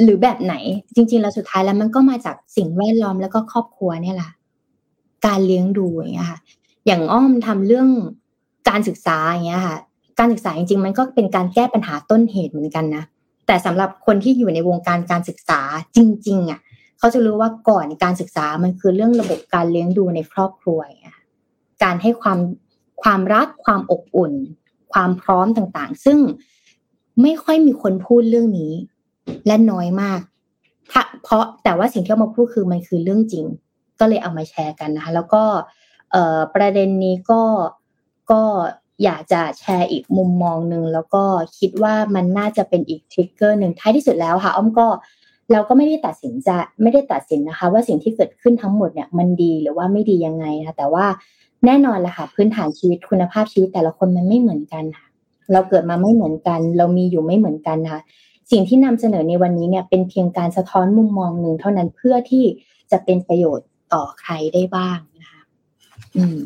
[0.01, 0.55] หรือแบบไหน
[0.95, 4.31] จริงๆแล้วสุดท้ายแล้วมันก็มาจากสิ่งแวดล้อมแล้วก็ครอบครัวเนี่ยแหละ
[5.25, 6.39] การเลี้ยงดูอย่างเงี้ยค่ะ
[6.85, 7.89] อย่างอ้อมทำเรื่อง
[8.69, 9.77] การศึกษาอย่างเงี้ยค่ะ
[10.19, 13.03] การศึกษาจริงๆ มันก็เป็นการแก้ปัญหาต้นเหตุเหมือนกันนะ
[13.47, 15.59] แต่สำหรับคนที่อยู่ในวงการการศึกษา
[15.95, 16.59] จริง ๆ อะ
[16.99, 21.19] เขาจะรู้ว่าก่อนการศึกษามันคือเรื่องระบบการเลี้ยงดูในครอบครัวอย่างเงี้ย
[21.83, 22.39] การให้ความ
[23.01, 24.33] ความรักความอบอุ่น
[24.93, 26.19] ความพร้อมต่างๆ ซึ่ง
[27.21, 28.73] ไม่ค่อยมีคนพูดเรื่องนี้
[29.47, 30.19] และน้อยมาก
[30.91, 33.45] ถ้าเพราะแต่ว่าสิ่งที่เอามาพูดคือมันคือเรื่องจริง
[33.99, 35.43] ก็เลยเอามาแชร์กันนะคะ แล้วก็
[36.11, 37.41] เประเด็นนี้ก็
[38.31, 38.41] ก็
[39.03, 41.23] อยากจะแชร์อีกมุมมองหนึ่งแล้วก็
[41.57, 44.87] คิดว่ามันน่าจะเป็นอีกทริกเกอร์หนึ่งท้ายที่สุดแล้วค่ะ อ้อมก็
[45.51, 51.05] เราก็ไม่ได้ตัดสินจะไม่ได้ตัดสินนะคะ ว่าสิ่งที่เกิดขึ้นทั้งหมดเนี่ยมันดีหรือว่าไม่ดียังไงนะแต่ว่า
[51.65, 55.07] แน่นอนแหละค่ะ พื้นฐานชีวิตคุณภาพชีวิตแต่ละคนมันไม่เหมือนกันค่ะ
[55.51, 58.01] เราเกิดมาไม่เหมือนกัน เรามีอยู่ไม่เหมือนกันนะคะ
[58.51, 62.45] สิ่งที่นำเสนอในวันนี้เนี่ยเป็นเพียงการสะท้อนมุมมองหนึ่งเท่านั้นเพื่อที่
[62.91, 65.41] จะเป็นประโยชน์ต่อใครได้บ้างนะคะ
[66.15, 66.37] อืม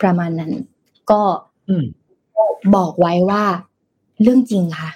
[0.00, 0.52] ประมาณนั้น
[1.10, 1.22] ก็
[2.76, 3.44] บอกไว้ว่า
[4.22, 4.90] เรื่องจริงค่ะ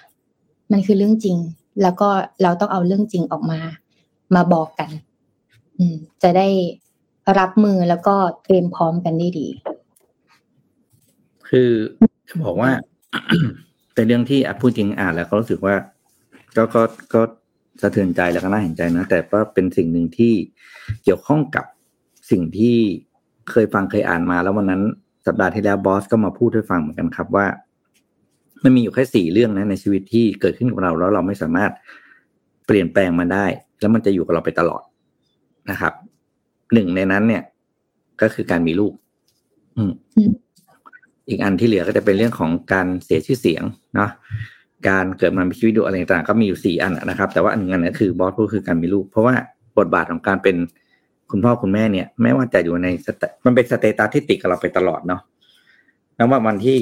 [0.72, 1.36] มันคือเรื่องจริง
[1.82, 2.08] แล้วก็
[2.42, 3.60] เราต้องเอาเรื่องจริงออกมา
[4.34, 4.90] มาบอกกัน
[5.78, 6.48] อืม จะได้
[7.38, 9.48] รับมือแล้วก็เตรียมพร้อมกันได้ดี
[11.48, 11.70] คือ
[12.28, 12.70] จะบอกว่า
[13.94, 15.74] เป็นเรื่องที่อะพูดจริงอ่านแล้วก็รู้สึกว่า
[16.56, 16.82] ก็ก็
[17.14, 17.22] ก็
[17.82, 20.32] สะเทือนใจแล้วก็น่าเห็นใจนะ แต่ว่าเป็นสิ่งหนึ่งที่
[21.04, 21.64] เกี่ยวข้องกับ
[22.30, 22.76] สิ่งที่
[23.50, 24.82] เคยฟังเคยอ่านมา แล้ววันนั้น
[25.26, 27.46] สัปดาห์ที่แล้วบอสก็มาพูดให้ฟังเหมือนกันครับว่า
[28.62, 31.72] มันมีอยู่แค่สี่เรื่องนะในชีวิตที่เกิดขึ้นกับเราแล้วเราไม่สามารถ
[32.66, 33.46] เปลี่ยนแปลงมันได้
[33.80, 34.82] แล้วมันจะอยู่กับเราไปตลอด
[35.70, 35.92] นะครับ
[36.72, 37.42] หนึ่งในนั้นเนี่ย
[38.20, 38.92] ก็คือการมีลูก
[39.76, 39.92] อืม
[41.28, 43.62] อีกอันที่เหลือก็จะเป็นเรื่องของการเสียชื่อเสียง
[43.94, 44.10] เนาะ
[44.88, 49.34] การเกิดมามีชีวิตดูอะไรต่างก็มีอยู่สี่อันนะครับ แต่ว่าอันหนึ่งอันนี้คือบอสพูดคือการมีลูก เพราะว่า
[49.78, 50.56] บทบาทของการเป็น
[51.30, 55.20] คุณพ่อคุณแม่เนี่ยแม้ว่าจะอยู่ใน sta- มันเป็น status ที่ติดกับเราไปตลอดเนาะ
[56.16, 56.78] ไม่ว่าวันที่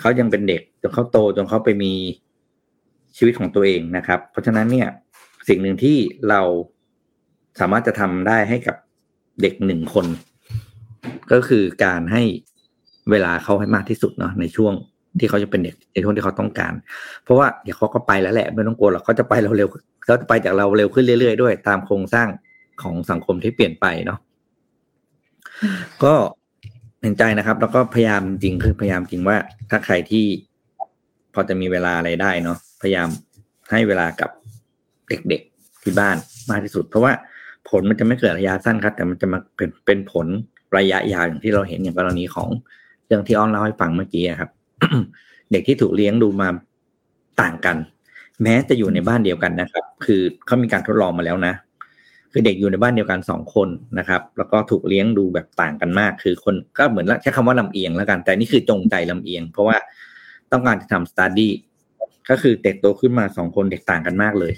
[0.00, 1.92] เขายังเป็นเด็กจนเขาโตจนเขาไปมี
[3.16, 4.88] ชีวิตของตัวเองนะครับ เพราะฉะนั้นเนี่ย
[5.48, 5.96] สิ่งหนึ่งที่
[6.28, 6.40] เรา
[7.60, 8.76] สามารถจะทำได้ให้กับ
[9.42, 10.06] เด็กหนึ่งคน
[11.32, 12.22] ก็คือการให้
[13.10, 14.74] เวลาเขาให้มากที่สุดเนาะในช่วง
[15.18, 16.72] ที่เขาจะเป็นเด็กในช่วงที่เขาต้องการ
[17.24, 19.68] เพราะว่าเดี๋ยวเขาก็ไปแล้วแหละไม่ต้องกลัวหรอกเขาจะไปเราเร็ว
[20.04, 22.28] เขาจะไปจากเราเร็วขึ้นเรื่อยๆด้วย ตามโครงสร้าง
[22.82, 24.18] ของสังคมที่เปลี่ยนไปเนาะ
[26.04, 26.14] ก็
[27.02, 29.36] เห็นใจนะครับ แล้วก็พยายามจริงคือพยายามจริงว่า
[29.70, 30.24] ถ้าใครที่
[31.34, 33.08] พอจะมีเวลาอะไรได้เนาะพยายาม
[33.70, 34.30] ให้เวลากับ
[35.08, 36.16] เด็กๆที่บ้าน
[36.50, 37.12] มากที่สุด เพราะว่า
[37.68, 40.26] ผลมันจะไม่เกิดระยะสั้นครับ แต่มันจะมาเป็นเป็นผล
[40.76, 42.48] ระยะยาวอย่างที่เราเห็นอย่างกรณีของ
[43.06, 44.50] เรื่องที่อ้อนเล่าให้ฟังเมื่อกี้ครับ
[45.52, 46.48] เด็กที่ถูกเลี้ยงดูมา
[47.42, 47.76] ต่างกัน
[48.42, 51.54] แม้จะอยู่ในบ้านเดียวกันนะครับ คือเขามีการทดลองมาแล้วนะ
[52.32, 53.68] คือเด็กอยู่ในบ้านเดียวกันสองคน
[53.98, 59.76] นะครับ แล้วก็ถูกเลี้ยงดูแบบต่างกันมาก คือคนก็เหมือนใช้คำว่าลำเอียงแล้วกัน แต่นี่คือจงใจลำเอียง เพราะว่า
[60.52, 61.52] ต้องการจะทำสตูดี้
[62.30, 64.54] ก็คือเด็กโตขึ้นมาสองคนเด็กต่างกันมากเลย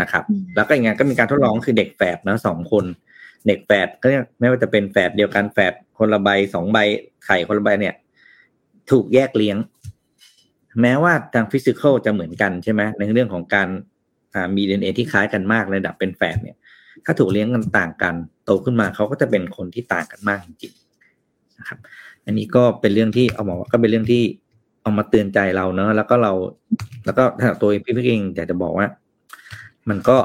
[0.00, 0.24] นะครับ
[0.56, 2.84] แล้วก็อย่างงี้ก็มีการทดลองคือเด็กแฝดนะสองคน
[3.46, 4.06] เด็กแฝดก็
[4.40, 6.78] ไม่ว่าจะเป็นแฝดเดียวกันแฝดคนละใบสองใบ
[7.24, 7.94] ไข่คนละใบเนี่ย
[8.90, 9.56] ถูกแยกเลี้ยง
[10.80, 13.68] แม้ว่าทาง physical จะเหมือนกันใช่ไหมในเรื่องของการ
[14.56, 16.56] มีดีเอ็นเอที่คล้ายกันมากระดับเป็นแฝดเนี่ย
[17.04, 18.14] ถ้าถูกเลี้ยงกันต่างกัน
[18.44, 21.78] โตขึ้นมาเขาก็จะเป็นคนที่ต่างกันมากจริงๆนะครับ
[22.26, 24.22] อันนี้ก็เป็นเรื่องที่เอาบอกว่าก็เป็นเรื่องที่
[24.82, 26.32] เอามาเตือนใจเราเนอะแล้วก็เรา
[27.04, 28.86] แล้วก็ถ้าตัวพี่พี่เองอยากจะบอกว่า
[29.88, 30.16] มันก็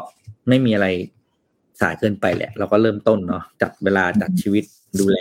[0.48, 0.88] ไม่มีอะไร
[1.82, 4.64] สายเกินไปแหละ เราก็เริ่มต้นเนาะจัดเวลาจัดชีวิต
[5.00, 5.18] ดูแล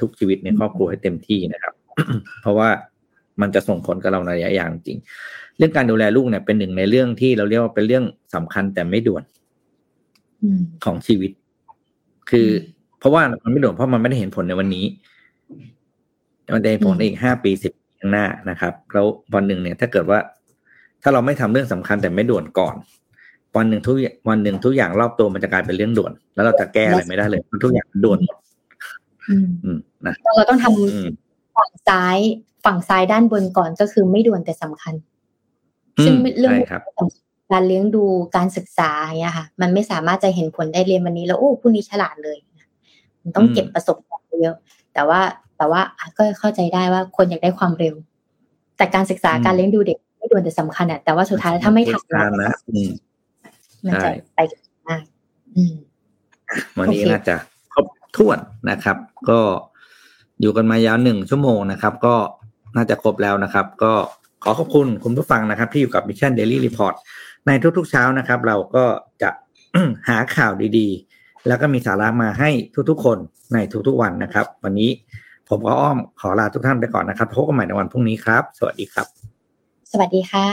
[0.00, 1.74] ทุกชีวิตในครอบครัวให้เต็มที่นะครับ
[2.42, 2.68] เพราะว่า
[3.40, 4.98] มันจะส่งผลกับเราในระยะยาวจริง
[5.58, 9.22] เรื่องการดูแลลูกเนี่ยเป็นหนึ่งในเรื่องที่เราเรียกว่าเป็นเรื่องสำคัญแต่ไม่ด่วน
[10.84, 11.30] ของชีวิต
[12.30, 12.48] คือ
[12.98, 14.84] เพราะว่ามันไม่ด่วนเพราะมันไม่ได้เห็นผลในวันนี้
[16.54, 20.18] มันจะเห็นผลในอีกห้าปีสิบข้างหน้านะครับ แล้ววันหนึ่งเนี่ย ถ้าเกิดว่า
[21.02, 22.76] ถ้าเราไม่ทำเรื่องสำคัญแต่ไม่ด่วนก่อน
[23.56, 23.96] วันหนึ่งทุก
[24.28, 28.36] วันหนึ่งทุกอย่างรอบตัวมันจะกลายเป็นเรื่องด่วน แล้วเราจะแก้อะไรไม่ได้เลยทุกอย่างด่วนหมด
[29.64, 31.25] อืมนะเราต้องทำ
[31.56, 32.18] ฝั่งซ้าย
[32.64, 34.94] ฝั่งซ้ายด้านบนก่อนก็คือไม่ด่วนแต่สำคัญ
[36.04, 36.56] ซึ่งเรื่อง
[37.52, 38.04] การเลี้ยงดู
[38.36, 38.90] การศึกษา
[39.20, 42.36] เนี่ยค่ะ มันไม่สามารถจะเห็นผลได้เรียนวันนี้แล้วโอ้ผู้นี้ฉลาดเลย
[43.22, 44.56] มันต้องเก็บประสบการณ์เยอะ
[44.94, 45.20] แต่ว่า
[45.56, 45.80] แต่ว่า
[46.16, 47.94] ก็เข้าใจได้ว่าคนอยากได้ความเร็ว
[48.76, 52.52] แต่การศึกษาการเลี้ยงดูเด็กไม่ด่วนแต่สำคัญอะแต่ว่าสุดท้ายถ้าไม่ทำนะ
[53.86, 54.38] มันจะไป
[54.88, 55.02] มาก
[56.78, 57.36] วันนี้น่าจะ
[57.72, 57.86] ครบ
[58.16, 58.38] ถ้วน
[58.70, 58.96] นะครับ
[59.30, 59.38] ก็
[60.40, 62.14] อยู่กันมายาวหนึ่งชั่วโมงนะครับ ก็
[62.76, 63.92] น่าจะครบแล้วนะครับ ก็
[64.42, 66.94] ขอขอบคุณคุณผู้ฟังนะครับ ที่อยู่กับ Mission Daily Report
[67.46, 68.84] ในทุกๆเช้านะครับ เราก็
[69.22, 69.30] จะ
[70.08, 72.50] หาข่าวดีๆ แล้วก็มีสาระมาให้
[72.90, 73.18] ทุกๆ คน
[73.54, 74.90] ในทุกๆวันนะครับ วันนี้
[75.48, 79.06] ผมก็อ้อมขอลาทุกท่านไปก่อนนะครับพบกันใหม่ในวันพรุ่งนี้ครับ สวัสดีครับ
[79.92, 80.46] สวัสดีค่ะ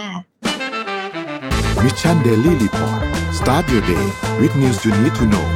[1.84, 3.02] Mission Daily Report
[3.40, 4.06] start your day
[4.40, 5.48] with news you need to know